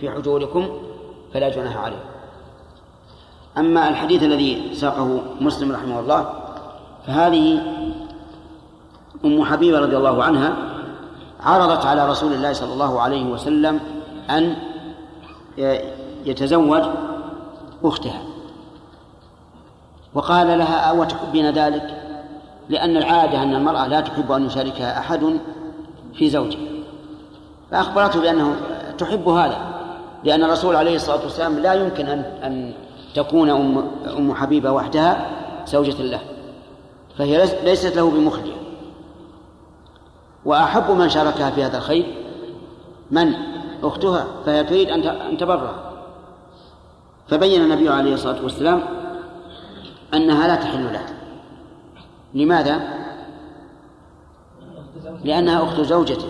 في 0.00 0.10
حجوركم 0.10 0.68
فلا 1.34 1.48
جناح 1.48 1.76
عليكم. 1.76 2.12
أما 3.58 3.88
الحديث 3.88 4.22
الذي 4.22 4.74
ساقه 4.74 5.20
مسلم 5.40 5.72
رحمه 5.72 6.00
الله 6.00 6.30
فهذه 7.06 7.62
أم 9.24 9.44
حبيبة 9.44 9.78
رضي 9.78 9.96
الله 9.96 10.24
عنها 10.24 10.56
عرضت 11.40 11.86
على 11.86 12.10
رسول 12.10 12.32
الله 12.32 12.52
صلى 12.52 12.72
الله 12.72 13.00
عليه 13.00 13.24
وسلم 13.24 13.80
أن 14.30 14.56
يتزوج 16.26 16.82
أختها. 17.84 18.22
وقال 20.14 20.58
لها 20.58 20.76
أو 20.76 21.04
تحبين 21.04 21.50
ذلك؟ 21.50 22.02
لأن 22.68 22.96
العادة 22.96 23.42
أن 23.42 23.54
المرأة 23.54 23.86
لا 23.86 24.00
تحب 24.00 24.32
أن 24.32 24.46
يشاركها 24.46 24.98
أحد 24.98 25.38
في 26.14 26.30
زوجها. 26.30 26.60
فأخبرته 27.70 28.20
بأنه 28.20 28.56
تحب 28.98 29.28
هذا 29.28 29.56
لأن 30.24 30.44
الرسول 30.44 30.76
عليه 30.76 30.96
الصلاة 30.96 31.22
والسلام 31.22 31.58
لا 31.58 31.74
يمكن 31.74 32.06
أن 32.06 32.18
أن 32.18 32.72
تكون 33.14 33.50
أم 33.50 33.90
أم 34.18 34.34
حبيبة 34.34 34.72
وحدها 34.72 35.26
زوجة 35.66 36.02
له 36.02 36.20
فهي 37.18 37.48
ليست 37.64 37.96
له 37.96 38.10
بمخرجة 38.10 38.61
وأحب 40.44 40.90
من 40.90 41.08
شاركها 41.08 41.50
في 41.50 41.64
هذا 41.64 41.76
الخير 41.78 42.14
من؟ 43.10 43.34
أختها 43.82 44.26
فهي 44.46 44.64
تريد 44.64 44.88
أن 44.90 45.36
تبرها 45.36 45.92
فبين 47.28 47.62
النبي 47.62 47.88
عليه 47.88 48.14
الصلاة 48.14 48.42
والسلام 48.42 48.82
أنها 50.14 50.48
لا 50.48 50.54
تحل 50.54 50.92
له. 50.92 51.06
لماذا؟ 52.34 52.80
لأنها 55.24 55.64
أخت 55.64 55.80
زوجته. 55.80 56.28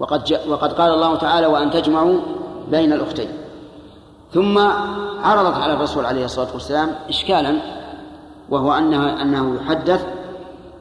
وقد 0.00 0.38
وقد 0.48 0.72
قال 0.72 0.92
الله 0.92 1.16
تعالى 1.16 1.46
وأن 1.46 1.70
تجمعوا 1.70 2.20
بين 2.70 2.92
الأختين. 2.92 3.28
ثم 4.32 4.58
عرضت 5.22 5.56
على 5.56 5.72
الرسول 5.72 6.06
عليه 6.06 6.24
الصلاة 6.24 6.52
والسلام 6.52 6.90
إشكالا 7.08 7.58
وهو 8.50 8.72
أنها 8.72 9.22
أنه 9.22 9.56
يحدث 9.60 10.06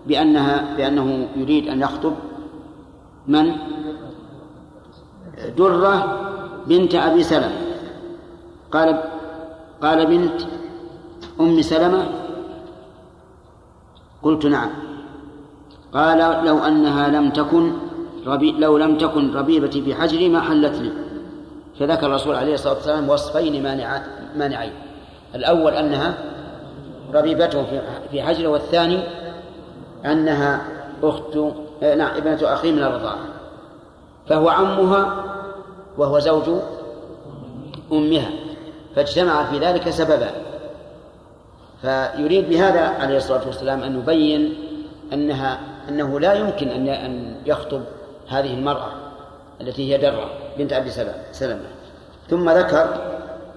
بأنها 0.08 0.76
بأنه 0.78 1.28
يريد 1.36 1.68
أن 1.68 1.82
يخطب 1.82 2.14
من؟ 3.28 3.52
درة 5.58 6.18
بنت 6.68 6.96
أبي 6.96 7.24
سلمة. 7.24 7.52
قال 8.72 9.04
قال 9.82 10.06
بنت 10.06 10.42
أم 11.40 11.62
سلمة 11.62 12.06
قلت 14.24 14.46
نعم. 14.46 14.70
قال 15.94 16.46
لو 16.46 16.58
أنها 16.60 17.08
لم 17.08 17.30
تكن 17.30 17.74
ربي 18.26 18.52
لو 18.52 18.78
لم 18.78 18.98
تكن 18.98 19.34
ربيبتي 19.34 19.82
في 19.82 19.96
حجري 19.96 20.30
ما 20.30 20.42
حلت 20.42 20.76
لي 20.76 20.92
فذكر 21.80 22.08
الرسول 22.08 22.36
عليه 22.36 22.54
الصلاة 22.54 22.74
والسلام 22.74 23.10
وصفين 23.10 23.64
مانعين. 24.36 24.74
الأول 25.36 25.74
أنها 25.74 26.18
ربيبته 27.14 27.66
في 28.12 28.22
حجره 28.22 28.48
والثاني 28.48 29.00
أنها 30.06 30.62
أخت 31.04 31.38
نعم 31.82 32.18
ابنة 32.18 32.40
أخي 32.54 32.72
من 32.72 32.84
الرضاعة. 32.84 33.18
فهو 34.30 34.50
عمها 34.50 35.24
وهو 35.98 36.20
زوج 36.20 36.50
أمها 37.92 38.30
فاجتمع 38.96 39.46
في 39.46 39.60
ذلك 39.60 39.90
سببان 39.90 40.34
فيريد 41.82 42.50
بهذا 42.50 42.82
عليه 42.82 43.18
الصلاة 43.18 43.48
والسلام 43.48 43.84
أن 43.84 44.00
يبين 44.00 44.54
أنها 45.14 45.60
أنه 45.90 46.20
لا 46.20 46.34
يمكن 46.34 46.68
أن 46.68 46.88
أن 46.88 47.36
يخطب 47.46 47.82
هذه 48.30 48.54
المرأة 48.54 48.92
التي 49.62 49.94
هي 49.94 49.98
درة 49.98 50.30
بنت 50.58 50.74
أبي 50.74 50.90
سلمة. 51.32 51.68
ثم 52.30 52.50
ذكر 52.50 52.88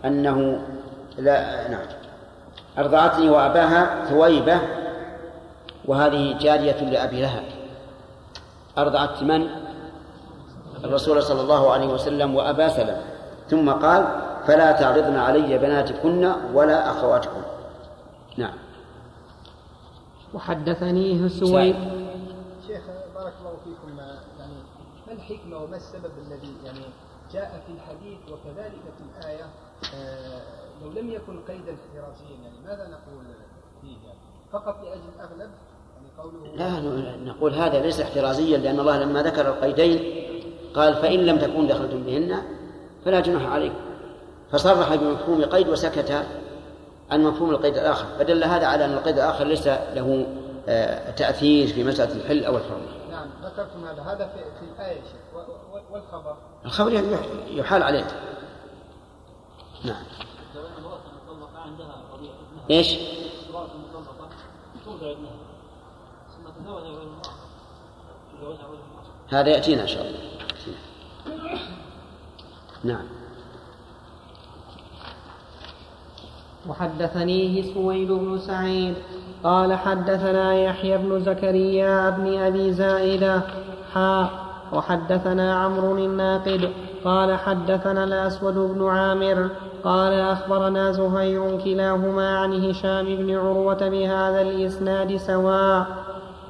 أنه 0.04 0.60
لا 1.18 1.68
نعم. 1.68 1.86
أرضعتني 2.78 3.30
وأباها 3.30 4.04
ثويبة 4.04 4.58
وهذه 5.84 6.38
جارية 6.38 6.90
لأبي 6.90 7.22
لهب. 7.22 7.42
أرضعت 8.78 9.22
من؟ 9.22 9.48
الرسول 10.84 11.22
صلى 11.22 11.40
الله 11.40 11.72
عليه 11.72 11.86
وسلم 11.86 12.34
وأبا 12.34 12.68
سلمة. 12.68 13.02
ثم 13.48 13.70
قال 13.70 14.06
فلا 14.46 14.72
تعرضن 14.72 15.16
علي 15.16 15.58
بناتكن 15.58 16.32
ولا 16.52 16.90
أخواتكن. 16.90 17.42
نعم. 18.36 18.54
وحدثنيه 20.34 21.28
سويد 21.28 21.76
شيخ 22.66 22.82
بارك 23.14 23.34
الله 23.40 23.56
فيكم. 23.64 23.98
يعني 24.38 24.54
ما 25.06 25.12
الحكمة 25.12 25.56
وما 25.56 25.76
السبب 25.76 26.12
الذي 26.26 26.56
يعني 26.64 26.84
جاء 27.32 27.62
في 27.66 27.72
الحديث 27.72 28.18
وكذلك 28.32 28.82
في 28.96 29.02
الآية؟ 29.18 29.44
آه 29.94 30.42
لو 30.82 30.90
لم 30.90 31.10
يكن 31.10 31.40
قيدا 31.40 31.74
احترازيا 31.74 32.36
يعني 32.42 32.58
ماذا 32.64 32.88
نقول 32.88 33.24
فيه؟ 33.80 33.96
يعني 34.06 34.18
فقط 34.52 34.84
لأجل 34.84 35.02
الأغلب 35.16 35.50
لا 36.54 36.80
نقول 37.24 37.54
هذا 37.54 37.80
ليس 37.80 38.00
احترازيا 38.00 38.58
لأن 38.58 38.80
الله 38.80 38.98
لما 38.98 39.22
ذكر 39.22 39.48
القيدين 39.48 40.24
قال 40.74 40.94
فإن 40.94 41.26
لم 41.26 41.38
تكونوا 41.38 41.68
دخلتم 41.68 42.02
بهن 42.02 42.42
فلا 43.04 43.20
جناح 43.20 43.46
عليكم. 43.46 43.74
فصرح 44.52 44.94
بمفهوم 44.94 45.44
قيد 45.44 45.68
وسكت 45.68 46.24
عن 47.10 47.22
مفهوم 47.24 47.50
القيد 47.50 47.76
الآخر. 47.76 48.06
فدل 48.18 48.44
هذا 48.44 48.66
على 48.66 48.84
أن 48.84 48.92
القيد 48.92 49.14
الآخر 49.14 49.44
ليس 49.44 49.66
له 49.66 50.26
آه، 50.68 51.10
تأثير 51.10 51.66
في 51.66 51.84
مسألة 51.84 52.16
الحل 52.16 52.44
أو 52.44 52.56
الحرمة 52.56 52.86
نعم 53.10 53.26
ذكرتم 53.44 53.84
هذا. 53.84 54.02
هذا 54.02 54.26
في, 54.26 54.44
في 54.58 54.72
الآية 54.74 55.00
والخبر. 55.92 56.36
الخبر 56.64 57.02
يحال 57.50 57.82
عليه 57.82 58.04
نعم. 59.84 60.04
إيش؟ 62.70 62.98
هذا 69.28 69.48
يأتينا 69.48 69.82
إن 69.82 69.86
شاء 69.86 70.06
الله. 70.06 70.18
نعم. 72.84 73.04
وحدثنيه 76.68 77.74
سويد 77.74 78.12
بن 78.12 78.38
سعيد 78.38 78.94
قال 79.44 79.74
حدثنا 79.74 80.54
يحيى 80.54 80.98
بن 80.98 81.24
زكريا 81.24 82.10
بن 82.10 82.38
أبي 82.38 82.72
زائدة. 82.72 83.42
حا 83.94 84.30
وحدثنا 84.72 85.54
عمرو 85.54 85.96
الناقد 85.96 86.72
قال 87.04 87.38
حدثنا 87.38 88.04
الأسود 88.04 88.54
بن 88.54 88.86
عامر 88.88 89.50
قال 89.84 90.12
أخبرنا 90.12 90.92
زهير 90.92 91.60
كلاهما 91.64 92.38
عن 92.38 92.70
هشام 92.70 93.06
بن 93.16 93.36
عروة 93.36 93.88
بهذا 93.88 94.42
الإسناد 94.42 95.16
سواء. 95.16 95.86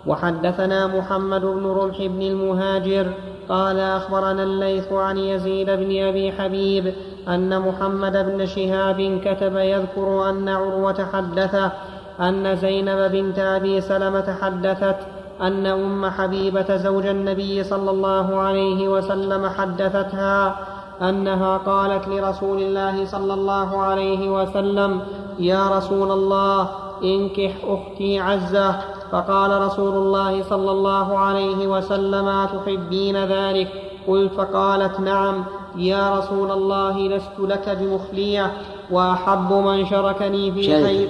وحدثنا 0.06 0.86
محمد 0.86 1.40
بن 1.40 1.66
رمح 1.66 1.96
بن 1.98 2.22
المهاجر 2.22 3.12
قال 3.48 3.80
أخبرنا 3.80 4.42
الليث 4.42 4.92
عن 4.92 5.18
يزيد 5.18 5.70
بن 5.70 6.04
أبي 6.04 6.32
حبيب 6.32 6.94
أن 7.28 7.60
محمد 7.60 8.12
بن 8.12 8.46
شهاب 8.46 9.20
كتب 9.24 9.56
يذكر 9.56 10.30
أن 10.30 10.48
عروة 10.48 11.06
حدثه 11.12 11.72
أن 12.20 12.56
زينب 12.56 13.12
بنت 13.12 13.38
أبي 13.38 13.80
سلمة 13.80 14.36
حدثت 14.42 14.96
أن 15.40 15.66
أم 15.66 16.06
حبيبة 16.06 16.76
زوج 16.76 17.06
النبي 17.06 17.64
صلى 17.64 17.90
الله 17.90 18.40
عليه 18.40 18.88
وسلم 18.88 19.48
حدثتها 19.48 20.56
أنها 21.02 21.56
قالت 21.56 22.08
لرسول 22.08 22.62
الله 22.62 23.06
صلى 23.06 23.34
الله 23.34 23.82
عليه 23.82 24.28
وسلم 24.28 25.00
يا 25.38 25.68
رسول 25.68 26.12
الله 26.12 26.68
إنكح 27.04 27.52
أختي 27.64 28.18
عزة 28.18 28.74
فقال 29.12 29.62
رسول 29.62 29.96
الله 29.96 30.42
صلى 30.42 30.70
الله 30.70 31.18
عليه 31.18 31.66
وسلم 31.66 32.28
أتحبين 32.28 33.24
ذلك؟ 33.24 33.68
قلت 34.08 34.32
فقالت 34.32 35.00
نعم. 35.00 35.44
يا 35.76 36.18
رسول 36.18 36.50
الله 36.50 37.08
لست 37.08 37.38
لك 37.38 37.78
بمخلية 37.80 38.52
وأحب 38.90 39.52
من 39.52 39.86
شركني 39.86 40.52
في 40.52 40.84
خير. 40.84 41.08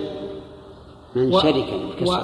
من 1.17 1.33
شركني 1.33 2.09
و... 2.09 2.15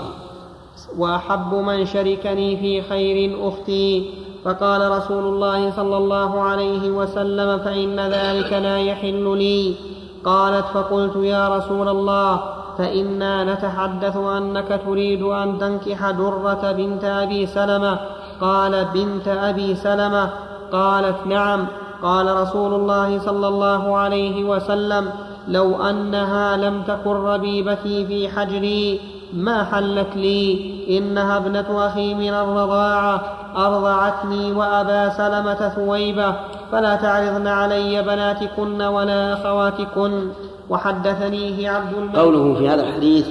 وأحب 0.98 1.54
من 1.54 1.86
شركني 1.86 2.56
في 2.56 2.82
خير 2.82 3.48
أختي. 3.48 4.10
فقال 4.44 4.90
رسول 4.90 5.24
الله 5.24 5.70
صلى 5.70 5.96
الله 5.96 6.40
عليه 6.40 6.90
وسلم 6.90 7.58
فإن 7.58 8.00
ذلك 8.00 8.52
لا 8.52 8.78
يحل 8.78 9.38
لي. 9.38 9.74
قالت 10.24 10.66
فقلت 10.66 11.16
يا 11.16 11.48
رسول 11.48 11.88
الله 11.88 12.59
فإنا 12.80 13.44
نتحدث 13.44 14.16
أنك 14.16 14.80
تريد 14.86 15.22
أن 15.22 15.58
تنكح 15.58 16.10
درة 16.10 16.72
بنت 16.72 17.04
أبي 17.04 17.46
سلمة. 17.46 17.98
قال 18.40 18.84
بنت 18.84 19.28
أبي 19.28 19.74
سلمة. 19.74 20.30
قالت 20.72 21.26
نعم. 21.26 21.66
قال 22.02 22.36
رسول 22.36 22.74
الله 22.74 23.18
صلى 23.18 23.48
الله 23.48 23.96
عليه 23.96 24.44
وسلم 24.44 25.10
لو 25.48 25.82
أنها 25.82 26.56
لم 26.56 26.82
تكن 26.82 27.10
ربيبتي 27.10 28.06
في 28.06 28.28
حجري 28.28 29.00
ما 29.32 29.64
حلت 29.64 30.16
لي؟ 30.16 30.70
إنها 30.98 31.36
ابنة 31.36 31.86
أخي 31.86 32.14
من 32.14 32.34
الرضاعة. 32.34 33.22
أرضعتني 33.56 34.52
وأبا 34.52 35.08
سلمة 35.08 35.68
ثويبة. 35.68 36.34
فلا 36.72 36.96
تعرضن 36.96 37.46
علي 37.46 38.02
بناتكن 38.02 38.82
ولا 38.82 39.32
أخواتكن. 39.32 40.28
وحدثنيه 40.70 41.70
عبد 41.70 41.94
الملك 41.94 42.16
قوله 42.16 42.54
في 42.54 42.68
هذا 42.68 42.82
الحديث 42.82 43.28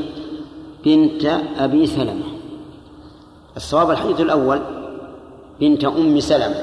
بنت 0.85 1.25
أبي 1.59 1.85
سلمة. 1.85 2.23
الصواب 3.57 3.91
الحديث 3.91 4.21
الأول 4.21 4.61
بنت 5.59 5.85
أم 5.85 6.19
سلمة 6.19 6.55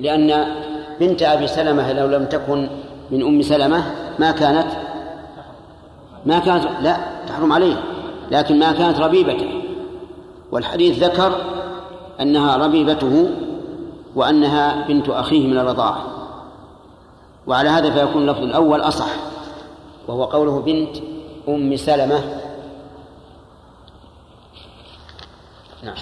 لأن 0.00 0.46
بنت 1.00 1.22
أبي 1.22 1.46
سلمة 1.46 1.92
لو 1.92 2.06
لم 2.06 2.24
تكن 2.24 2.68
من 3.10 3.22
أم 3.22 3.42
سلمة 3.42 3.84
ما 4.18 4.30
كانت 4.30 4.66
ما 6.26 6.38
كانت 6.38 6.64
لا 6.82 6.96
تحرم 7.28 7.52
عليه 7.52 7.76
لكن 8.30 8.58
ما 8.58 8.72
كانت 8.72 8.98
ربيبته. 8.98 9.62
والحديث 10.52 11.04
ذكر 11.04 11.32
أنها 12.20 12.56
ربيبته 12.56 13.30
وأنها 14.14 14.88
بنت 14.88 15.08
أخيه 15.08 15.46
من 15.46 15.58
الرضاعة. 15.58 16.15
وعلى 17.46 17.68
هذا 17.68 17.90
فيكون 17.90 18.22
اللفظ 18.22 18.42
الأول 18.42 18.80
أصح 18.80 19.10
وهو 20.08 20.24
قوله 20.24 20.60
بنت 20.60 20.96
أم 21.48 21.76
سلمة. 21.76 22.20
نعم. 25.82 25.94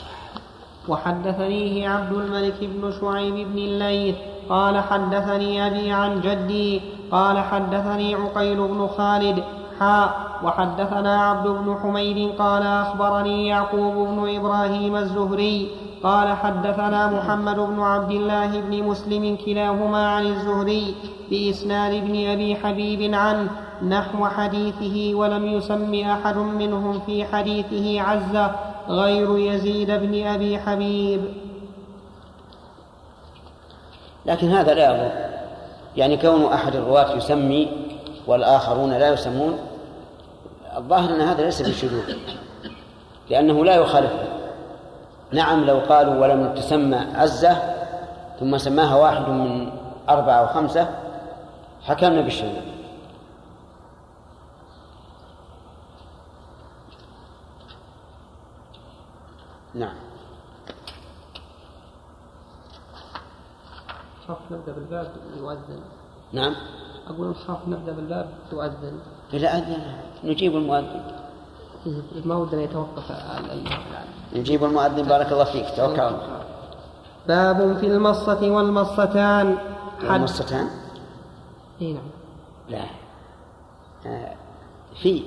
وحدثنيه 0.88 1.88
عبد 1.88 2.12
الملك 2.12 2.54
بن 2.60 2.92
شعيب 3.00 3.34
بن 3.34 3.58
الليث 3.58 4.16
قال 4.48 4.80
حدثني 4.80 5.66
أبي 5.66 5.92
عن 5.92 6.20
جدي 6.20 6.80
قال 7.12 7.38
حدثني 7.38 8.14
عقيل 8.14 8.56
بن 8.56 8.88
خالد 8.96 9.44
حاء 9.80 10.24
وحدثنا 10.44 11.22
عبد 11.22 11.48
بن 11.48 11.76
حميد 11.82 12.32
قال 12.38 12.62
أخبرني 12.62 13.46
يعقوب 13.46 13.94
بن 13.94 14.36
إبراهيم 14.36 14.96
الزهري 14.96 15.70
قال 16.04 16.36
حدثنا 16.36 17.06
محمد 17.06 17.56
بن 17.56 17.80
عبد 17.80 18.10
الله 18.10 18.60
بن 18.60 18.82
مسلم 18.82 19.36
كلاهما 19.36 20.08
عن 20.08 20.26
الزهري 20.26 20.94
بإسناد 21.30 21.94
ابن 21.94 22.26
أبي 22.26 22.56
حبيب 22.56 23.14
عنه 23.14 23.50
نحو 23.88 24.26
حديثه 24.26 25.14
ولم 25.14 25.46
يسم 25.46 25.94
أحد 25.94 26.36
منهم 26.36 27.00
في 27.00 27.24
حديثه 27.24 28.00
عزة 28.00 28.54
غير 28.88 29.38
يزيد 29.38 29.90
بن 29.90 30.26
أبي 30.26 30.58
حبيب. 30.58 31.20
لكن 34.26 34.48
هذا 34.48 34.74
لا 34.74 34.94
يضر. 34.94 35.12
يعني 35.96 36.16
كون 36.16 36.44
أحد 36.44 36.76
الرواة 36.76 37.16
يسمي 37.16 37.68
والآخرون 38.26 38.90
لا 38.90 39.12
يسمون 39.12 39.58
الظاهر 40.76 41.10
أن 41.10 41.20
هذا 41.20 41.44
ليس 41.44 41.62
بشذوذ 41.62 42.16
لأنه 43.30 43.64
لا 43.64 43.76
يخالفه. 43.76 44.33
نعم 45.34 45.64
لو 45.64 45.78
قالوا 45.78 46.14
ولم 46.14 46.54
تسمى 46.54 46.96
عزة 46.96 47.56
ثم 48.40 48.58
سماها 48.58 48.96
واحد 48.96 49.28
من 49.28 49.72
أربعة 50.08 50.34
أو 50.34 50.46
خمسة 50.46 50.88
حكمنا 51.82 52.20
بالشذوذ 52.20 52.74
نعم. 59.74 59.94
نخاف 64.24 64.38
نبدأ 64.50 64.72
بالباب 64.72 65.12
يؤذن 65.36 65.80
نعم. 66.32 66.54
أقول 67.06 67.28
نخاف 67.28 67.68
نبدأ 67.68 67.92
بالباب 67.92 68.28
تؤذن 68.50 68.98
إلى 69.32 69.46
أذن 69.46 69.82
نجيب 70.24 70.56
المؤذن. 70.56 71.23
ما 72.24 72.36
ودنا 72.36 72.62
يتوقف 72.62 73.12
نجيب 74.36 74.64
المؤذن 74.64 75.02
بارك 75.02 75.32
الله 75.32 75.44
فيك 75.44 75.66
توكل. 75.76 76.00
على 76.00 76.08
الله 76.08 76.44
باب 77.28 77.76
في 77.76 77.86
المصة 77.86 78.50
والمصتان. 78.50 79.58
حد 80.08 80.14
المصتان 80.14 80.68
إي 81.82 81.92
نعم. 81.92 82.02
لا. 82.68 82.84
آه، 84.06 84.34
في. 85.02 85.22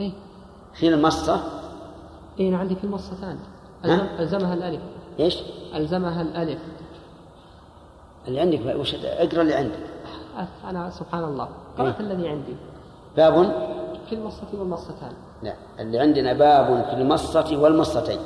إي. 0.00 0.12
في 0.74 0.88
المصة؟ 0.88 1.40
إي 2.40 2.48
أنا 2.48 2.58
عندي 2.58 2.74
في 2.76 2.84
المصتان. 2.84 3.38
ها؟ 3.84 3.96
ألزم- 3.96 4.20
ألزمها 4.20 4.54
الألف. 4.54 4.80
إيش؟ 5.20 5.36
ألزمها 5.74 6.22
الألف. 6.22 6.58
اللي 8.28 8.40
عندك 8.40 8.76
وش 8.80 8.94
اقرأ 8.94 9.42
اللي 9.42 9.54
عندك. 9.54 9.78
أ- 10.36 10.66
أنا 10.68 10.90
سبحان 10.90 11.24
الله. 11.24 11.48
قرأت 11.78 12.00
الذي 12.00 12.28
عندي. 12.28 12.56
باب؟ 13.16 13.34
في 14.08 14.14
المصة 14.14 14.46
والمصتان. 14.52 15.12
لا 15.42 15.54
اللي 15.78 15.98
عندنا 15.98 16.32
باب 16.32 16.84
في 16.90 16.92
المصة 16.92 17.56
والمصتين 17.56 18.18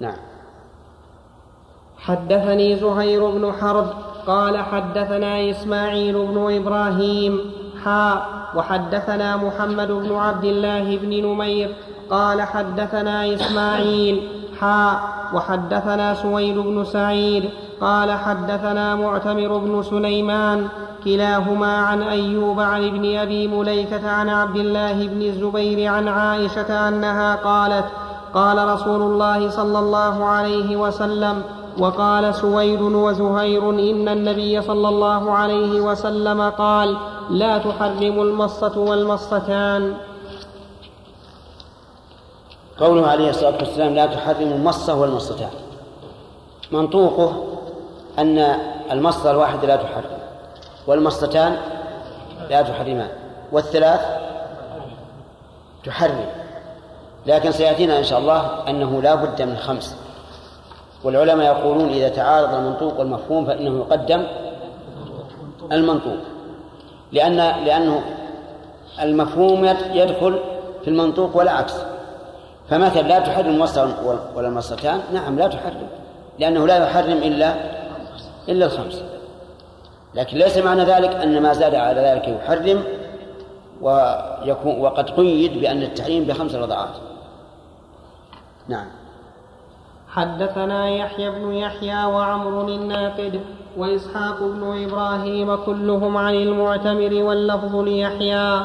نعم. 0.00 0.16
حدثني 1.98 2.76
زهير 2.76 3.30
بن 3.30 3.52
حرب 3.52 3.86
قال 4.26 4.58
حدثنا 4.58 5.50
إسماعيل 5.50 6.26
بن 6.26 6.54
إبراهيم 6.56 7.40
حاء 7.84 8.38
وحدثنا 8.54 9.36
محمد 9.36 9.88
بن 9.88 10.14
عبد 10.14 10.44
الله 10.44 10.96
بن 10.96 11.08
نمير 11.08 11.74
قال 12.10 12.42
حدثنا 12.42 13.34
إسماعيل 13.34 14.37
حاء 14.60 15.00
وحدثنا 15.34 16.14
سويد 16.14 16.58
بن 16.58 16.84
سعيد 16.84 17.50
قال 17.80 18.12
حدثنا 18.12 18.94
معتمر 18.94 19.58
بن 19.58 19.82
سليمان 19.82 20.68
كلاهما 21.04 21.76
عن 21.76 22.02
أيوب 22.02 22.60
عن 22.60 22.84
ابن 22.84 23.16
أبي 23.16 23.48
مليكة 23.48 24.10
عن 24.10 24.28
عبد 24.28 24.56
الله 24.56 25.06
بن 25.06 25.22
الزبير 25.22 25.92
عن 25.92 26.08
عائشة 26.08 26.88
أنها 26.88 27.36
قالت 27.36 27.84
قال 28.34 28.68
رسول 28.68 29.02
الله 29.02 29.50
صلى 29.50 29.78
الله 29.78 30.24
عليه 30.24 30.76
وسلم 30.76 31.42
وقال 31.78 32.34
سويد 32.34 32.80
وزهير 32.82 33.70
إن 33.70 34.08
النبي 34.08 34.62
صلى 34.62 34.88
الله 34.88 35.32
عليه 35.32 35.80
وسلم 35.80 36.42
قال 36.42 36.96
لا 37.30 37.58
تحرم 37.58 38.20
المصة 38.20 38.78
والمصتان. 38.78 39.94
قوله 42.80 43.06
عليه 43.06 43.30
الصلاة 43.30 43.54
والسلام 43.58 43.94
لا 43.94 44.06
تحرم 44.06 44.52
المصة 44.52 44.94
والمصتان 44.94 45.50
منطوقه 46.72 47.44
أن 48.18 48.38
المصة 48.92 49.30
الواحدة 49.30 49.66
لا 49.68 49.76
تحرم 49.76 50.18
والمصتان 50.86 51.56
لا 52.50 52.62
تحرمان 52.62 53.08
والثلاث 53.52 54.00
تحرم. 55.84 56.26
لكن 57.26 57.52
سيأتينا 57.52 57.98
إن 57.98 58.04
شاء 58.04 58.18
الله 58.18 58.68
أنه 58.68 59.02
لا 59.02 59.14
بد 59.14 59.42
من 59.42 59.56
خمس. 59.56 59.96
والعلماء 61.04 61.46
يقولون 61.46 61.88
إذا 61.88 62.08
تعارض 62.08 62.54
المنطوق 62.54 63.00
والمفهوم 63.00 63.46
فإنه 63.46 63.78
يقدم 63.78 64.26
المنطوق. 65.72 66.18
لأن 67.12 67.36
لأنه 67.36 68.02
المفهوم 69.02 69.64
يدخل 69.92 70.38
في 70.82 70.88
المنطوق 70.88 71.36
ولا 71.36 71.52
عكس 71.52 71.74
فمثلا 72.70 73.02
لا 73.02 73.18
تحرم 73.18 73.46
المصة 73.46 73.94
ولا 74.36 74.48
المصتان 74.48 75.00
نعم 75.12 75.38
لا 75.38 75.48
تحرم 75.48 75.88
لأنه 76.38 76.66
لا 76.66 76.76
يحرم 76.76 77.18
إلا 77.18 77.54
إلا 78.48 78.66
الخمس. 78.66 79.02
لكن 80.14 80.36
ليس 80.36 80.58
معنى 80.58 80.84
ذلك 80.84 81.10
أن 81.10 81.42
ما 81.42 81.52
زاد 81.52 81.74
على 81.74 82.00
ذلك 82.00 82.28
يحرم 82.28 82.82
ويكون 83.80 84.80
وقد 84.80 85.10
قيد 85.10 85.60
بأن 85.60 85.82
التحريم 85.82 86.24
بخمس 86.24 86.54
رضعات. 86.54 86.94
نعم. 88.68 88.86
حدثنا 90.08 90.88
يحيى 90.90 91.30
بن 91.30 91.52
يحيى 91.52 92.04
وعمر 92.04 92.68
الناقد 92.68 93.40
وإسحاق 93.76 94.38
بن 94.40 94.84
إبراهيم 94.84 95.56
كلهم 95.56 96.16
عن 96.16 96.34
المعتمر 96.34 97.22
واللفظ 97.22 97.76
ليحيى. 97.76 98.60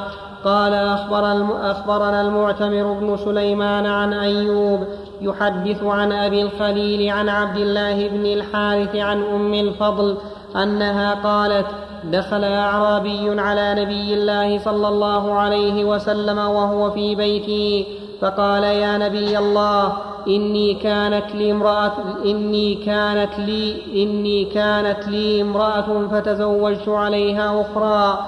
قال 0.46 0.74
أخبر. 0.74 1.24
أخبرنا 1.72 2.22
المعتمر 2.22 2.94
بن 2.94 3.18
سليمان 3.18 3.86
عن 3.86 4.14
أيوب 4.14 4.80
يحدث 5.22 5.84
عن 5.84 6.12
أبي 6.12 6.42
الخليل 6.42 7.10
عن 7.10 7.30
عبد 7.30 7.58
الله 7.58 8.08
بن 8.08 8.26
الحارث 8.26 8.96
عن 8.96 9.24
أم 9.24 9.54
الفضل 9.54 10.18
أنها 10.56 11.14
قالت 11.14 11.66
دخل 12.04 12.44
أعرابي 12.44 13.42
على 13.42 13.76
نبي 13.84 14.14
الله 14.14 14.60
صلى 14.60 14.88
الله 14.88 15.34
عليه 15.34 15.86
وسلم 15.86 16.38
وهو 16.38 16.92
في 16.92 17.16
بيتي 17.16 17.86
فقال 18.22 18.64
يا 18.64 18.98
نبي 18.98 19.38
الله 19.38 19.94
إني 20.28 20.74
كانت 20.74 21.36
لي 21.36 21.52
امرأة 21.52 21.94
إني 22.26 22.76
كانت 22.76 23.40
لي 23.40 23.76
إني 24.04 24.46
كانت 24.46 25.08
لي 25.08 25.42
امرأة 25.42 26.08
فتزوجت 26.12 26.90
عليها 26.90 27.62
أخرى 27.62 28.20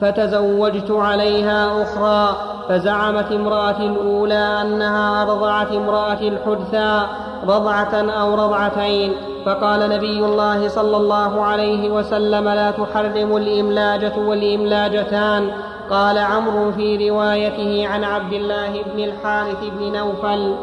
فتزوجت 0.00 0.90
عليها 0.90 1.82
أخرى 1.82 2.36
فزعمت 2.68 3.32
امرأة 3.32 3.80
الأولى 3.80 4.62
أنها 4.62 5.22
أرضعت 5.22 5.72
امرأة 5.72 6.20
الحدثى 6.20 7.02
رضعة 7.48 7.94
أو 7.94 8.34
رضعتين 8.34 9.12
فقال 9.46 9.90
نبي 9.90 10.18
الله 10.18 10.68
صلى 10.68 10.96
الله 10.96 11.44
عليه 11.44 11.90
وسلم 11.90 12.48
لا 12.48 12.70
تحرم 12.70 13.36
الإملاجة 13.36 14.18
والإملاجتان 14.18 15.50
قال 15.90 16.18
عمرو 16.18 16.72
في 16.72 17.10
روايته 17.10 17.88
عن 17.88 18.04
عبد 18.04 18.32
الله 18.32 18.82
بن 18.94 19.04
الحارث 19.04 19.64
بن 19.78 19.92
نوفل 19.92 20.54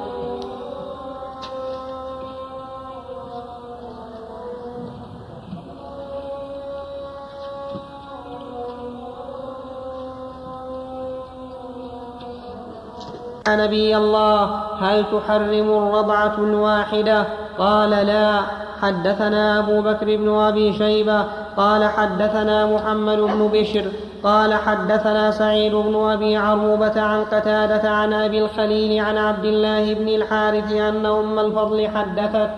نبي 13.50 13.98
الله 13.98 14.60
هل 14.80 15.06
تحرم 15.12 15.70
الرضعة 15.70 16.36
الواحدة؟ 16.38 17.26
قال 17.58 17.90
لا. 17.90 18.42
حدثنا 18.82 19.60
أبو 19.60 19.82
بكر 19.82 20.06
بن 20.06 20.30
أبي 20.30 20.74
شيبة 20.74 21.26
قال 21.58 21.84
حدثنا 21.84 22.66
محمد 22.66 23.18
بن 23.18 23.50
بشر 23.54 23.86
قال 24.24 24.54
حدثنا 24.54 25.32
سعيد 25.32 25.76
بن 25.76 25.96
أبي 25.96 26.38
عروبة 26.38 27.02
عن 27.02 27.24
قتادة 27.24 27.90
عن 27.90 28.14
أبي 28.14 28.40
الخليل 28.40 29.06
عن 29.06 29.18
عبد 29.18 29.46
الله 29.46 29.94
بن 29.94 30.08
الحارث 30.08 30.72
أن 30.72 31.06
أم 31.06 31.40
الفضل 31.40 31.88
حدثت 31.88 32.50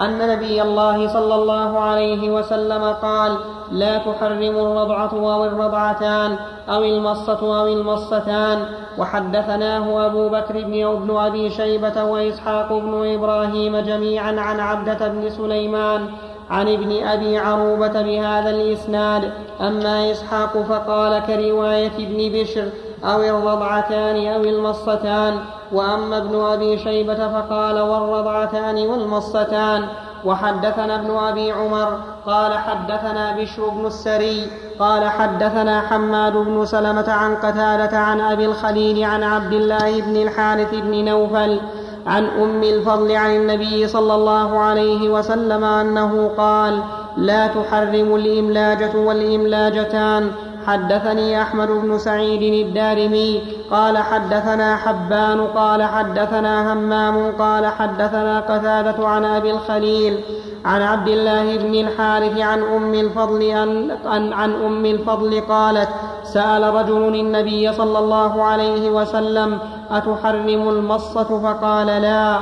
أن 0.00 0.28
نبي 0.28 0.62
الله 0.62 1.08
صلى 1.08 1.34
الله 1.34 1.80
عليه 1.80 2.30
وسلم 2.30 2.84
قال 2.84 3.36
لا 3.72 3.98
تحرم 3.98 4.56
الرضعة 4.56 5.10
أو 5.12 5.44
الرضعتان 5.44 6.36
أو 6.68 6.82
المصة 6.84 7.60
أو 7.60 7.66
المصتان. 7.66 8.66
وحدثناه 8.98 10.06
أبو 10.06 10.28
بكر 10.28 10.54
بن 10.54 10.86
ابن 10.86 11.16
أبي 11.16 11.50
شيبة 11.50 12.04
وإسحاق 12.04 12.72
بن 12.72 13.14
إبراهيم 13.14 13.76
جميعا 13.76 14.40
عن 14.40 14.60
عبدة 14.60 15.08
بن 15.08 15.30
سليمان 15.30 16.08
عن 16.50 16.68
ابن 16.68 17.06
أبي 17.06 17.38
عروبة 17.38 18.02
بهذا 18.02 18.50
الإسناد. 18.50 19.32
أما 19.60 20.10
إسحاق 20.10 20.52
فقال 20.68 21.22
كرواية 21.26 21.96
ابن 21.98 22.40
بشر 22.40 22.68
أو 23.04 23.20
الرضعتان 23.22 24.26
أو 24.26 24.42
المصتان. 24.44 25.38
وأما 25.72 26.18
ابن 26.18 26.40
أبي 26.40 26.78
شيبة 26.78 27.14
فقال 27.28 27.80
والرضعتان 27.80 28.78
والمصتان 28.86 29.84
وحدثنا 30.24 30.94
ابن 30.94 31.10
أبي 31.16 31.52
عمر 31.52 31.98
قال 32.26 32.54
حدثنا 32.58 33.36
بشر 33.36 33.68
بن 33.68 33.86
السري 33.86 34.50
قال 34.78 35.08
حدثنا 35.08 35.80
حماد 35.80 36.32
بن 36.32 36.64
سلمة 36.66 37.12
عن 37.12 37.34
قتادة 37.36 37.98
عن 37.98 38.20
أبي 38.20 38.44
الخليل 38.46 39.04
عن 39.04 39.22
عبد 39.22 39.52
الله 39.52 40.00
بن 40.00 40.16
الحارث 40.16 40.74
بن 40.74 41.04
نوفل 41.04 41.60
عن 42.06 42.24
أم 42.24 42.62
الفضل 42.62 43.12
عن 43.16 43.30
النبي 43.36 43.88
صلى 43.88 44.14
الله 44.14 44.58
عليه 44.58 45.08
وسلم 45.08 45.64
أنه 45.64 46.30
قال 46.38 46.80
لا 47.16 47.46
تحرم 47.46 48.14
الإملاجة 48.16 48.96
والإملاجتان 48.96 50.30
حدثني 50.66 51.42
أحمد 51.42 51.68
بن 51.68 51.98
سعيد 51.98 52.66
الدارمي 52.66 53.42
قال 53.70 53.98
حدثنا 53.98 54.76
حبان 54.76 55.40
قال 55.46 55.82
حدثنا 55.82 56.72
همام 56.72 57.32
قال 57.32 57.66
حدثنا 57.66 58.40
قتادة 58.40 59.08
عن 59.08 59.24
أبي 59.24 59.50
الخليل 59.50 60.20
عن 60.64 60.82
عبد 60.82 61.08
الله 61.08 61.56
بن 61.56 61.74
الحارث 61.74 62.38
عن 62.38 62.62
أم 62.62 62.94
الفضل 62.94 63.50
عن, 63.50 64.32
عن 64.32 64.52
أم 64.52 64.86
الفضل 64.86 65.40
قالت 65.40 65.88
سأل 66.24 66.74
رجل 66.74 67.14
النبي 67.14 67.72
صلى 67.72 67.98
الله 67.98 68.42
عليه 68.42 68.90
وسلم 68.90 69.58
أتحرم 69.90 70.68
المصة؟ 70.68 71.40
فقال 71.42 71.86
لا. 71.86 72.40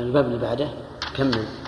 الباب 0.00 0.24
اللي 0.24 0.38
بعده 0.38 0.68
كمل. 1.16 1.65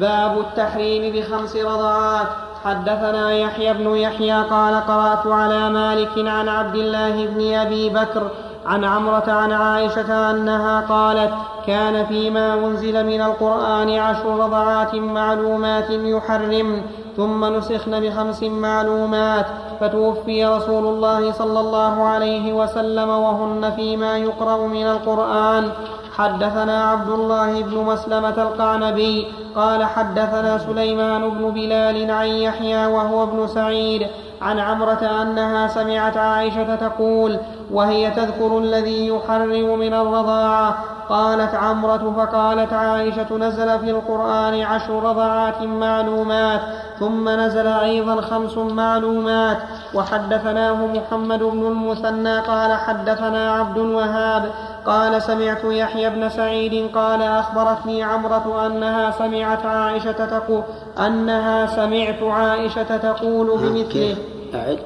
باب 0.00 0.38
التحريم 0.38 1.12
بخمس 1.12 1.56
رضعات. 1.56 2.26
حدثنا 2.64 3.32
يحيى 3.32 3.74
بن 3.74 3.96
يحيى 3.96 4.42
قال 4.42 4.74
قرأت 4.74 5.26
على 5.26 5.70
مالك 5.70 6.18
عن 6.18 6.48
عبد 6.48 6.74
الله 6.74 7.26
بن 7.26 7.54
أبي 7.54 7.88
بكر 7.88 8.30
عن 8.66 8.84
عمرة 8.84 9.24
عن 9.28 9.52
عائشة 9.52 10.30
أنها 10.30 10.80
قالت 10.80 11.32
كان 11.66 12.06
فيما 12.06 12.54
أنزل 12.54 13.06
من 13.06 13.20
القرآن 13.20 13.98
عشر 13.98 14.26
رضعات 14.26 14.94
معلومات 14.94 15.90
يحرم 15.90 16.82
ثم 17.16 17.44
نسخن 17.44 18.00
بخمس 18.00 18.42
معلومات. 18.42 19.46
فتوفي 19.80 20.46
رسول 20.46 20.86
الله 20.86 21.32
صلى 21.32 21.60
الله 21.60 22.04
عليه 22.04 22.52
وسلم 22.52 23.08
وهن 23.08 23.72
فيما 23.76 24.18
يقرأ 24.18 24.66
من 24.66 24.86
القرآن. 24.86 25.70
حدثنا 26.18 26.90
عبد 26.90 27.08
الله 27.08 27.62
بن 27.62 27.76
مسلمة 27.76 28.42
القعنبي 28.42 29.26
قال 29.56 29.84
حدثنا 29.84 30.58
سليمان 30.58 31.30
بن 31.30 31.50
بلال 31.50 32.10
عن 32.10 32.26
يحيى 32.26 32.86
وهو 32.86 33.22
ابن 33.22 33.46
سعيد 33.46 34.06
عن 34.42 34.58
عمرة 34.58 35.22
أنها 35.22 35.68
سمعت 35.68 36.16
عائشة 36.16 36.74
تقول 36.74 37.38
وهي 37.72 38.10
تذكر 38.10 38.58
الذي 38.58 39.08
يحرم 39.08 39.78
من 39.78 39.94
الرضاعة 39.94 40.78
قالت 41.08 41.54
عمرة 41.54 42.14
فقالت 42.16 42.72
عائشة 42.72 43.36
نزل 43.36 43.78
في 43.78 43.90
القرآن 43.90 44.62
عشر 44.62 45.02
رضعات 45.02 45.62
معلومات 45.62 46.60
ثم 46.98 47.28
نزل 47.28 47.66
أيضا 47.66 48.20
خمس 48.20 48.56
معلومات 48.58 49.58
وحدثناه 49.94 50.86
محمد 50.86 51.42
بن 51.42 51.66
المثنى 51.66 52.40
قال 52.40 52.72
حدثنا 52.72 53.52
عبد 53.52 53.78
الوهاب 53.78 54.50
قال 54.86 55.22
سمعت 55.22 55.64
يحيى 55.64 56.10
بن 56.10 56.28
سعيد 56.28 56.90
قال 56.94 57.22
أخبرتني 57.22 58.02
عمرة 58.02 58.66
أنها 58.66 59.10
سمعت 59.10 59.66
عائشة 59.66 60.12
تقول 60.12 60.62
أنها 60.98 61.66
سمعت 61.66 62.22
عائشة 62.22 62.96
تقول 62.96 63.58
بمثله. 63.58 64.16
أعد. 64.54 64.78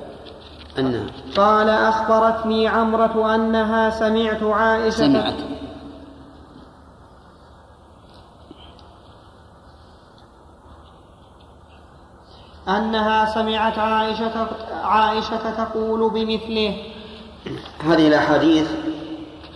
أنها. 0.78 1.06
قال 1.36 1.68
أخبرتني 1.68 2.68
عمرة 2.68 3.34
أنها 3.34 3.90
سمعت 3.90 4.42
عائشة 4.42 4.96
سمعت. 4.96 5.34
أنها 12.68 13.24
سمعت 13.24 13.78
عائشة 13.78 14.46
عائشة 14.84 15.64
تقول 15.64 16.10
بمثله. 16.10 16.76
هذه 17.84 18.08
الأحاديث 18.08 18.70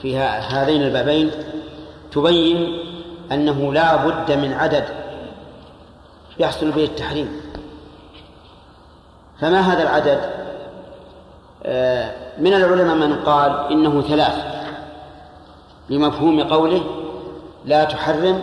في 0.05 0.19
هذين 0.19 0.83
البابين 0.83 1.31
تبين 2.13 2.79
أنه 3.33 3.73
لا 3.73 3.97
بد 3.97 4.33
من 4.33 4.53
عدد 4.53 4.85
يحصل 6.39 6.71
به 6.71 6.85
التحريم. 6.85 7.41
فما 9.41 9.61
هذا 9.61 9.83
العدد؟ 9.83 10.31
آه، 11.63 12.13
من 12.39 12.55
العلماء 12.55 12.97
من 12.97 13.25
قال 13.25 13.73
إنه 13.73 14.03
ثلاث. 14.03 14.35
لمفهوم 15.91 16.43
قوله 16.43 16.85
لا 17.65 17.85
تحرم 17.85 18.43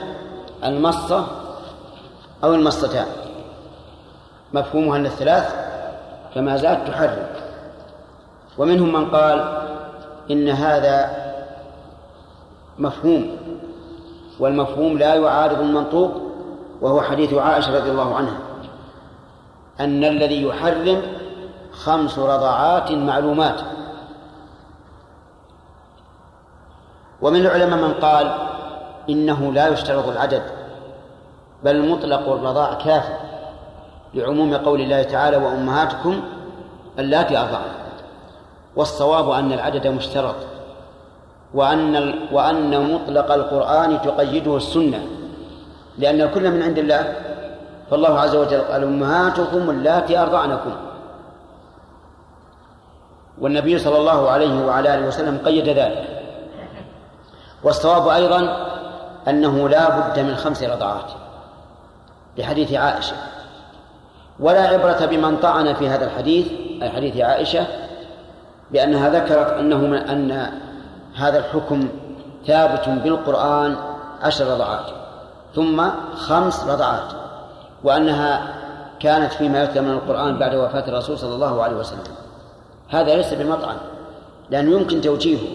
المصة 0.63 1.27
أو 2.43 2.55
المصتان. 2.55 3.05
مفهومها 4.53 4.97
أن 4.97 5.05
الثلاث 5.05 5.55
فما 6.35 6.57
زالت 6.57 6.87
تحرم. 6.87 7.27
ومنهم 8.57 8.93
من 8.93 9.09
قال 9.09 9.61
إن 10.31 10.49
هذا 10.49 11.20
مفهوم. 12.79 13.37
والمفهوم 14.39 14.97
لا 14.97 15.15
يعارض 15.15 15.59
المنطوق 15.59 16.11
وهو 16.81 17.01
حديث 17.01 17.33
عائشة 17.33 17.77
رضي 17.77 17.91
الله 17.91 18.15
عنها 18.15 18.37
أن 19.79 20.03
الذي 20.03 20.43
يحرم 20.43 21.01
خمس 21.71 22.19
رضعات 22.19 22.91
معلومات. 22.91 23.61
ومن 27.21 27.41
العلماء 27.41 27.79
من 27.79 27.93
قال 27.93 28.35
إنه 29.09 29.53
لا 29.53 29.67
يشترط 29.67 30.07
العدد 30.07 30.43
بل 31.63 31.89
مطلق 31.89 32.29
الرضاع 32.29 32.73
كافٍ 32.73 33.05
لعموم 34.13 34.55
قول 34.55 34.81
الله 34.81 35.03
تعالى 35.03 35.37
وأمهاتكم 35.37 36.21
اللاتي 36.99 37.37
أرضعن 37.37 37.71
والصواب 38.75 39.29
أن 39.29 39.53
العدد 39.53 39.87
مشترط. 39.87 40.35
وأن 41.53 42.13
وأن 42.31 42.93
مطلق 42.93 43.31
القرآن 43.31 44.01
تقيده 44.01 44.57
السنة 44.57 45.05
لأن 45.97 46.21
الكل 46.21 46.51
من 46.51 46.63
عند 46.63 46.77
الله 46.77 47.13
فالله 47.91 48.19
عز 48.19 48.35
وجل 48.35 48.61
قال 48.61 48.83
أمهاتكم 48.83 49.69
اللاتي 49.69 50.17
أرضعنكم. 50.17 50.71
والنبي 53.41 53.79
صلى 53.79 53.97
الله 53.97 54.29
عليه 54.29 54.65
وعلى 54.65 54.95
آله 54.95 55.07
وسلم 55.07 55.37
قيد 55.45 55.69
ذلك. 55.69 56.23
والصواب 57.63 58.07
أيضا 58.07 58.67
أنه 59.27 59.69
لا 59.69 59.89
بد 59.89 60.19
من 60.19 60.35
خمس 60.35 60.63
رضعات 60.63 61.11
لحديث 62.37 62.73
عائشة. 62.73 63.15
ولا 64.39 64.67
عبرة 64.67 65.05
بمن 65.05 65.37
طعن 65.37 65.73
في 65.73 65.89
هذا 65.89 66.05
الحديث 66.05 66.47
أي 66.81 66.89
حديث 66.89 67.17
عائشة 67.17 67.67
بأنها 68.71 69.09
ذكرت 69.09 69.53
أنه 69.53 69.77
من 69.77 69.97
أن 69.97 70.51
هذا 71.15 71.39
الحكم 71.39 71.89
ثابت 72.47 72.89
بالقرآن 72.89 73.75
عشر 74.21 74.53
رضعات 74.53 74.85
ثم 75.55 75.89
خمس 76.15 76.63
رضعات 76.63 77.13
وأنها 77.83 78.55
كانت 78.99 79.33
فيما 79.33 79.63
يتلى 79.63 79.81
من 79.81 79.91
القرآن 79.91 80.39
بعد 80.39 80.55
وفاة 80.55 80.87
الرسول 80.87 81.17
صلى 81.17 81.35
الله 81.35 81.63
عليه 81.63 81.75
وسلم. 81.75 82.03
هذا 82.89 83.15
ليس 83.15 83.33
بمطعن 83.33 83.77
لأنه 84.49 84.71
يمكن 84.71 85.01
توجيهه. 85.01 85.47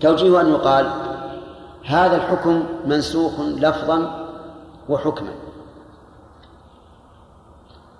توجيهه 0.00 0.40
أن 0.40 0.50
يقال 0.52 0.86
هذا 1.84 2.16
الحكم 2.16 2.64
منسوخ 2.86 3.40
لفظا 3.40 4.26
وحكما. 4.88 5.32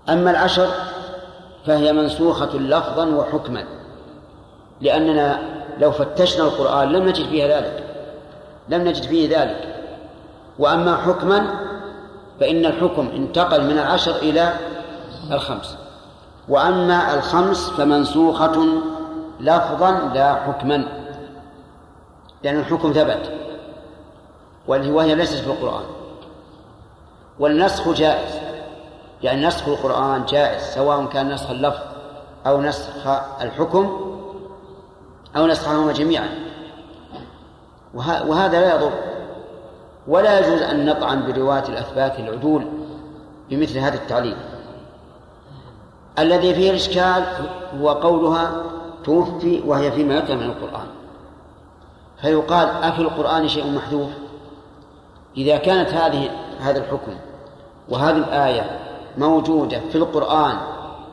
أما 0.08 0.30
العشر 0.30 0.68
فهي 1.66 1.92
منسوخة 1.92 2.58
لفظا 2.58 3.06
وحكما 3.06 3.64
لأننا 4.80 5.38
لو 5.78 5.92
فتشنا 5.92 6.44
القرآن 6.44 6.92
لم 6.92 7.08
نجد 7.08 7.28
فيها 7.28 7.60
ذلك. 7.60 7.84
لم 8.68 8.88
نجد 8.88 9.02
فيه 9.02 9.38
ذلك. 9.38 9.76
وأما 10.58 10.96
حكما 10.96 11.46
فإن 12.40 12.66
الحكم 12.66 13.08
انتقل 13.14 13.64
من 13.64 13.78
العشر 13.78 14.16
إلى 14.16 14.52
الخمس. 15.30 15.76
وأما 16.48 17.14
الخمس 17.14 17.70
فمنسوخة 17.70 18.66
لفظا 19.40 19.90
لا 20.14 20.34
حكما. 20.34 20.84
لأن 22.42 22.60
الحكم 22.60 22.92
ثبت. 22.92 23.32
وهي 24.68 25.14
ليست 25.14 25.38
في 25.38 25.46
القرآن. 25.46 25.84
والنسخ 27.38 27.88
جائز. 27.88 28.34
يعني 29.22 29.46
نسخ 29.46 29.68
القرآن 29.68 30.24
جائز 30.24 30.62
سواء 30.62 31.06
كان 31.06 31.34
نسخ 31.34 31.50
اللفظ 31.50 31.80
أو 32.46 32.60
نسخ 32.60 33.06
الحكم 33.40 34.11
أو 35.36 35.46
نسخهما 35.46 35.92
جميعا. 35.92 36.28
وهذا 37.94 38.60
لا 38.60 38.74
يضر. 38.74 38.92
ولا 40.08 40.38
يجوز 40.38 40.62
أن 40.62 40.86
نطعن 40.86 41.32
برواة 41.32 41.68
الأثبات 41.68 42.18
العدول 42.18 42.66
بمثل 43.50 43.78
هذا 43.78 43.94
التعليل. 43.94 44.36
الذي 46.18 46.54
فيه 46.54 46.70
الإشكال 46.70 47.24
هو 47.80 47.88
قولها 47.88 48.62
توفي 49.04 49.62
وهي 49.66 49.92
فيما 49.92 50.18
يتلى 50.18 50.36
من 50.36 50.42
القرآن. 50.42 50.86
فيقال 52.20 52.68
أفي 52.68 53.02
القرآن 53.02 53.48
شيء 53.48 53.70
محذوف؟ 53.70 54.10
إذا 55.36 55.56
كانت 55.56 55.90
هذه 55.90 56.30
هذا 56.60 56.78
الحكم 56.78 57.12
وهذه 57.88 58.16
الآية 58.16 58.78
موجودة 59.18 59.80
في 59.92 59.98
القرآن 59.98 60.56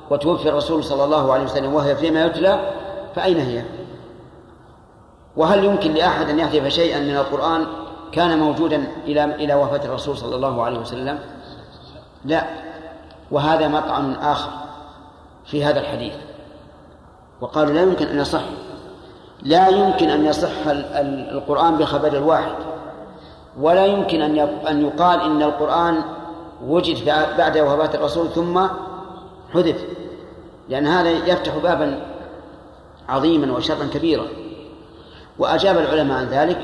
وتوفي 0.10 0.50
الرسول 0.50 0.84
صلى 0.84 1.04
الله 1.04 1.34
عليه 1.34 1.44
وسلم 1.44 1.74
وهي 1.74 1.96
فيما 1.96 2.26
يتلى 2.26 2.74
فأين 3.16 3.40
هي؟ 3.40 3.64
وهل 5.38 5.64
يمكن 5.64 5.94
لأحد 5.94 6.30
أن 6.30 6.40
يحذف 6.40 6.68
شيئا 6.68 7.00
من 7.00 7.16
القرآن 7.16 7.68
كان 8.12 8.40
موجودا 8.40 8.88
إلى 9.06 9.26
إلى 9.26 9.54
وفاة 9.54 9.86
الرسول 9.86 10.18
صلى 10.18 10.36
الله 10.36 10.64
عليه 10.64 10.80
وسلم؟ 10.80 11.20
لا. 12.26 12.46
وهذا 13.32 13.68
مطعن 13.68 14.14
آخر 14.14 14.52
في 15.46 15.64
هذا 15.64 15.80
الحديث. 15.80 16.14
وقالوا 17.42 17.74
لا 17.74 17.82
يمكن 17.82 18.08
أن 18.08 18.20
يصح. 18.20 18.42
لا 19.42 19.68
يمكن 19.68 20.10
أن 20.10 20.26
يصح 20.26 20.68
القرآن 21.32 21.78
بخبر 21.78 22.18
الواحد. 22.18 22.56
ولا 23.60 23.86
يمكن 23.86 24.22
أن 24.22 24.40
أن 24.68 24.86
يقال 24.86 25.22
إن 25.22 25.44
القرآن 25.44 26.02
وجد 26.66 27.06
بعد 27.38 27.58
وفاة 27.58 27.96
الرسول 27.96 28.30
ثم 28.30 28.68
حذف. 29.54 29.86
لأن 30.70 30.88
هذا 30.88 31.10
يفتح 31.10 31.58
بابا 31.58 32.06
عظيما 33.10 33.58
وشرا 33.58 33.86
كبيرا. 33.94 34.28
وأجاب 35.40 35.78
العلماء 35.78 36.18
عن 36.18 36.26
ذلك 36.26 36.58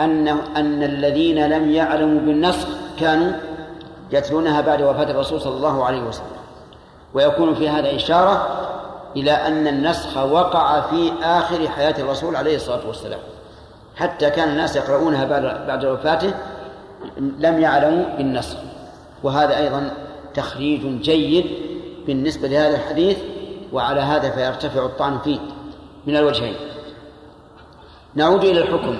أن 0.00 0.28
أن 0.28 0.82
الذين 0.82 1.46
لم 1.46 1.70
يعلموا 1.70 2.20
بالنسخ 2.20 2.68
كانوا 3.00 3.32
يتلونها 4.12 4.60
بعد 4.60 4.82
وفاة 4.82 5.10
الرسول 5.10 5.40
صلى 5.40 5.56
الله 5.56 5.84
عليه 5.84 6.02
وسلم. 6.02 6.26
ويكون 7.14 7.54
في 7.54 7.68
هذا 7.68 7.96
إشارة 7.96 8.46
إلى 9.16 9.32
أن 9.32 9.66
النسخ 9.66 10.16
وقع 10.16 10.80
في 10.80 11.12
آخر 11.22 11.68
حياة 11.68 11.94
الرسول 11.98 12.36
عليه 12.36 12.56
الصلاة 12.56 12.86
والسلام. 12.86 13.20
حتى 13.96 14.30
كان 14.30 14.48
الناس 14.48 14.76
يقرؤونها 14.76 15.24
بعد 15.24 15.66
بعد 15.66 15.84
وفاته 15.84 16.34
لم 17.18 17.60
يعلموا 17.60 18.04
بالنسخ. 18.16 18.56
وهذا 19.22 19.58
أيضا 19.58 19.90
تخريج 20.34 21.00
جيد 21.00 21.46
بالنسبة 22.06 22.48
لهذا 22.48 22.76
الحديث 22.76 23.18
وعلى 23.72 24.00
هذا 24.00 24.30
فيرتفع 24.30 24.84
الطعن 24.84 25.18
فيه 25.18 25.38
من 26.06 26.16
الوجهين. 26.16 26.54
نعود 28.14 28.44
إلى 28.44 28.60
الحكم. 28.60 28.96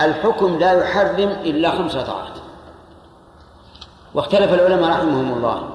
الحكم 0.00 0.58
لا 0.58 0.72
يحرم 0.72 1.28
إلا 1.28 1.70
خمس 1.70 1.94
رضعات 1.94 2.34
واختلف 4.14 4.54
العلماء 4.54 4.90
رحمهم 4.90 5.32
الله. 5.32 5.68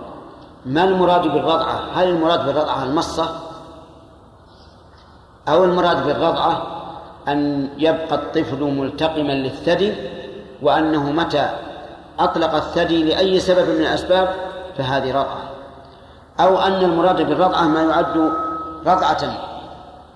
ما 0.65 0.83
المراد 0.83 1.21
بالرضعة؟ 1.21 1.79
هل 1.93 2.07
المراد 2.07 2.45
بالرضعة 2.45 2.83
المصة؟ 2.83 3.35
أو 5.47 5.63
المراد 5.63 6.05
بالرضعة 6.05 6.67
أن 7.27 7.69
يبقى 7.77 8.15
الطفل 8.15 8.63
ملتقما 8.63 9.31
للثدي 9.31 9.93
وأنه 10.61 11.11
متى 11.11 11.49
أطلق 12.19 12.53
الثدي 12.53 13.03
لأي 13.03 13.39
سبب 13.39 13.69
من 13.69 13.81
الأسباب 13.81 14.35
فهذه 14.77 15.09
رضعة. 15.09 15.49
أو 16.39 16.57
أن 16.61 16.73
المراد 16.73 17.21
بالرضعة 17.21 17.63
ما 17.63 17.81
يعد 17.83 18.31
رضعة 18.85 19.37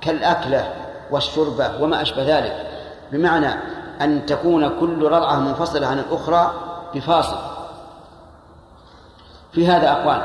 كالأكلة. 0.02 0.83
والشربة 1.12 1.82
وما 1.82 2.02
أشبه 2.02 2.38
ذلك 2.38 2.68
بمعنى 3.12 3.54
أن 4.02 4.26
تكون 4.26 4.80
كل 4.80 5.04
رضعة 5.04 5.40
منفصلة 5.40 5.88
عن 5.88 6.00
الأخرى 6.00 6.54
بفاصل. 6.96 7.38
في 9.52 9.68
هذا 9.68 9.92
أقوال. 9.92 10.22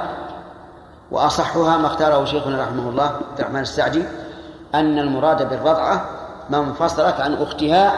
وأصحها 1.10 1.76
ما 1.76 1.86
اختاره 1.86 2.24
شيخنا 2.24 2.62
رحمه 2.62 2.88
الله 2.90 3.04
عبد 3.04 3.38
الرحمن 3.40 3.60
السعدي 3.60 4.04
أن 4.74 4.98
المراد 4.98 5.48
بالرضعة 5.48 6.10
ما 6.50 6.58
انفصلت 6.58 7.20
عن 7.20 7.34
أختها 7.34 7.92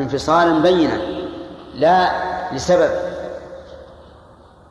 انفصالا 0.00 0.62
بينا 0.62 0.96
لا 1.74 2.10
لسبب. 2.52 2.90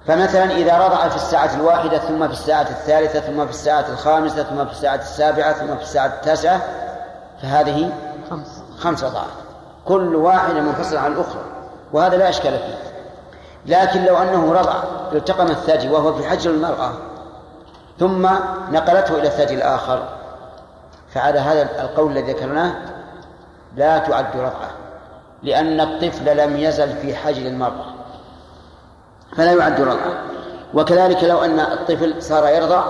فمثلا 0.08 0.52
إذا 0.52 0.78
رضع 0.78 1.10
في 1.10 1.16
الساعة 1.16 1.56
الواحدة 1.56 1.98
ثم 1.98 2.28
في 2.28 2.34
الساعة 2.34 2.70
الثالثة 2.70 3.20
ثم 3.20 3.46
في 3.46 3.52
الساعة 3.52 3.86
الخامسة 3.90 4.44
ثم 4.44 4.66
في 4.66 4.72
الساعة 4.72 4.96
السابعة 4.96 5.54
ثم 5.54 5.76
في 5.76 5.82
الساعة 5.82 6.08
التاسعة 6.08 6.62
فهذه 7.42 7.92
خمس. 8.30 8.64
خمس 8.80 9.06
كل 9.86 10.16
واحدة 10.16 10.62
منفصلة 10.62 11.00
عن 11.00 11.12
الأخرى. 11.12 11.42
وهذا 11.94 12.18
لا 12.18 12.30
إشكال 12.30 12.52
فيه. 12.52 12.90
لكن 13.66 14.06
لو 14.06 14.18
أنه 14.18 14.54
رضع 14.54 14.84
التقم 15.14 15.48
الثدي 15.48 15.90
وهو 15.90 16.14
في 16.14 16.30
حجر 16.30 16.52
المرأة 16.52 16.92
ثم 18.00 18.30
نقلته 18.72 19.16
إلى 19.16 19.28
الثدي 19.28 19.54
الآخر 19.54 20.04
فعلى 21.14 21.40
هذا 21.40 21.82
القول 21.82 22.12
الذي 22.12 22.34
ذكرناه 22.34 22.74
لا 23.76 23.98
تعد 23.98 24.36
رضعة 24.36 24.72
لأن 25.44 25.82
الطفل 25.82 26.38
لم 26.38 26.58
يزل 26.58 26.98
في 26.98 27.16
حجر 27.16 27.48
المرأة 27.48 27.86
فلا 29.38 29.52
يعد 29.52 29.82
رضعة. 29.82 30.24
وكذلك 30.74 31.24
لو 31.24 31.44
أن 31.46 31.60
الطفل 31.60 32.24
صار 32.24 32.48
يرضع 32.48 32.84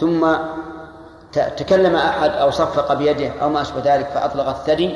ثم 0.00 0.26
تكلم 1.32 1.96
أحد 1.96 2.30
أو 2.30 2.50
صفق 2.50 2.94
بيده 2.94 3.32
أو 3.42 3.48
ما 3.48 3.60
أشبه 3.60 3.80
ذلك 3.84 4.06
فأطلق 4.06 4.48
الثدي 4.48 4.94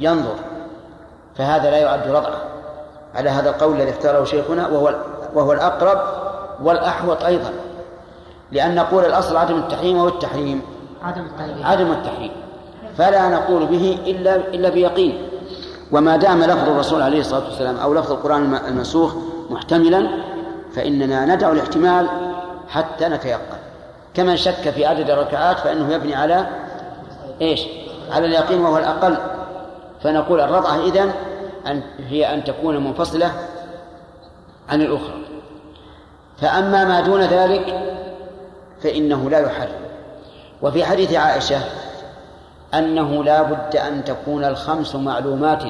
ينظر. 0.00 0.34
فهذا 1.36 1.70
لا 1.70 1.76
يعد 1.78 2.08
رضعة. 2.08 2.42
على 3.14 3.30
هذا 3.30 3.50
القول 3.50 3.76
الذي 3.76 3.90
اختاره 3.90 4.24
شيخنا 4.24 4.68
وهو 4.68 4.94
وهو 5.34 5.52
الأقرب 5.52 6.00
والأحوط 6.62 7.24
أيضا. 7.24 7.50
لأن 8.52 8.74
نقول 8.74 9.04
الأصل 9.04 9.36
عدم 9.36 9.56
التحريم 9.58 9.98
والتحريم 9.98 10.62
عدم 11.02 11.20
التحريم. 11.20 11.66
عدم 11.66 11.92
التحريم. 11.92 12.32
فلا 12.98 13.28
نقول 13.28 13.66
به 13.66 13.98
إلا 14.06 14.36
إلا 14.36 14.68
بيقين. 14.68 15.28
وما 15.92 16.16
دام 16.16 16.42
لفظ 16.42 16.68
الرسول 16.68 17.02
عليه 17.02 17.20
الصلاة 17.20 17.44
والسلام 17.44 17.76
أو 17.76 17.94
لفظ 17.94 18.12
القرآن 18.12 18.54
المنسوخ 18.68 19.14
محتملا 19.50 20.08
فإننا 20.74 21.34
ندع 21.34 21.52
الاحتمال 21.52 22.06
حتى 22.68 23.08
نتيقن. 23.08 23.59
كمن 24.14 24.36
شك 24.36 24.70
في 24.70 24.86
عدد 24.86 25.10
الركعات 25.10 25.58
فإنه 25.58 25.94
يبني 25.94 26.14
على 26.14 26.46
إيش؟ 27.40 27.66
على 28.10 28.26
اليقين 28.26 28.60
وهو 28.60 28.78
الأقل. 28.78 29.16
فنقول 30.02 30.40
الرضعة 30.40 30.76
إذن 30.76 31.12
أن 31.66 31.82
هي 31.98 32.34
أن 32.34 32.44
تكون 32.44 32.84
منفصلة 32.84 33.32
عن 34.68 34.82
الأخرى. 34.82 35.20
فأما 36.38 36.84
ما 36.84 37.00
دون 37.00 37.20
ذلك 37.20 37.80
فإنه 38.82 39.30
لا 39.30 39.38
يحرم. 39.38 39.80
وفي 40.62 40.84
حديث 40.84 41.14
عائشة 41.14 41.60
أنه 42.74 43.24
لا 43.24 43.42
بد 43.42 43.76
أن 43.76 44.04
تكون 44.04 44.44
الخمس 44.44 44.94
معلومات. 44.94 45.62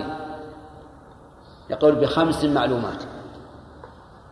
يقول 1.70 1.94
بخمس 1.94 2.44
معلومات. 2.44 3.02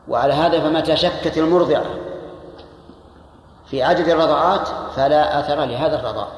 وعلى 0.08 0.34
هذا 0.34 0.60
فمتى 0.60 0.96
شكت 0.96 1.38
المرضعة؟ 1.38 1.84
في 3.70 3.82
عدد 3.82 4.08
الرضعات 4.08 4.68
فلا 4.96 5.40
أثر 5.40 5.64
لهذا 5.64 6.00
الرضاع. 6.00 6.28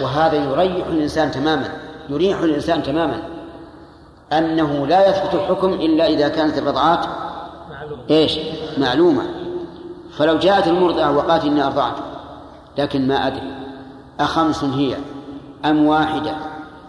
وهذا 0.00 0.36
يريح 0.36 0.86
الإنسان 0.86 1.30
تماما 1.30 1.68
يريح 2.08 2.38
الإنسان 2.38 2.82
تماما. 2.82 3.22
أنه 4.32 4.86
لا 4.86 5.08
يثبت 5.08 5.34
الحكم 5.34 5.72
إلا 5.72 6.06
إذا 6.06 6.28
كانت 6.28 6.58
الرضعات 6.58 7.06
إيش؟ 8.10 8.38
معلومة. 8.78 9.22
فلو 10.16 10.38
جاءت 10.38 10.66
المرضعة 10.68 11.16
وقالت 11.16 11.44
إني 11.44 11.66
أرضعت 11.66 11.94
لكن 12.78 13.08
ما 13.08 13.26
أدري. 13.26 13.52
أخمس 14.20 14.64
هي؟ 14.64 14.96
أم 15.64 15.86
واحدة؟ 15.86 16.34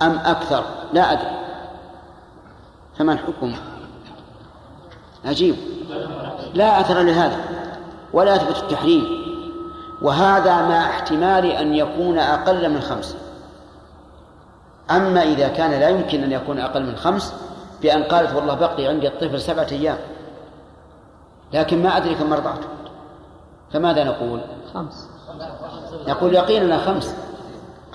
أم 0.01 0.19
أكثر؟ 0.25 0.63
لا 0.93 1.11
أدري. 1.11 1.31
فما 2.97 3.13
الحكم؟ 3.13 3.55
عجيب. 5.25 5.55
لا 6.53 6.79
أثر 6.79 7.01
لهذا. 7.01 7.62
ولا 8.13 8.35
يثبت 8.35 8.57
التحريم. 8.57 9.23
وهذا 10.01 10.61
مع 10.61 10.89
احتمال 10.89 11.45
أن 11.45 11.73
يكون 11.73 12.19
أقل 12.19 12.69
من 12.69 12.81
خمس. 12.81 13.15
أما 14.91 15.23
إذا 15.23 15.47
كان 15.47 15.71
لا 15.71 15.89
يمكن 15.89 16.23
أن 16.23 16.31
يكون 16.31 16.59
أقل 16.59 16.83
من 16.83 16.95
خمس 16.95 17.33
بأن 17.81 18.03
قالت 18.03 18.35
والله 18.35 18.53
بقي 18.53 18.87
عندي 18.87 19.07
الطفل 19.07 19.41
سبعة 19.41 19.67
أيام. 19.71 19.97
لكن 21.53 21.83
ما 21.83 21.97
أدري 21.97 22.15
كم 22.15 22.33
رضعته 22.33 22.67
فماذا 23.71 24.03
نقول؟ 24.03 24.41
خمس. 24.73 25.09
نقول 26.07 26.35
يقيننا 26.35 26.77
خمس. 26.77 27.15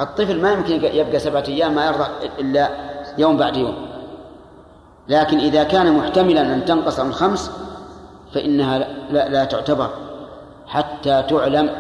الطفل 0.00 0.40
ما 0.40 0.52
يمكن 0.52 0.72
يبقى 0.72 1.18
سبعة 1.18 1.44
أيام 1.48 1.74
ما 1.74 1.86
يرضع 1.86 2.06
إلا 2.38 2.70
يوم 3.18 3.36
بعد 3.36 3.56
يوم. 3.56 3.88
لكن 5.08 5.38
إذا 5.38 5.64
كان 5.64 5.92
محتملا 5.92 6.40
أن 6.40 6.64
تنقص 6.64 7.00
عن 7.00 7.12
خمس 7.12 7.50
فإنها 8.34 8.78
لا, 9.10 9.28
لا 9.28 9.44
تعتبر. 9.44 9.90
حتى 10.68 11.22
تعلم. 11.22 11.70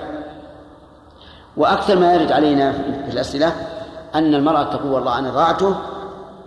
وأكثر 1.56 1.98
ما 1.98 2.14
يرد 2.14 2.32
علينا 2.32 2.72
في 3.06 3.12
الأسئلة 3.12 3.52
أن 4.14 4.34
المرأة 4.34 4.62
تقول 4.62 4.92
والله 4.92 5.18
أنا 5.18 5.30
ضاعته 5.30 5.74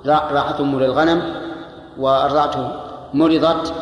راحت 0.05 0.59
أم 0.59 0.79
للغنم 0.79 1.21
وأرضعته 1.97 2.71
مرضت 3.13 3.73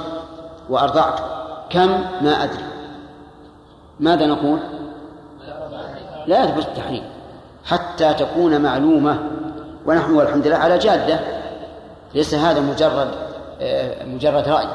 وأرضعته 0.69 1.23
كم؟ 1.69 1.89
ما 2.21 2.43
أدري. 2.43 2.63
ماذا 3.99 4.25
نقول؟ 4.25 4.59
لا 6.27 6.43
يثبت 6.43 6.65
التحريم. 6.67 7.03
حتى 7.65 8.13
تكون 8.13 8.61
معلومة. 8.61 9.19
ونحن 9.85 10.13
والحمد 10.13 10.47
لله 10.47 10.57
على 10.57 10.77
جادة. 10.77 11.19
ليس 12.15 12.33
هذا 12.33 12.59
مجرد 12.59 13.07
آه، 13.61 14.05
مجرد 14.05 14.47
رأي. 14.47 14.67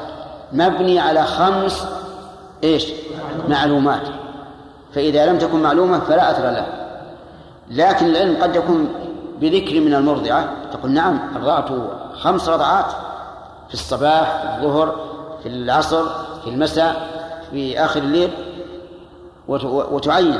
مبني 0.53 0.99
على 0.99 1.23
خمس 1.23 1.87
إيش؟ 2.65 2.93
معلومات. 3.49 4.07
فإذا 4.93 5.25
لم 5.25 5.37
تكن 5.37 5.61
معلومة 5.61 5.99
فلا 5.99 6.31
أثر 6.31 6.43
له 6.43 6.67
لكن 7.71 8.05
العلم 8.05 8.43
قد 8.43 8.55
يكون 8.55 8.89
بذكر 9.41 9.79
من 9.79 9.93
المرضعة. 9.93 10.49
تقول 10.73 10.91
نعم 10.91 11.19
أرضعت 11.35 11.69
خمس 12.13 12.49
رضعات. 12.49 12.91
في 13.67 13.73
الصباح 13.73 14.57
في 14.59 14.65
الظهر 14.65 14.95
في 15.43 15.49
العصر 15.49 16.03
في 16.43 16.49
المساء 16.49 17.07
في 17.51 17.79
آخر 17.79 17.99
الليل. 17.99 18.31
وتعين. 19.47 20.39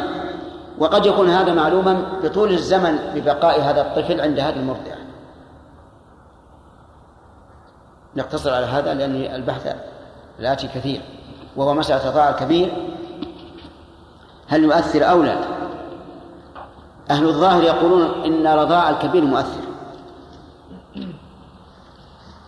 وقد 0.80 1.06
يكون 1.06 1.30
هذا 1.30 1.53
معلوما 1.53 2.03
بطول 2.23 2.52
الزمن 2.52 2.97
ببقاء 3.15 3.61
هذا 3.61 3.81
الطفل 3.81 4.22
عند 4.22 4.39
هذه 4.39 4.56
المرضعة. 4.56 4.95
نقتصر 8.15 8.53
على 8.53 8.65
هذا 8.65 8.93
لأن 8.93 9.15
البحث 9.15 9.76
الآتي 10.39 10.68
كثير 10.68 11.02
وهو 11.56 11.73
مسألة 11.73 12.03
الرضاع 12.03 12.30
الكبير 12.30 12.73
هل 14.48 14.64
يؤثر 14.64 15.10
أو 15.10 15.23
لا؟ 15.23 15.38
أهل 17.11 17.27
الظاهر 17.27 17.64
يقولون 17.64 18.23
إن 18.26 18.48
رضاع 18.48 18.90
الكبير 18.90 19.26
مؤثر. 19.26 19.61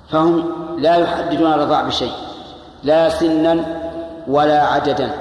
فهم 0.09 0.49
لا 0.77 0.95
يحددون 0.95 1.53
الرضاع 1.53 1.81
بشيء 1.81 2.11
لا 2.84 3.09
سنا 3.09 3.81
ولا 4.27 4.63
عددا. 4.63 5.11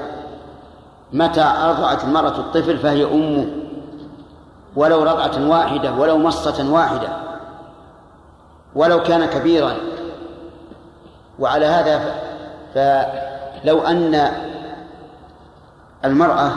متى 1.13 1.43
أرضعت 1.43 2.05
المرأة 2.05 2.39
الطفل 2.39 2.79
فهي 2.79 3.05
أمه 3.05 3.47
ولو 4.77 5.03
رضعة 5.03 5.49
واحدة 5.49 5.93
ولو 5.93 6.19
مصة 6.19 6.73
واحدة 6.73 7.09
ولو 8.75 9.03
كان 9.03 9.27
كبيرا. 9.27 9.73
وعلى 11.39 11.67
هذا 11.67 12.15
فلو 13.63 13.81
أن 13.81 14.33
المرأة 16.05 16.53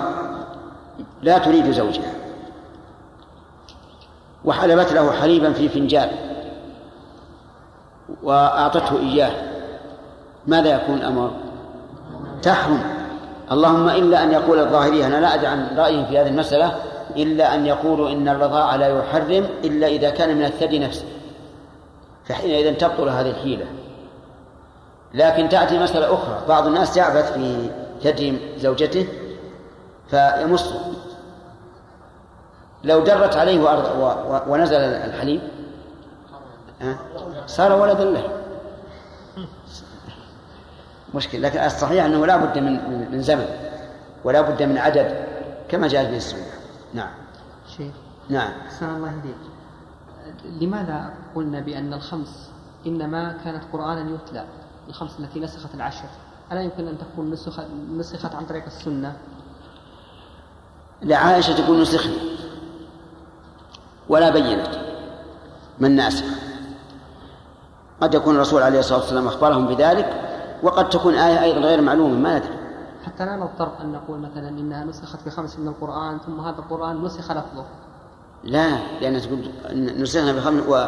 لا 1.21 1.37
تريد 1.37 1.71
زوجها 1.71 2.13
وحلبت 4.45 4.93
له 4.93 5.11
حليبا 5.11 5.53
في 5.53 5.69
فنجان 5.69 6.09
وأعطته 8.23 8.99
إياه 8.99 9.31
ماذا 10.47 10.75
يكون 10.75 10.95
الأمر 10.95 11.31
تحرم. 12.41 12.83
اللهم 13.51 13.89
إلا 13.89 14.23
أن 14.23 14.31
يقول 14.31 14.59
الظاهرية 14.59 15.07
أنا 15.07 15.17
لا 15.17 15.33
أدري 15.33 15.47
عن 15.47 15.67
رأيهم 15.77 16.05
في 16.05 16.19
هذه 16.19 16.27
المسألة 16.27 16.75
إلا 17.15 17.55
أن 17.55 17.65
يقولوا 17.65 18.09
إن 18.09 18.27
الرضاعة 18.27 18.75
لا 18.77 18.87
يحرم 18.87 19.45
إلا 19.63 19.87
إذا 19.87 20.09
كان 20.09 20.37
من 20.37 20.45
الثدي 20.45 20.79
نفسه 20.79 21.05
فحينئذ 22.25 22.77
تبطل 22.77 23.09
هذه 23.09 23.29
الحيلة. 23.29 23.65
لكن 25.13 25.49
تأتي 25.49 25.79
مسألة 25.79 26.13
أخرى. 26.13 26.41
بعض 26.47 26.67
الناس 26.67 26.97
يعبث 26.97 27.33
في 27.33 27.69
ثدي 28.03 28.57
زوجته 28.57 29.07
فيمص 30.09 30.73
لو 32.83 32.99
درت 32.99 33.35
عليه 33.35 33.59
ونزل 34.47 34.77
الحليب 34.77 35.41
صار 37.47 37.81
ولدا 37.81 38.03
له. 38.03 38.39
مشكل 41.15 41.41
لكن 41.41 41.59
الصحيح 41.59 42.05
أنه 42.05 42.25
لا 42.25 42.37
بد 42.37 42.57
من 42.57 43.09
من 43.11 43.21
زمن 43.21 43.45
ولا 44.23 44.41
بد 44.41 44.63
من 44.63 44.77
عدد 44.77 45.25
كما 45.69 45.87
جاء 45.87 46.05
في 46.05 46.17
السنة. 46.17 46.45
نعم. 46.93 47.11
شيخ. 47.77 47.93
نعم. 48.29 48.51
أحسن 48.65 48.89
الله 48.89 49.09
إليك. 49.09 50.61
لماذا 50.61 51.13
قلنا 51.35 51.59
بأن 51.59 51.93
الخمس 51.93 52.49
إنما 52.87 53.37
كانت 53.43 53.63
قرآنا 53.73 54.11
يتلى؟ 54.15 54.45
الخمس 54.89 55.19
التي 55.19 55.39
نسخت 55.39 55.75
العشر. 55.75 56.09
ألا 56.51 56.61
يمكن 56.61 56.87
أن 56.87 56.97
تكون 56.97 57.31
نسخت, 57.31 57.65
نسخت 57.97 58.35
عن 58.35 58.45
طريق 58.45 58.65
السنة؟ 58.65 59.17
لعائشة 61.01 61.53
تقول 61.53 61.81
نسخنا 61.81 62.13
ولا 64.09 64.29
بينت. 64.29 64.67
من 65.79 65.95
ناسخ؟ 65.95 66.25
قد 68.01 68.13
يكون 68.13 68.35
الرسول 68.35 68.61
عليه 68.61 68.79
الصلاة 68.79 68.99
والسلام 68.99 69.27
أخبرهم 69.27 69.67
بذلك 69.67 70.21
وقد 70.63 70.89
تكون 70.89 71.13
آية 71.13 71.43
أيضا 71.43 71.59
غير 71.59 71.81
معلومة 71.81 72.15
ما 72.15 72.37
ندري 72.37 72.59
حتى 73.05 73.25
لا 73.25 73.35
نضطر 73.35 73.71
أن 73.81 73.91
نقول 73.91 74.19
مثلا 74.19 74.49
إنها 74.49 74.85
نسخت 74.85 75.19
بخمس 75.25 75.59
من 75.59 75.67
القرآن 75.67 76.17
ثم 76.25 76.39
هذا 76.39 76.59
القرآن 76.59 77.03
نسخ 77.03 77.31
لفظه. 77.31 77.65
لا 78.43 78.77
لأن 79.01 79.21
تقول 79.21 79.51
نسخنا 79.73 80.33
بخمس 80.33 80.63
و... 80.67 80.87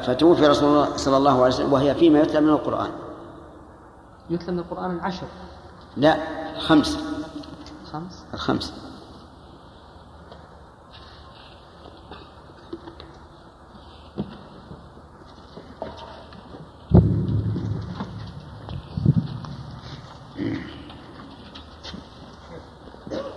فتوفي 0.00 0.46
رسول 0.46 0.68
الله 0.68 0.96
صلى 0.96 1.16
الله 1.16 1.30
عليه 1.30 1.54
وسلم 1.54 1.72
وهي 1.72 1.94
فيما 1.94 2.20
يتلى 2.20 2.40
من 2.40 2.48
القرآن. 2.48 2.90
يتلى 4.30 4.52
من 4.52 4.58
القرآن 4.58 4.90
العشر. 4.90 5.26
لا 5.96 6.16
خمس 6.60 6.98
خمس؟ 7.92 8.24
الخمس. 8.34 8.72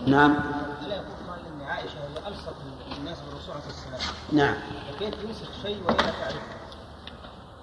نعم. 0.07 0.31
ألا 0.85 0.95
يقول 0.95 1.07
قال 1.29 1.39
أن 1.45 1.61
عائشة 1.61 1.99
هي 1.99 2.27
ألصق 2.27 2.55
الناس 2.97 3.17
بالرسول 3.19 3.55
عليه 3.55 3.65
السلام 3.67 4.15
نعم. 4.31 4.55
فكيف 4.93 5.23
ينسخ 5.23 5.61
شيء 5.61 5.83
وهي 5.83 5.97
لا 5.97 6.11
تعرفه؟ 6.11 6.41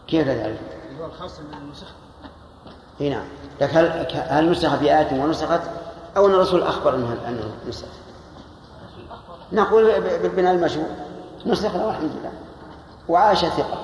كيف 0.07 0.27
لا 0.27 0.43
تعرف؟ 0.43 0.61
اللي 0.89 1.01
هو 1.03 1.07
الخاص 1.07 1.41
بالنسخ 1.41 1.87
إي 3.01 3.11
نعم. 3.11 3.25
لكن 3.61 3.79
هل 3.79 4.07
هل 4.29 4.51
نسخ 4.51 4.75
في 4.75 4.99
آية 4.99 5.23
ونسخت؟ 5.23 5.61
أو 6.17 6.27
أن 6.27 6.31
الرسول 6.31 6.63
أخبر 6.63 6.95
أنه 6.95 7.17
أنه 7.29 7.55
نسخ؟ 7.69 7.87
نقول 9.53 10.01
بالبناء 10.01 10.55
المشهور 10.55 10.87
نسخنا 11.47 11.87
والحمد 11.87 12.11
لله. 12.21 12.33
وعائشة 13.09 13.49
ثقة. 13.49 13.79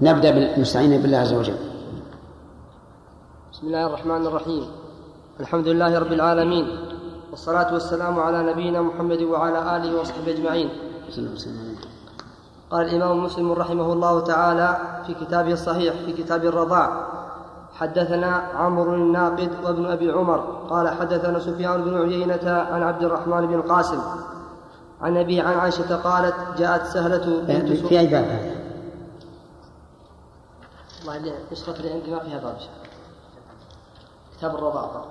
نبدأ 0.00 0.30
بالمستعين 0.30 1.02
بالله 1.02 1.18
عز 1.18 1.32
وجل. 1.32 1.56
بسم 3.52 3.66
الله 3.66 3.86
الرحمن 3.86 4.26
الرحيم. 4.26 4.70
الحمد 5.40 5.68
لله 5.68 5.98
رب 5.98 6.12
العالمين. 6.12 6.78
والصلاة 7.30 7.72
والسلام 7.72 8.20
على 8.20 8.42
نبينا 8.42 8.82
محمد 8.82 9.22
وعلى 9.22 9.76
آله 9.76 10.00
وصحبه 10.00 10.32
أجمعين. 10.32 10.70
قال 12.70 12.86
الإمام 12.86 13.24
مسلم 13.24 13.52
رحمه 13.52 13.92
الله 13.92 14.20
تعالى 14.20 15.02
في 15.06 15.14
كتابه 15.14 15.52
الصحيح 15.52 15.94
في 15.94 16.12
كتاب 16.12 16.44
الرضاع 16.44 17.06
حدثنا 17.74 18.28
عمرو 18.54 18.94
الناقد 18.94 19.50
وابن 19.64 19.86
أبي 19.86 20.10
عمر 20.10 20.38
قال 20.70 20.88
حدثنا 20.88 21.38
سفيان 21.38 21.84
بن 21.84 22.02
عيينة 22.02 22.50
عن 22.50 22.82
عبد 22.82 23.02
الرحمن 23.02 23.46
بن 23.46 23.54
القاسم 23.54 24.00
عن 25.00 25.16
أبي 25.16 25.40
عن 25.40 25.58
عائشة 25.58 25.96
قالت 25.96 26.34
جاءت 26.58 26.86
سهلة 26.86 27.42
بنت 27.42 27.72
في 27.72 27.98
أي 27.98 28.06
باب 28.06 28.24
هذا؟ 28.24 28.56
والله 31.06 31.34
نشرة 31.52 31.76
اللي 31.76 31.92
عندي 31.92 32.10
ما 32.10 32.18
فيها 32.18 32.38
باب 32.38 32.56
كتاب 34.38 34.54
الرضاعة 34.54 35.06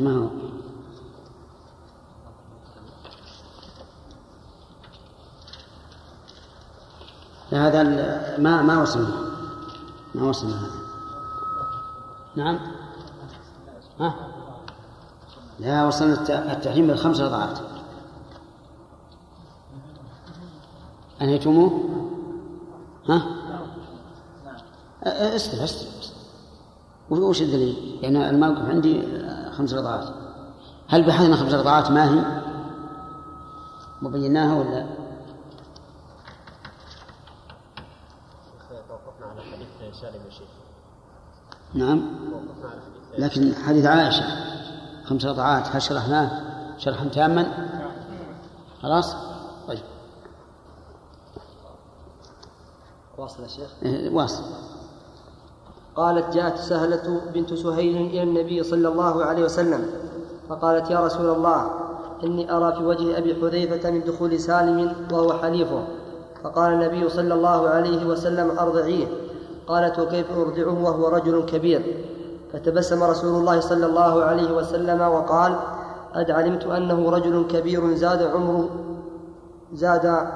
ما 0.00 0.16
هو؟ 0.16 0.28
هذا 7.50 7.82
ما 8.38 8.62
ما 8.62 8.82
وصلنا 8.82 9.30
ما 10.14 10.28
وصلنا 10.28 10.60
هذا. 10.60 10.80
نعم. 12.36 12.58
ها؟ 14.00 14.14
لا 15.60 15.86
وصلنا 15.86 16.52
التحريم 16.52 16.86
بالخمس 16.86 17.20
رضعات 17.20 17.58
أنهيتموه؟ 21.22 21.90
ها؟ 23.08 23.26
استر 25.36 25.64
استر. 25.64 26.09
وش 27.10 27.42
الدليل؟ 27.42 27.98
يعني 28.02 28.30
الموقف 28.30 28.68
عندي 28.68 29.02
خمس 29.50 29.74
رضعات 29.74 30.08
هل 30.88 31.06
بحثنا 31.06 31.36
خمس 31.36 31.54
رضعات 31.54 31.90
ما 31.90 32.14
هي؟ 32.14 32.42
وبيناها 34.02 34.54
ولا؟ 34.54 34.86
توقفنا 38.88 39.26
على 39.26 39.42
حديث 39.42 40.00
سالم 40.00 40.24
يا 40.24 40.30
شيخ. 40.30 40.48
نعم. 41.74 42.02
لكن 43.18 43.54
حديث 43.54 43.86
عائشة. 43.86 44.24
خمس 45.04 45.24
رضعات 45.24 45.68
هل 45.68 45.82
شرحناه؟ 45.82 46.30
شرحا 46.78 47.08
تاما؟ 47.08 47.68
خلاص؟ 48.82 49.14
طيب. 49.68 49.82
واصل 53.18 53.42
يا 53.42 53.48
شيخ؟ 53.48 53.70
إيه، 53.82 54.10
واصل. 54.10 54.44
قالت 55.96 56.34
جاءت 56.34 56.56
سهلة 56.56 57.20
بنت 57.34 57.54
سهيل 57.54 57.96
إلى 57.96 58.22
النبي 58.22 58.62
صلى 58.62 58.88
الله 58.88 59.24
عليه 59.24 59.44
وسلم 59.44 59.86
فقالت 60.48 60.90
يا 60.90 61.00
رسول 61.00 61.30
الله 61.30 61.70
إني 62.24 62.52
أرى 62.52 62.76
في 62.76 62.84
وجه 62.84 63.18
أبي 63.18 63.34
حذيفة 63.34 63.90
من 63.90 64.04
دخول 64.04 64.40
سالم 64.40 64.92
وهو 65.12 65.32
حليفه. 65.32 65.82
فقال 66.44 66.72
النبي 66.72 67.08
صلى 67.08 67.34
الله 67.34 67.68
عليه 67.68 68.06
وسلم 68.06 68.58
أرضعيه. 68.58 69.06
قالت 69.66 69.98
وكيف 69.98 70.26
أرضعه 70.38 70.84
وهو 70.84 71.08
رجل 71.08 71.44
كبير؟ 71.44 71.82
فتبسم 72.52 73.02
رسول 73.02 73.40
الله 73.40 73.60
صلى 73.60 73.86
الله 73.86 74.24
عليه 74.24 74.52
وسلم 74.52 75.00
وقال 75.00 75.56
قد 76.14 76.30
علمت 76.30 76.66
أنه 76.66 77.10
رجل 77.10 77.46
كبير 77.50 77.94
زاد 77.94 78.22
عمره 78.22 78.68
زاد 79.74 80.26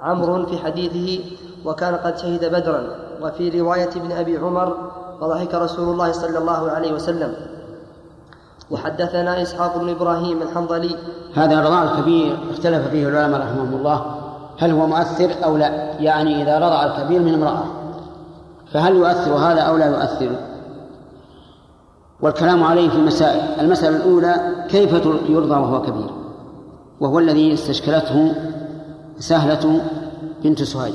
عمرو 0.00 0.46
في 0.46 0.58
حديثه 0.58 1.24
وكان 1.64 1.94
قد 1.94 2.18
شهد 2.18 2.44
بدرا. 2.44 3.05
وفي 3.22 3.60
رواية 3.60 3.90
ابن 3.96 4.12
أبي 4.12 4.36
عمر 4.38 4.76
فضحك 5.20 5.54
رسول 5.54 5.88
الله 5.88 6.12
صلى 6.12 6.38
الله 6.38 6.70
عليه 6.70 6.92
وسلم. 6.92 7.34
وحدثنا 8.70 9.42
إسحاق 9.42 9.78
بن 9.78 9.88
إبراهيم 9.88 10.42
الحنظلي. 10.42 10.96
هذا 11.34 11.54
الرضاع 11.54 11.82
الكبير 11.82 12.38
اختلف 12.50 12.88
فيه 12.88 13.08
العلماء 13.08 13.40
رحمهم 13.40 13.74
الله. 13.74 14.04
هل 14.58 14.70
هو 14.70 14.86
مؤثر 14.86 15.30
أو 15.44 15.56
لا؟ 15.56 16.00
يعني 16.00 16.42
إذا 16.42 16.58
رضع 16.58 16.84
الكبير 16.84 17.20
من 17.22 17.34
امرأة. 17.34 17.64
فهل 18.72 18.96
يؤثر 18.96 19.34
هذا 19.34 19.60
أو 19.60 19.76
لا 19.76 19.86
يؤثر؟ 19.86 20.36
والكلام 22.20 22.64
عليه 22.64 22.90
في 22.90 22.98
مسائل 22.98 23.60
المسألة 23.60 23.96
الأولى 23.96 24.34
كيف 24.68 24.92
يرضى 25.28 25.54
وهو 25.54 25.82
كبير؟ 25.82 26.10
وهو 27.00 27.18
الذي 27.18 27.54
استشكلته 27.54 28.34
سهلة 29.18 29.80
بنت 30.44 30.62
سهيل. 30.62 30.94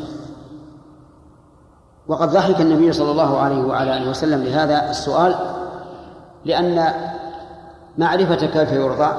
وقد 2.11 2.31
ضحك 2.31 2.61
النبي 2.61 2.93
صلى 2.93 3.11
الله 3.11 3.39
عليه 3.39 3.63
وعلى 3.63 3.97
آله 3.97 4.09
وسلم 4.09 4.43
لهذا 4.43 4.89
السؤال 4.89 5.35
لأن 6.45 6.93
معرفة 7.97 8.35
كيف 8.35 8.71
يرضع 8.71 9.13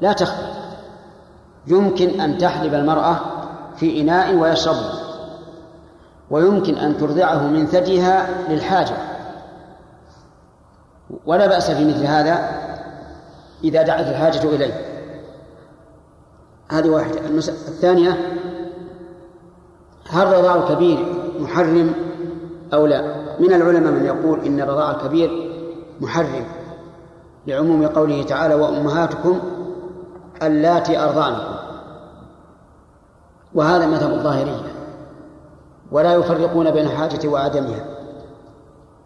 لا 0.00 0.12
تخفى. 0.12 0.46
يمكن 1.66 2.20
أن 2.20 2.38
تحلب 2.38 2.74
المرأة 2.74 3.16
في 3.76 4.00
إناء 4.00 4.34
ويشربه 4.34 4.90
ويمكن 6.30 6.74
أن 6.74 6.98
ترضعه 6.98 7.42
من 7.42 7.66
ثديها 7.66 8.26
للحاجة. 8.48 8.96
ولا 11.26 11.46
بأس 11.46 11.70
في 11.70 11.84
مثل 11.84 12.06
هذا 12.06 12.48
إذا 13.64 13.82
دعت 13.82 14.06
الحاجة 14.06 14.42
إليه. 14.48 14.74
هذه 16.70 16.88
واحدة. 16.88 17.20
الثانية 17.48 18.18
هل 20.10 20.26
رضاع 20.26 20.54
الكبير 20.54 21.13
محرم 21.40 21.92
أو 22.74 22.86
لا؟ 22.86 23.14
من 23.40 23.52
العلماء 23.52 23.92
من 23.92 24.04
يقول 24.04 24.40
إن 24.40 24.60
رضاع 24.60 24.90
الكبير 24.90 25.50
محرم 26.00 26.44
لعموم 27.46 27.86
قوله 27.86 28.22
تعالى 28.22 28.54
وأمهاتكم 28.54 29.38
اللاتي 30.42 30.98
أرضعنكم. 30.98 31.54
وهذا 33.54 33.86
مذهب 33.86 34.10
الظاهرية 34.10 34.72
ولا 35.92 36.14
يفرقون 36.14 36.70
بين 36.70 36.86
الحاجة 36.86 37.28
وعدمها. 37.28 37.84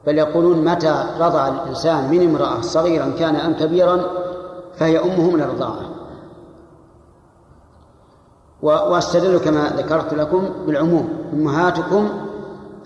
بل 0.07 0.19
يقولون 0.19 0.65
متى 0.65 1.05
رضع 1.21 1.49
الإنسان 1.49 2.11
من 2.11 2.23
امرأة 2.29 2.61
صغيرا 2.61 3.13
كان 3.19 3.37
أم 3.37 3.53
كبيرا 3.55 4.01
فهي 4.77 4.99
أمه 4.99 5.31
من 5.31 5.41
الرضاعة. 5.43 5.98
وأستدل 8.63 9.39
كما 9.39 9.73
ذكرت 9.77 10.15
لكم 10.15 10.49
بالعموم 10.67 11.09
أمهاتكم 11.33 12.09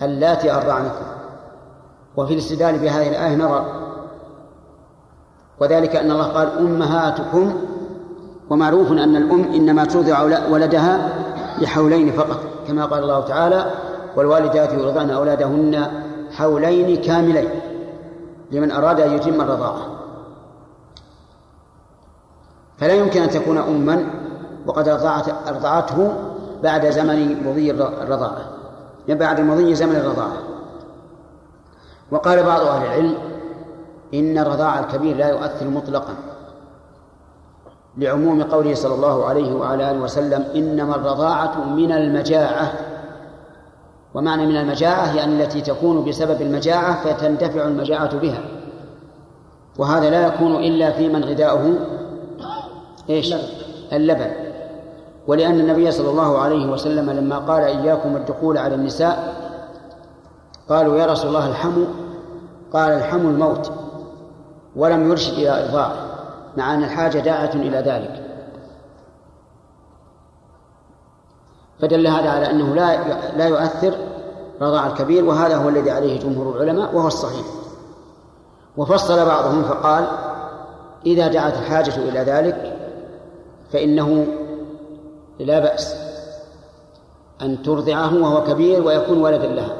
اللاتي 0.01 0.51
ارضعنكم 0.51 1.05
وفي 2.17 2.33
الاستدلال 2.33 2.79
بهذه 2.79 3.09
الآية 3.09 3.35
نظر 3.35 3.65
وذلك 5.59 5.95
أن 5.95 6.11
الله 6.11 6.27
قال 6.27 6.57
أمهاتكم 6.57 7.53
ومعروف 8.49 8.91
أن 8.91 9.15
الأم 9.15 9.43
إنما 9.43 9.85
ترضع 9.85 10.21
ولدها 10.49 11.09
لحولين 11.61 12.11
فقط 12.11 12.39
كما 12.67 12.85
قال 12.85 13.03
الله 13.03 13.21
تعالى 13.21 13.71
والوالدات 14.15 14.73
يرضعن 14.73 15.09
أولادهن 15.09 15.87
حولين 16.31 17.01
كاملين 17.01 17.49
لمن 18.51 18.71
أراد 18.71 18.99
أن 18.99 19.13
يتم 19.13 19.41
الرضاعة. 19.41 19.93
فلا 22.77 22.93
يمكن 22.93 23.21
أن 23.21 23.29
تكون 23.29 23.57
اما 23.57 24.22
وقد 24.67 24.87
أرضعت 24.87 25.47
أرضعته 25.47 26.13
بعد 26.63 26.89
زمن 26.89 27.47
مضي 27.47 27.71
الرضاعة. 27.71 28.45
بعد 29.07 29.41
مضي 29.41 29.75
زمن 29.75 29.95
الرضاعة. 29.95 30.37
وقال 32.11 32.43
بعض 32.43 32.61
أهل 32.61 32.85
العلم 32.85 33.17
إن 34.13 34.37
الرضاع 34.37 34.79
الكبير 34.79 35.17
لا 35.17 35.29
يؤثر 35.29 35.67
مطلقا. 35.67 36.13
لعموم 37.97 38.43
قوله 38.43 38.73
صلى 38.75 38.95
الله 38.95 39.25
عليه 39.25 39.53
وعلى 39.53 39.91
آله 39.91 39.99
وسلم 39.99 40.45
إنما 40.55 40.95
الرضاعة 40.95 41.63
من 41.63 41.91
المجاعة. 41.91 42.73
ومعنى 44.13 44.45
من 44.45 44.57
المجاعة 44.57 45.15
يعني 45.15 45.43
التي 45.43 45.61
تكون 45.61 46.05
بسبب 46.05 46.41
المجاعة 46.41 47.03
فتندفع 47.03 47.67
المجاعة 47.67 48.17
بها. 48.17 48.41
وهذا 49.77 50.09
لا 50.09 50.27
يكون 50.27 50.55
إلا 50.55 50.91
في 50.91 51.09
من 51.09 51.23
غذاؤه 51.23 51.73
إيش؟ 53.09 53.35
اللبن. 53.93 54.42
ولأن 55.27 55.59
النبي 55.59 55.91
صلى 55.91 56.09
الله 56.09 56.39
عليه 56.39 56.71
وسلم 56.71 57.09
لما 57.09 57.37
قال 57.39 57.63
إياكم 57.63 58.15
الدخول 58.15 58.57
على 58.57 58.75
النساء 58.75 59.43
قالوا 60.69 60.97
يا 60.97 61.05
رسول 61.05 61.27
الله 61.27 61.49
الحم 61.49 61.85
قال 62.73 62.91
الحم 62.91 63.19
الموت 63.19 63.71
ولم 64.75 65.09
يرشد 65.09 65.33
إلى 65.33 65.65
إرضاعه 65.65 65.95
مع 66.57 66.73
أن 66.73 66.83
الحاجة 66.83 67.19
داعة 67.19 67.51
إلى 67.55 67.77
ذلك. 67.77 68.23
فدل 71.79 72.07
هذا 72.07 72.29
على 72.29 72.49
أنه 72.49 72.75
لا 72.75 72.97
لا 73.37 73.47
يؤثر 73.47 73.93
رضاع 74.61 74.87
الكبير 74.87 75.25
وهذا 75.25 75.55
هو 75.55 75.69
الذي 75.69 75.91
عليه 75.91 76.19
جمهور 76.19 76.55
العلماء 76.55 76.95
وهو 76.95 77.07
الصحيح. 77.07 77.45
وفصل 78.77 79.25
بعضهم 79.25 79.63
فقال 79.63 80.07
إذا 81.05 81.27
دعت 81.27 81.53
الحاجة 81.53 81.95
إلى 81.95 82.19
ذلك 82.19 82.77
فإنه 83.71 84.25
لا 85.39 85.59
بأس 85.59 85.95
أن 87.41 87.63
ترضعه 87.63 88.15
وهو 88.15 88.43
كبير 88.43 88.83
ويكون 88.87 89.21
ولدا 89.21 89.47
لها. 89.47 89.75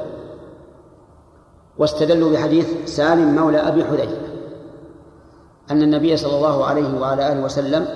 واستدلوا 1.78 2.32
بحديث 2.32 2.94
سالم 2.96 3.34
مولى 3.34 3.58
أبي 3.58 3.84
حذيفة 3.84 4.16
أن 5.70 5.82
النبي 5.82 6.16
صلى 6.16 6.36
الله 6.36 6.64
عليه 6.64 7.00
وعلى 7.00 7.32
آله 7.32 7.44
وسلم 7.44 7.86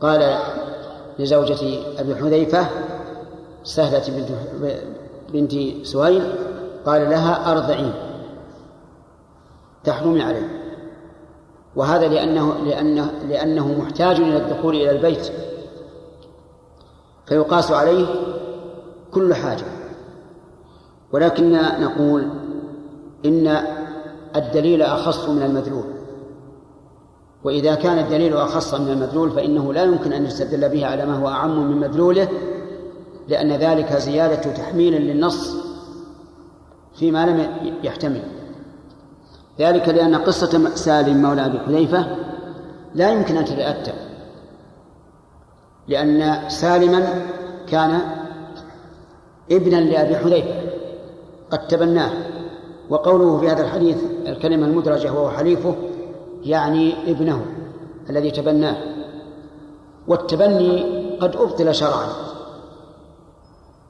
قال 0.00 0.38
لزوجة 1.18 1.78
أبي 1.98 2.16
حذيفة 2.16 2.66
سهلة 3.64 4.02
بنت 4.08 4.28
بنت 5.32 5.86
سهيل 5.86 6.32
قال 6.86 7.10
لها 7.10 7.52
أرضعين 7.52 7.92
تحرمي 9.84 10.22
عليه. 10.22 10.48
وهذا 11.76 12.08
لأنه 12.08 12.54
لأنه 12.64 13.10
لأنه 13.28 13.68
محتاج 13.78 14.16
إلى 14.20 14.36
الدخول 14.36 14.74
إلى 14.74 14.90
البيت 14.90 15.32
فيقاس 17.32 17.70
عليه 17.70 18.06
كل 19.10 19.34
حاجة. 19.34 19.64
ولكن 21.12 21.52
نقول 21.80 22.28
إن 23.26 23.56
الدليل 24.36 24.82
أخص 24.82 25.28
من 25.28 25.42
المدلول. 25.42 25.84
وإذا 27.44 27.74
كان 27.74 27.98
الدليل 27.98 28.36
أخص 28.36 28.74
من 28.74 28.88
المدلول 28.88 29.30
فإنه 29.30 29.72
لا 29.72 29.82
يمكن 29.82 30.12
أن 30.12 30.24
يستدل 30.24 30.68
به 30.68 30.86
على 30.86 31.06
ما 31.06 31.18
هو 31.18 31.28
أعم 31.28 31.70
من 31.70 31.76
مدلوله 31.76 32.28
لأن 33.28 33.52
ذلك 33.52 33.96
زيادة 33.96 34.52
تحميل 34.52 34.92
للنص 34.92 35.56
فيما 36.94 37.26
لم 37.26 37.46
يحتمل. 37.82 38.22
ذلك 39.58 39.88
لأن 39.88 40.14
قصة 40.14 40.74
سالم 40.74 41.22
مولى 41.22 41.46
أبي 41.46 41.58
حذيفة 41.58 42.06
لا 42.94 43.12
يمكن 43.12 43.36
أن 43.36 43.44
تتأتى. 43.44 44.11
لأن 45.88 46.48
سالما 46.48 47.26
كان 47.68 48.00
ابنا 49.50 49.76
لأبي 49.76 50.16
حذيفة 50.16 50.54
قد 51.50 51.66
تبناه. 51.66 52.10
وقوله 52.90 53.38
في 53.38 53.48
هذا 53.48 53.62
الحديث 53.62 53.96
الكلمة 54.26 54.66
المدرجة 54.66 55.12
وهو 55.12 55.30
حليفه 55.30 55.74
يعني 56.44 57.10
ابنه 57.10 57.46
الذي 58.10 58.30
تبناه. 58.30 58.76
والتبني 60.08 60.82
قد 61.20 61.36
أبطل 61.36 61.74
شرعا 61.74 62.06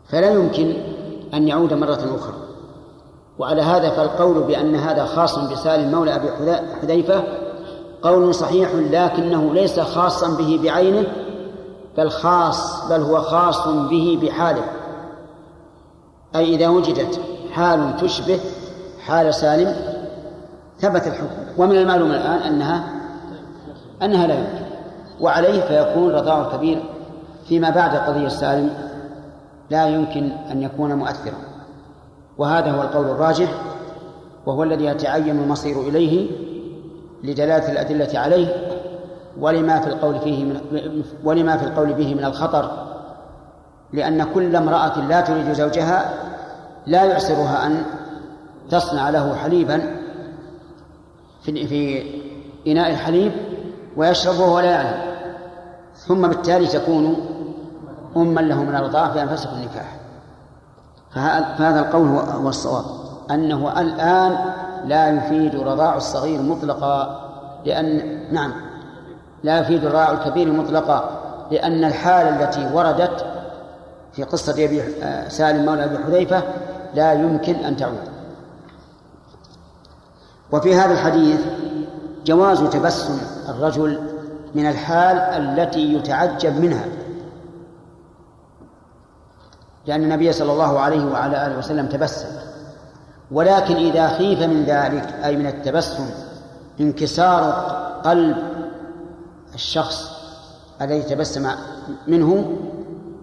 فلا 0.09 0.31
يمكن 0.31 0.75
أن 1.35 1.49
يعود 1.49 1.73
مرة 1.73 2.17
أخرى. 2.17 2.35
وعلى 3.39 3.63
هذا 3.63 3.91
فالقول 3.91 4.43
بأن 4.43 4.75
هذا 4.75 5.05
خاص 5.05 5.39
بسالم 5.39 5.93
مولى 5.93 6.17
أبي 6.17 6.29
حذيفة 6.83 7.25
قول 8.03 8.35
صحيح 8.35 8.71
لكنه 8.75 9.55
ليس 9.55 9.81
خاصا 9.81 10.37
به 10.37 10.61
بعينه 10.63 11.07
بل 11.97 12.11
خاص 12.11 12.89
بل 12.89 13.01
هو 13.01 13.21
خاص 13.21 13.69
به 13.69 14.19
بحاله. 14.23 14.65
أي 16.37 16.55
إذا 16.55 16.69
وجدت 16.69 17.21
حال 17.53 17.97
تشبه 17.97 18.41
حال 19.07 19.35
سالم 19.35 19.77
ثبت 20.79 21.07
الحكم. 21.07 21.59
ومن 21.59 21.77
المعلوم 21.77 22.11
الآن 22.11 22.39
أنها 22.39 22.85
أنها 24.03 24.27
لا 24.27 24.35
يمكن. 24.35 24.65
وعليه 25.21 25.61
فيكون 25.61 26.13
رضاع 26.13 26.41
الكبير 26.41 26.83
فيما 27.49 27.71
بعد 27.71 27.97
قضية 27.97 28.29
سالم 28.29 28.71
لا 29.71 29.89
يمكن 29.89 30.31
أن 30.51 30.63
يكون 30.63 30.95
مؤثرا. 30.95 31.39
وهذا 32.39 32.71
هو 32.71 32.83
القول 32.83 33.07
الراجح 33.07 33.49
وهو 34.47 34.63
الذي 34.63 34.85
يتعين 34.85 35.39
المصير 35.39 35.81
إليه 35.81 36.31
لدلالة 37.23 37.73
الأدلة 37.73 38.19
عليه 38.19 38.72
ولما 39.41 39.81
في 39.81 39.87
القول 39.87 40.21
فيه 40.21 40.45
من 40.45 40.61
ولما 41.25 41.57
في 41.57 41.65
القول 41.65 41.93
به 41.93 42.15
من 42.15 42.25
الخطر 42.25 42.93
لأن 43.93 44.25
كل 44.35 44.57
امرأة 44.57 45.01
لا 45.01 45.21
تريد 45.21 45.53
زوجها 45.53 46.15
لا 46.87 47.05
يعسرها 47.05 47.67
أن 47.67 47.85
تصنع 48.71 49.11
له 49.11 49.35
حليبا 49.35 49.97
في 51.43 51.67
في 51.67 52.03
إناء 52.73 52.91
الحليب 52.91 53.33
ويشربه 53.97 54.45
ولا 54.45 54.71
يعلم. 54.71 55.13
ثم 55.95 56.29
بالتالي 56.29 56.67
تكون 56.67 57.17
أما 58.17 58.41
له 58.41 58.63
من 58.63 58.75
الرضاعة 58.75 59.13
في 59.13 59.23
أنفسه 59.23 59.53
النكاح. 59.53 59.97
فهذا 61.59 61.81
القول 61.81 62.09
هو 62.09 62.49
الصواب. 62.49 62.85
أنه 63.31 63.81
الآن 63.81 64.37
لا 64.85 65.09
يفيد 65.09 65.57
رضاع 65.57 65.97
الصغير 65.97 66.43
مطلقا 66.43 67.21
لأن 67.67 68.19
نعم. 68.33 68.53
لا 69.43 69.59
يفيد 69.59 69.85
رضاع 69.85 70.11
الكبير 70.11 70.53
مطلقا 70.53 71.21
لأن 71.51 71.85
الحالة 71.85 72.45
التي 72.45 72.71
وردت 72.75 73.27
في 74.13 74.23
قصة 74.23 74.65
أبي 74.65 74.83
سالم 75.29 75.67
مولى 75.67 75.85
أبي 75.85 75.99
حذيفة 75.99 76.43
لا 76.95 77.13
يمكن 77.13 77.55
أن 77.55 77.77
تعود. 77.77 78.09
وفي 80.53 80.75
هذا 80.75 80.93
الحديث 80.93 81.41
جواز 82.27 82.63
تبسم 82.63 83.19
الرجل 83.49 84.01
من 84.55 84.67
الحال 84.69 85.17
التي 85.19 85.95
يتعجب 85.95 86.61
منها. 86.61 86.85
لأن 89.87 90.03
النبي 90.03 90.33
صلى 90.33 90.53
الله 90.53 90.81
عليه 90.81 91.05
وعلى 91.05 91.47
آله 91.47 91.59
وسلم 91.59 91.87
تبسم. 91.87 92.29
ولكن 93.31 93.77
إذا 93.77 94.09
خيف 94.09 94.43
من 94.43 94.65
ذلك 94.65 95.15
أي 95.25 95.37
من 95.37 95.47
التبسم 95.47 96.11
انكسار 96.81 97.53
قلب 98.05 98.37
الشخص 99.55 100.11
الذي 100.83 101.03
تبسم 101.03 101.49
منه 102.07 102.59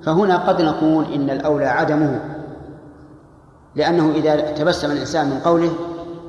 فهنا 0.03 0.38
قد 0.38 0.61
نقول 0.61 1.14
إن 1.14 1.30
الأولى 1.30 1.65
عدمه 1.65 2.19
لأنه 3.76 4.11
إذا 4.15 4.35
تبسم 4.51 4.91
الإنسان 4.91 5.30
من 5.30 5.39
قوله 5.39 5.72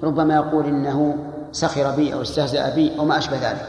ربما 0.02 0.34
يقول 0.34 0.66
إنه 0.66 1.16
سخر 1.52 1.90
بي 1.90 2.14
أو 2.14 2.22
استهزأ 2.22 2.74
بي 2.74 2.92
أو 2.98 3.04
ما 3.04 3.18
أشبه 3.18 3.36
ذلك. 3.36 3.66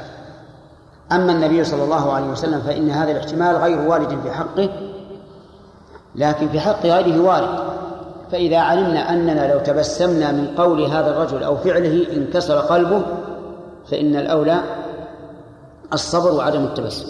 أما 1.11 1.31
النبي 1.31 1.63
صلى 1.63 1.83
الله 1.83 2.13
عليه 2.13 2.27
وسلم 2.27 2.61
فإن 2.61 2.89
هذا 2.89 3.11
الاحتمال 3.11 3.55
غير 3.55 3.79
وارد 3.81 4.21
في 4.23 4.31
حقه 4.31 4.69
لكن 6.15 6.49
في 6.49 6.59
حق 6.59 6.85
غيره 6.85 7.21
وارد. 7.21 7.71
فإذا 8.31 8.57
علمنا 8.57 9.13
أننا 9.13 9.53
لو 9.53 9.59
تبسمنا 9.59 10.31
من 10.31 10.47
قول 10.57 10.81
هذا 10.81 11.09
الرجل 11.09 11.43
أو 11.43 11.57
فعله 11.57 12.05
انكسر 12.13 12.59
قلبه 12.59 13.01
فإن 13.91 14.15
الأولى 14.15 14.61
الصبر 15.93 16.31
وعدم 16.31 16.63
التبسم. 16.63 17.07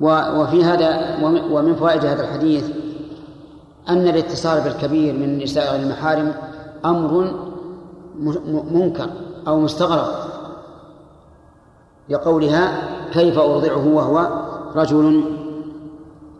وفي 0.00 0.64
هذا 0.64 1.16
ومن 1.50 1.74
فوائد 1.74 2.04
هذا 2.04 2.22
الحديث 2.22 2.70
أن 3.88 4.08
الاتصال 4.08 4.60
بالكبير 4.60 5.14
من 5.14 5.38
غير 5.38 5.82
المحارم 5.82 6.34
أمر 6.84 7.34
منكر 8.70 9.10
أو 9.48 9.60
مستغرب. 9.60 10.14
لقولها 12.08 12.88
كيف 13.12 13.38
أرضعه 13.38 13.86
وهو 13.86 14.44
رجل 14.74 15.24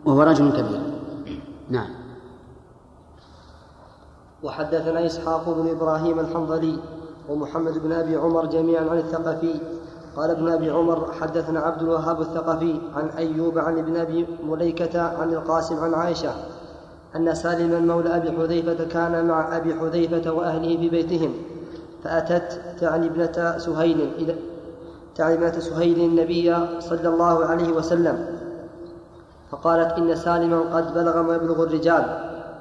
وهو 0.05 0.21
رجل 0.21 0.51
كبير. 0.51 0.81
نعم. 1.69 1.89
وحدثنا 4.43 5.05
إسحاق 5.05 5.49
بن 5.49 5.69
إبراهيم 5.69 6.19
الحنظلي 6.19 6.79
ومحمد 7.29 7.77
بن 7.77 7.91
أبي 7.91 8.15
عمر 8.15 8.45
جميعا 8.45 8.89
عن 8.89 8.97
الثقفي 8.97 9.59
قال 10.17 10.31
ابن 10.31 10.47
أبي 10.47 10.69
عمر 10.69 11.11
حدثنا 11.21 11.59
عبد 11.59 11.81
الوهاب 11.81 12.21
الثقفي 12.21 12.79
عن 12.95 13.09
أيوب 13.17 13.57
عن 13.57 13.77
ابن 13.77 13.97
أبي 13.97 14.27
مليكة 14.43 15.01
عن 15.01 15.33
القاسم 15.33 15.79
عن 15.79 15.93
عائشة 15.93 16.31
أن 17.15 17.35
سالما 17.35 17.79
مولى 17.79 18.15
أبي 18.15 18.31
حذيفة 18.31 18.85
كان 18.85 19.27
مع 19.27 19.57
أبي 19.57 19.73
حذيفة 19.73 20.31
وأهله 20.31 20.77
في 20.77 20.89
بيتهم 20.89 21.33
فأتت 22.03 22.61
تعني 22.79 23.07
ابنة 23.07 23.57
سهيل 23.57 24.09
إلى 24.17 24.35
تعني 25.15 25.33
ابنة 25.33 25.59
سهيل 25.59 25.99
النبي 25.99 26.55
صلى 26.79 27.09
الله 27.09 27.45
عليه 27.45 27.71
وسلم 27.71 28.25
فقالت 29.51 29.91
إن 29.91 30.15
سالما 30.15 30.59
قد 30.59 30.93
بلغ 30.93 31.21
ما 31.21 31.35
يبلغ 31.35 31.63
الرجال 31.63 32.05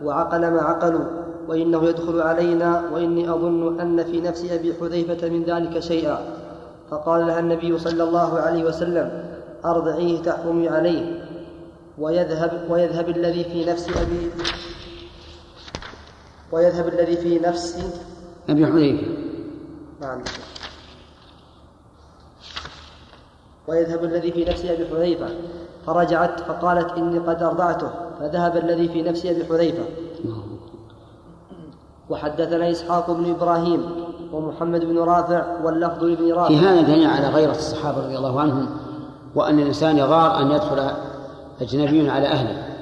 وعقل 0.05 0.41
ما 0.41 0.63
عقلوا 0.63 1.05
وإنه 1.49 1.85
يدخل 1.85 2.21
علينا 2.21 2.83
وإني 2.93 3.31
أظن 3.31 3.81
أن 3.81 4.05
في 4.05 4.21
نفس 4.21 4.45
أبي 4.53 4.75
حذيفة 4.75 5.29
من 5.29 5.43
ذلك 5.43 5.79
شيئا. 5.79 6.46
فقال 6.91 7.27
لها 7.27 7.41
النبي 7.41 7.79
صلى 7.79 8.03
الله 8.03 8.39
عليه 8.39 8.65
وسلم 8.65 9.25
أرضعيه 9.65 10.23
تحكمي 10.23 10.69
عليه 10.69 11.27
ويذهب 11.99 12.71
ويذهب 12.71 13.09
الذي 13.09 13.45
في 13.45 13.65
نفس 13.65 13.89
أبي 13.89 14.31
ويذهب 16.53 16.89
الذي 16.89 17.17
في 17.17 17.39
نفس 17.39 17.85
أبي 18.49 18.67
حذيفة 18.67 19.07
نعم. 20.01 20.23
ويذهب 23.69 24.05
الذي 24.05 24.33
في 24.33 24.45
نفس 24.45 24.65
أبي 24.65 24.87
حذيفة 24.87 25.29
فرجعت 25.87 26.41
فقالت 26.41 26.93
إني 26.93 27.19
قد 27.19 27.43
أرضعته 27.43 27.91
فذهب 28.21 28.57
الذي 28.57 28.89
في 28.89 29.03
نفس 29.03 29.27
أبي 29.27 29.45
حذيفة. 29.45 29.85
وحدثنا 32.11 32.71
إسحاق 32.71 33.11
بن 33.11 33.31
إبراهيم 33.31 34.06
ومحمد 34.33 34.85
بن 34.85 34.99
رافع 34.99 35.65
واللفظ 35.65 36.05
لابن 36.05 36.33
رافع. 36.33 36.49
في 36.49 36.57
هذا 36.57 36.81
دليل 36.81 37.07
على 37.07 37.29
غيرة 37.29 37.51
الصحابة 37.51 38.05
رضي 38.05 38.17
الله 38.17 38.41
عنهم 38.41 38.69
وأن 39.35 39.59
الإنسان 39.59 39.99
يغار 39.99 40.41
أن 40.41 40.51
يدخل 40.51 40.91
أجنبي 41.61 42.11
على 42.11 42.27
أهله. 42.27 42.77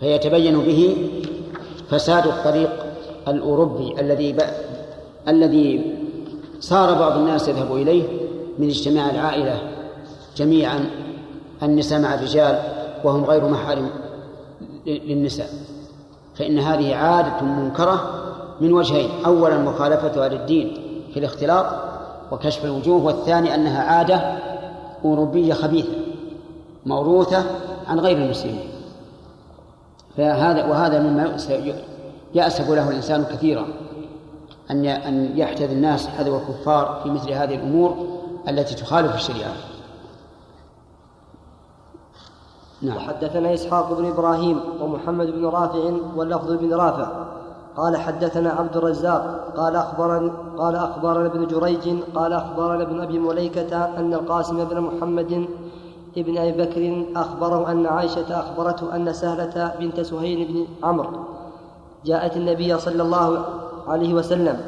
فيتبين 0.00 0.58
به 0.58 1.10
فساد 1.90 2.26
الطريق 2.26 2.70
الأوروبي 3.28 4.00
الذي 4.00 4.32
ب... 4.32 4.40
الذي 5.28 5.96
صار 6.60 6.98
بعض 6.98 7.18
الناس 7.18 7.48
يذهب 7.48 7.72
إليه 7.72 8.02
من 8.58 8.68
اجتماع 8.68 9.10
العائلة 9.10 9.60
جميعا 10.36 10.90
النساء 11.62 12.00
مع 12.00 12.14
الرجال 12.14 12.58
وهم 13.04 13.24
غير 13.24 13.48
محارم 13.48 13.90
للنساء. 14.86 15.48
فإن 16.38 16.58
هذه 16.58 16.94
عادة 16.94 17.42
منكرة 17.42 18.10
من 18.60 18.72
وجهين 18.72 19.10
أولا 19.26 19.58
مخالفتها 19.58 20.28
للدين 20.28 20.76
في 21.12 21.18
الاختلاط 21.18 21.66
وكشف 22.32 22.64
الوجوه 22.64 23.04
والثاني 23.04 23.54
أنها 23.54 23.82
عادة 23.82 24.38
أوروبية 25.04 25.54
خبيثة 25.54 25.92
موروثة 26.86 27.44
عن 27.88 28.00
غير 28.00 28.16
المسلمين. 28.16 28.68
فهذا 30.16 30.64
وهذا 30.64 31.00
مما 31.00 31.36
يأسف 32.34 32.70
له 32.70 32.90
الإنسان 32.90 33.24
كثيرا 33.24 33.66
أن 34.70 34.86
أن 34.86 35.38
يحتذي 35.38 35.72
الناس 35.72 36.06
حذو 36.06 36.36
الكفار 36.36 37.00
في 37.02 37.10
مثل 37.10 37.32
هذه 37.32 37.54
الأمور 37.54 37.96
التي 38.48 38.74
تخالف 38.74 39.14
الشريعة. 39.14 39.52
نعم. 42.82 42.96
وحدثنا 42.96 43.54
إسحاق 43.54 43.92
بن 43.98 44.06
إبراهيم 44.06 44.60
ومحمد 44.80 45.26
بن 45.26 45.46
رافع 45.46 45.92
واللفظ 46.16 46.52
بن 46.52 46.74
رافع 46.74 47.08
قال 47.76 47.96
حدثنا 47.96 48.50
عبد 48.50 48.76
الرزاق 48.76 49.52
قال 49.56 49.76
أخبرنا 49.76 50.32
قال 50.58 50.76
أخبرنا 50.76 51.26
ابن 51.26 51.46
جريج 51.46 51.88
قال 52.14 52.32
أخبرنا 52.32 52.82
ابن 52.82 53.00
أبي 53.00 53.18
مليكة 53.18 53.84
أن 53.84 54.14
القاسم 54.14 54.64
بن 54.64 54.80
محمد 54.80 55.48
ابن 56.16 56.38
أبي 56.38 56.52
بكر 56.52 57.04
أخبره 57.16 57.70
أن 57.70 57.86
عائشة 57.86 58.40
أخبرته 58.40 58.96
أن 58.96 59.12
سهلة 59.12 59.74
بنت 59.80 60.00
سهيل 60.00 60.52
بن 60.52 60.66
عمرو 60.86 61.18
جاءت 62.04 62.36
النبي 62.36 62.78
صلى 62.78 63.02
الله 63.02 63.44
عليه 63.88 64.14
وسلم 64.14 64.60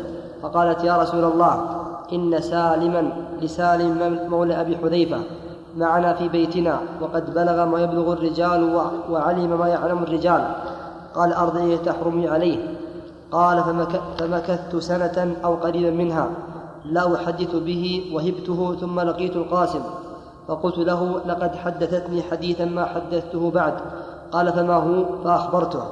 فقالت 0.42 0.84
يا 0.84 0.96
رسول 0.96 1.24
الله 1.24 1.80
إن 2.12 2.40
سالما 2.40 3.12
لسالم 3.42 4.20
مولى 4.30 4.60
أبي 4.60 4.76
حذيفة 4.76 5.18
معنا 5.76 6.14
في 6.14 6.28
بيتنا 6.28 6.80
وقد 7.00 7.34
بلغ 7.34 7.64
ما 7.64 7.80
يبلغ 7.80 8.12
الرجال 8.12 8.80
وعلم 9.10 9.58
ما 9.58 9.68
يعلم 9.68 10.02
الرجال. 10.02 10.46
قال 11.14 11.32
أرضيه 11.32 11.76
تحرمي 11.76 12.28
عليه. 12.28 12.58
قال 13.32 13.64
فمك 13.64 14.00
فمكثت 14.18 14.76
سنة 14.76 15.36
أو 15.44 15.54
قريبا 15.54 15.90
منها. 15.90 16.28
لا 16.84 17.14
أحدث 17.14 17.54
به 17.54 18.12
وهبته 18.14 18.76
ثم 18.80 19.00
لقيت 19.00 19.36
القاسم. 19.36 19.82
فقلت 20.48 20.78
له 20.78 21.20
لقد 21.26 21.54
حدثتني 21.56 22.22
حديثا 22.22 22.64
ما 22.64 22.84
حدثته 22.84 23.50
بعد. 23.50 23.74
قال 24.32 24.52
فما 24.52 24.74
هو؟ 24.74 25.04
فأخبرته. 25.24 25.82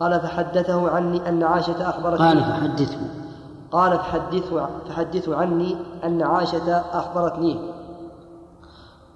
قال 0.00 0.20
فحدثه 0.20 0.90
عني 0.90 1.28
أن 1.28 1.42
عائشة 1.42 1.88
أخبرتني 1.88 2.26
قال 2.26 2.40
فحدثه. 2.40 2.98
قال 3.72 3.98
فحدثه 3.98 4.68
فحدثه 4.88 5.36
عني 5.36 5.76
أن 6.04 6.22
عائشة 6.22 6.82
أخبرتني. 6.92 7.77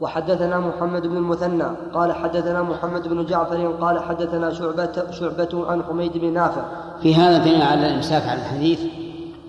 وحدثنا 0.03 0.61
محمد 0.61 1.07
بن 1.07 1.17
المثنى 1.17 1.65
قال 1.95 2.13
حدثنا 2.13 2.63
محمد 2.63 3.09
بن 3.09 3.27
جعفر 3.27 3.73
قال 3.81 4.03
حدثنا 4.03 4.53
شعبة 4.55 5.11
شعبة 5.11 5.67
عن 5.71 5.83
حميد 5.83 6.19
بن 6.19 6.33
نافع. 6.33 6.63
في 7.03 7.15
هذا 7.15 7.39
دليل 7.39 7.63
على 7.63 7.87
الإمساك 7.87 8.23
على 8.29 8.41
الحديث 8.41 8.81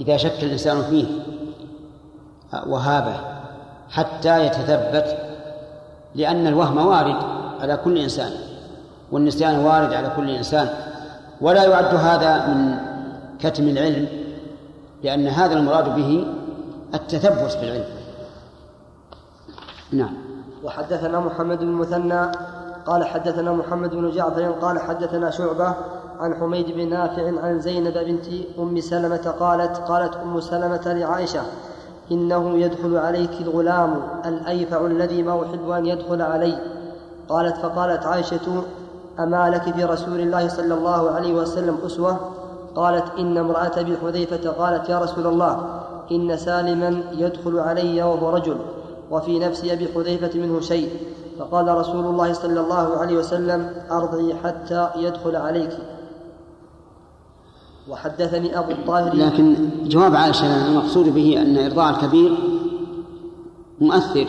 إذا 0.02 0.18
شك 0.18 0.44
الإنسان 0.44 0.82
فيه 0.82 1.06
وهابه 2.68 3.16
حتى 3.90 4.46
يتثبت 4.46 5.18
لأن 6.16 6.48
الوهم 6.48 6.78
وارد 6.78 7.16
على 7.62 7.78
كل 7.78 7.98
إنسان 7.98 8.32
والنسيان 9.12 9.60
وارد 9.60 9.94
على 9.94 10.12
كل 10.16 10.30
إنسان. 10.30 10.70
ولا 11.42 11.64
يعد 11.64 11.96
هذا 11.96 12.48
من 12.48 12.78
كتم 13.40 13.64
العلم 13.64 14.08
لأن 15.04 15.28
هذا 15.28 15.54
المراد 15.54 15.96
به 15.96 16.26
التثبت 16.94 17.52
في 17.52 17.64
العلم. 17.64 17.86
نعم. 19.92 20.33
وحدثنا 20.64 21.20
محمد 21.20 21.60
بن 21.60 21.68
المثنى 21.68 22.32
قال 22.86 23.04
حدثنا 23.04 23.52
محمد 23.52 23.90
بن 23.90 24.12
جعفر 24.12 24.52
قال 24.52 24.80
حدثنا 24.80 25.30
شعبة 25.30 25.74
عن 26.20 26.36
حميد 26.36 26.72
بن 26.72 26.90
نافع 26.90 27.42
عن 27.44 27.60
زينب 27.60 27.94
بنت 27.94 28.26
أم 28.60 28.80
سلمة 28.80 29.34
قالت 29.40 29.78
قالت 29.78 30.16
أم 30.16 30.40
سلمة 30.40 30.94
لعائشة 30.94 31.42
إنه 32.12 32.58
يدخل 32.58 32.98
عليك 32.98 33.42
الغلام 33.42 34.02
الأيفع 34.26 34.86
الذي 34.86 35.24
ما 35.24 35.44
أحب 35.44 35.70
أن 35.70 35.86
يدخل 35.86 36.22
علي. 36.22 36.58
قالت 37.30 37.58
فقالت 37.58 38.06
عائشة 38.06 38.64
أما 39.20 39.50
لك 39.50 39.76
في 39.76 39.84
رسول 39.84 40.20
الله 40.20 40.48
صلى 40.48 40.74
الله 40.74 41.12
عليه 41.12 41.34
وسلم 41.34 41.78
أسوة؟ 41.86 42.18
قالت 42.76 43.06
إن 43.20 43.38
امرأة 43.38 43.72
أبي 43.78 43.98
حذيفة 43.98 44.50
قالت 44.50 44.90
يا 44.90 45.00
رسول 45.00 45.28
الله 45.28 45.80
إن 46.12 46.38
سالما 46.38 47.02
يدخل 47.12 47.60
علي 47.60 48.04
وهو 48.04 48.30
رجل. 48.30 48.58
وفي 49.12 49.40
نفس 49.40 49.66
أبي 49.66 49.88
حذيفة 49.96 50.40
منه 50.40 50.60
شيء 50.60 50.90
فقال 51.40 51.78
رسول 51.78 52.06
الله 52.06 52.34
صلى 52.34 52.60
الله 52.60 52.98
عليه 52.98 53.18
وسلم 53.18 53.74
أرضعي 53.92 54.36
حتى 54.44 54.90
يدخل 54.96 55.36
عليك. 55.36 55.78
وحدثني 57.90 58.60
أبو 58.60 58.72
الطاهر. 58.72 59.16
لكن 59.16 59.70
جواب 59.84 60.16
عائشة 60.16 60.68
المقصود 60.68 61.14
به 61.14 61.42
أن 61.42 61.58
إرضاع 61.58 61.90
الكبير 61.90 62.38
مؤثر 63.82 64.28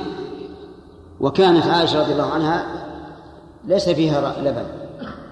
وكانت 1.21 1.67
عائشة 1.67 2.01
رضي 2.01 2.13
الله 2.13 2.31
عنها 2.31 2.67
ليس 3.65 3.89
فيها 3.89 4.35
لبن 4.43 4.65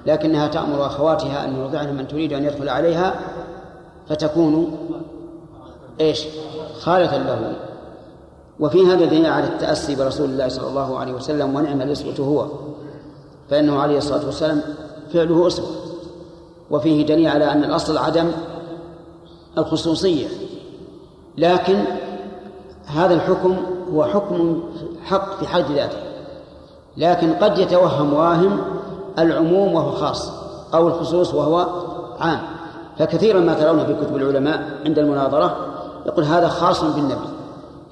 لكنها 0.06 0.48
تأمر 0.48 0.86
أخواتها 0.86 1.44
أن 1.44 1.56
يرضعن 1.56 1.96
من 1.96 2.08
تريد 2.08 2.32
أن 2.32 2.44
يدخل 2.44 2.68
عليها 2.68 3.14
فتكون 4.08 4.76
إيش؟ 6.00 6.26
خالة 6.80 7.16
له 7.16 7.56
وفي 8.62 8.86
هذا 8.86 9.04
دليل 9.04 9.26
على 9.26 9.44
التأسي 9.44 9.96
برسول 9.96 10.30
الله 10.30 10.48
صلى 10.48 10.68
الله 10.68 10.98
عليه 10.98 11.12
وسلم 11.12 11.56
ونعم 11.56 11.82
الأسوة 11.82 12.14
هو 12.20 12.46
فإنه 13.50 13.80
عليه 13.80 13.98
الصلاة 13.98 14.26
والسلام 14.26 14.60
فعله 15.12 15.46
أسوة. 15.46 15.66
وفيه 16.70 17.06
دليل 17.06 17.28
على 17.28 17.52
أن 17.52 17.64
الأصل 17.64 17.98
عدم 17.98 18.30
الخصوصية 19.58 20.26
لكن 21.38 21.84
هذا 22.86 23.14
الحكم 23.14 23.56
هو 23.94 24.04
حكم 24.04 24.62
حق 25.04 25.38
في 25.38 25.46
حد 25.46 25.64
ذاته. 25.72 25.98
لكن 26.96 27.32
قد 27.32 27.58
يتوهم 27.58 28.14
واهم 28.14 28.60
العموم 29.18 29.74
وهو 29.74 29.90
خاص 29.90 30.32
أو 30.74 30.88
الخصوص 30.88 31.34
وهو 31.34 31.66
عام. 32.20 32.40
فكثيرا 32.98 33.40
ما 33.40 33.54
ترون 33.54 33.86
في 33.86 33.94
كتب 33.94 34.16
العلماء 34.16 34.80
عند 34.86 34.98
المناظرة 34.98 35.56
يقول 36.06 36.24
هذا 36.24 36.48
خاص 36.48 36.84
بالنبي. 36.84 37.41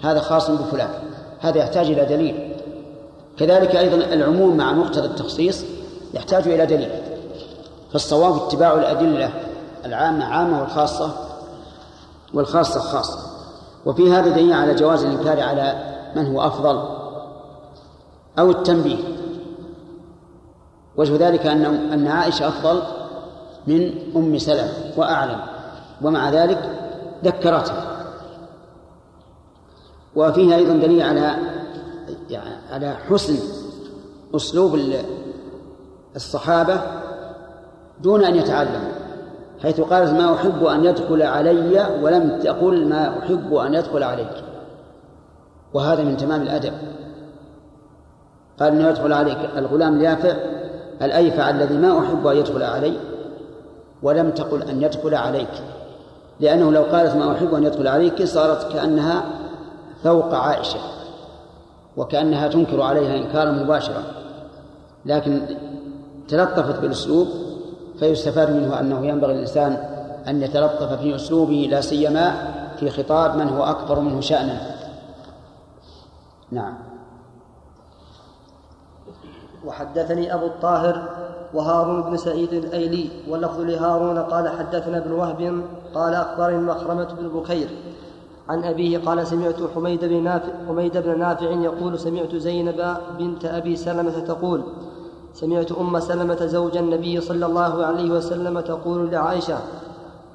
هذا 0.02 0.20
خاص 0.20 0.50
بفلان 0.50 0.90
هذا 1.40 1.58
يحتاج 1.58 1.86
إلى 1.86 2.04
دليل. 2.04 2.56
كذلك 3.38 3.76
أيضا 3.76 3.96
العموم 3.96 4.56
مع 4.56 4.72
مقتضى 4.72 5.06
التخصيص 5.06 5.64
يحتاج 6.14 6.48
إلى 6.48 6.66
دليل. 6.66 6.90
فالصواب 7.92 8.36
اتباع 8.36 8.74
الأدلة 8.74 9.30
العامة 9.84 10.24
عامة 10.24 10.60
والخاصة 10.60 11.10
والخاصة 12.34 12.80
خاصة. 12.80 13.18
وفي 13.86 14.12
هذا 14.12 14.28
دليل 14.28 14.52
على 14.52 14.74
جواز 14.74 15.04
الإنكار 15.04 15.40
على 15.40 15.94
من 16.16 16.26
هو 16.26 16.46
أفضل 16.46 16.88
أو 18.38 18.50
التنبيه. 18.50 18.98
وجه 20.96 21.28
ذلك 21.28 21.46
أن 21.46 21.64
أن 21.64 22.06
عائشة 22.06 22.48
أفضل 22.48 22.82
من 23.66 23.92
أم 24.16 24.38
سلمة 24.38 24.72
وأعلم. 24.96 25.40
ومع 26.02 26.30
ذلك 26.30 26.58
ذكرته. 27.24 27.99
وفيه 30.16 30.56
أيضا 30.56 30.72
دليل 30.72 31.02
على 31.02 31.36
على 32.70 32.94
حسن 32.94 33.36
أسلوب 34.36 34.78
الصحابة 36.16 36.80
دون 38.02 38.24
أن 38.24 38.36
يتعلموا 38.36 38.92
حيث 39.62 39.80
قالت 39.80 40.10
ما 40.10 40.34
أحب 40.34 40.64
أن 40.64 40.84
يدخل 40.84 41.22
علي 41.22 41.86
ولم 42.02 42.38
تقل 42.42 42.88
ما 42.88 43.18
أحب 43.18 43.54
أن 43.54 43.74
يدخل 43.74 44.02
عليك. 44.02 44.44
وهذا 45.74 46.04
من 46.04 46.16
تمام 46.16 46.42
الأدب. 46.42 46.72
قال 48.60 48.72
أنه 48.72 48.88
يدخل 48.88 49.12
عليك. 49.12 49.38
الغلام 49.56 49.96
اليافع 49.96 50.36
الأيفع 51.02 51.50
الذي 51.50 51.76
ما 51.76 51.98
أحب 51.98 52.26
أن 52.26 52.36
يدخل 52.36 52.62
علي 52.62 52.92
ولم 54.02 54.30
تقل 54.30 54.62
أن 54.62 54.82
يدخل 54.82 55.14
عليك 55.14 55.62
لأنه 56.40 56.72
لو 56.72 56.82
قالت 56.82 57.16
ما 57.16 57.32
أحب 57.32 57.54
أن 57.54 57.64
يدخل 57.64 57.88
عليك 57.88 58.24
صارت 58.24 58.72
كأنها 58.72 59.24
فوق 60.04 60.34
عائشة 60.34 60.80
وكأنها 61.96 62.48
تنكر 62.48 62.82
عليها 62.82 63.16
إنكارا 63.16 63.50
مباشرا 63.50 64.02
لكن 65.06 65.42
تلطفت 66.28 66.80
بالأسلوب 66.80 67.28
فيستفاد 67.98 68.50
منه 68.50 68.80
أنه 68.80 69.06
ينبغي 69.06 69.34
للإنسان 69.34 69.72
أن 70.28 70.42
يتلطف 70.42 70.92
في 70.92 71.14
أسلوبه 71.14 71.68
لا 71.70 71.80
سيما 71.80 72.50
في 72.76 72.90
خطاب 72.90 73.36
من 73.36 73.48
هو 73.48 73.64
أكبر 73.64 74.00
منه 74.00 74.20
شأنا 74.20 74.60
نعم. 76.50 76.74
وحدثني 79.64 80.34
أبو 80.34 80.46
الطاهر 80.46 81.08
وهارون 81.54 82.02
بن 82.02 82.16
سعيد 82.16 82.52
الأيلي 82.52 83.10
واللفظ 83.28 83.60
لهارون 83.60 84.18
قال 84.18 84.48
حدثنا 84.48 84.98
ابن 84.98 85.12
وهب 85.12 85.62
قال 85.94 86.14
أخبرني 86.14 86.58
مخرمة 86.58 87.04
بن 87.04 87.28
بكير 87.28 87.68
عن 88.50 88.64
أبيه 88.64 88.98
قال 88.98 89.26
سمعت 89.26 89.56
حميد 89.74 90.04
بن 90.04 90.24
نافع 90.24 90.52
حميد 90.68 90.98
بن 90.98 91.18
نافع 91.18 91.50
يقول 91.50 91.98
سمعت 91.98 92.34
زينب 92.34 92.96
بنت 93.18 93.44
أبي 93.44 93.76
سلمة 93.76 94.18
تقول 94.18 94.62
سمعت 95.34 95.72
أم 95.72 96.00
سلمة 96.00 96.46
زوج 96.46 96.76
النبي 96.76 97.20
صلى 97.20 97.46
الله 97.46 97.84
عليه 97.84 98.10
وسلم 98.10 98.60
تقول 98.60 99.10
لعائشة 99.10 99.58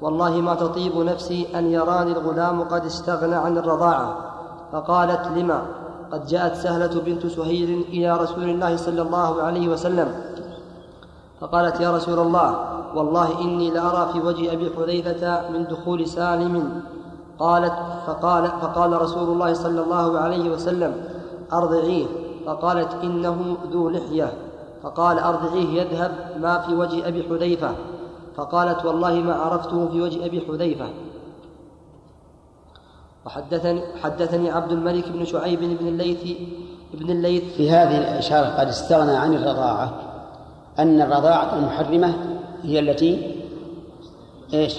والله 0.00 0.40
ما 0.40 0.54
تطيب 0.54 0.96
نفسي 0.96 1.46
أن 1.54 1.66
يراني 1.66 2.12
الغلام 2.12 2.62
قد 2.62 2.84
استغنى 2.84 3.34
عن 3.34 3.58
الرضاعة. 3.58 4.16
فقالت 4.72 5.26
لما؟ 5.36 5.62
قد 6.12 6.26
جاءت 6.26 6.54
سهلة 6.54 7.00
بنت 7.00 7.26
سهيل 7.26 7.84
إلى 7.88 8.16
رسول 8.16 8.44
الله 8.44 8.76
صلى 8.76 9.02
الله 9.02 9.42
عليه 9.42 9.68
وسلم. 9.68 10.08
فقالت 11.40 11.80
يا 11.80 11.90
رسول 11.90 12.18
الله 12.18 12.58
والله 12.94 13.40
إني 13.40 13.70
لأرى 13.70 14.12
في 14.12 14.20
وجه 14.20 14.52
أبي 14.52 14.70
حذيفة 14.76 15.50
من 15.50 15.64
دخول 15.64 16.06
سالم 16.06 16.82
قالت 17.38 17.72
فقال 18.06 18.46
فقال 18.46 19.02
رسول 19.02 19.28
الله 19.28 19.54
صلى 19.54 19.80
الله 19.80 20.18
عليه 20.18 20.50
وسلم 20.50 21.04
أرضعيه. 21.52 22.06
فقالت 22.46 22.94
إنه 23.02 23.56
ذو 23.72 23.90
لحية. 23.90 24.32
فقال 24.82 25.18
أرضعيه 25.18 25.80
يذهب 25.80 26.12
ما 26.40 26.58
في 26.58 26.74
وجه 26.74 27.08
أبي 27.08 27.22
حذيفة. 27.22 27.70
فقالت 28.36 28.84
والله 28.84 29.14
ما 29.14 29.34
عرفته 29.34 29.88
في 29.88 30.02
وجه 30.02 30.26
أبي 30.26 30.40
حذيفة. 30.40 30.86
وحدثني 33.26 33.82
حدثني 34.02 34.50
عبد 34.50 34.72
الملك 34.72 35.08
بن 35.08 35.24
شعيب 35.24 35.60
بن 35.60 35.88
الليث 35.88 36.38
بن 36.94 37.10
الليث. 37.10 37.44
في 37.56 37.70
هذه 37.70 37.98
الإشارة 37.98 38.46
قد 38.46 38.68
استغنى 38.68 39.16
عن 39.16 39.34
الرضاعة 39.34 39.92
أن 40.78 41.00
الرضاعة 41.00 41.58
المحرمة 41.58 42.14
هي 42.62 42.78
التي 42.78 43.36
إيش؟ 44.54 44.78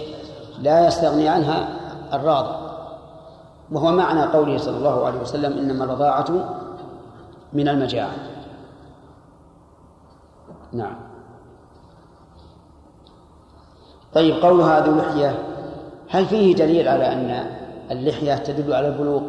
لا 0.62 0.88
يستغني 0.88 1.28
عنها 1.28 1.70
الراضع 2.14 2.56
وهو 3.72 3.92
معنى 3.92 4.24
قوله 4.24 4.58
صلى 4.58 4.78
الله 4.78 5.06
عليه 5.06 5.22
وسلم 5.22 5.58
إنما 5.58 5.84
الرضاعة 5.84 6.26
من 7.54 7.68
المجاعة 7.68 8.16
نعم 10.74 10.96
طيب 14.14 14.36
قول 14.36 14.62
هذه 14.62 14.86
اللحية 14.86 15.36
هل 16.10 16.26
فيه 16.26 16.56
دليل 16.56 16.88
على 16.88 17.14
أن 17.14 17.52
اللحية 17.92 18.36
تدل 18.36 18.74
على 18.74 18.88
البلوغ؟ 18.88 19.22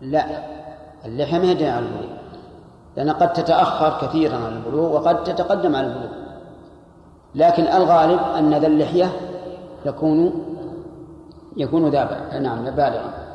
لا 0.00 0.24
اللحية 1.04 1.38
ما 1.38 1.52
دليل 1.52 1.70
على 1.70 1.86
البلوغ 1.86 2.16
لأن 2.96 3.10
قد 3.10 3.32
تتأخر 3.32 4.06
كثيرا 4.06 4.36
عن 4.36 4.56
البلوغ 4.56 4.92
وقد 4.92 5.24
تتقدم 5.24 5.76
على 5.76 5.86
البلوغ 5.86 6.26
لكن 7.34 7.62
الغالب 7.62 8.20
أن 8.38 8.54
ذا 8.54 8.66
اللحية 8.66 9.12
يكون 9.86 10.46
يكون 11.56 11.88
ذا 11.90 12.38
نعم 12.38 12.64
بالغا. 12.64 13.26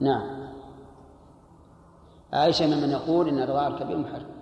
نعم. 0.00 0.42
عائشة 2.32 2.66
ممن 2.66 2.90
يقول 2.90 3.28
إن 3.28 3.38
الرضاع 3.38 3.66
الكبير 3.66 3.98
محرم. 3.98 4.41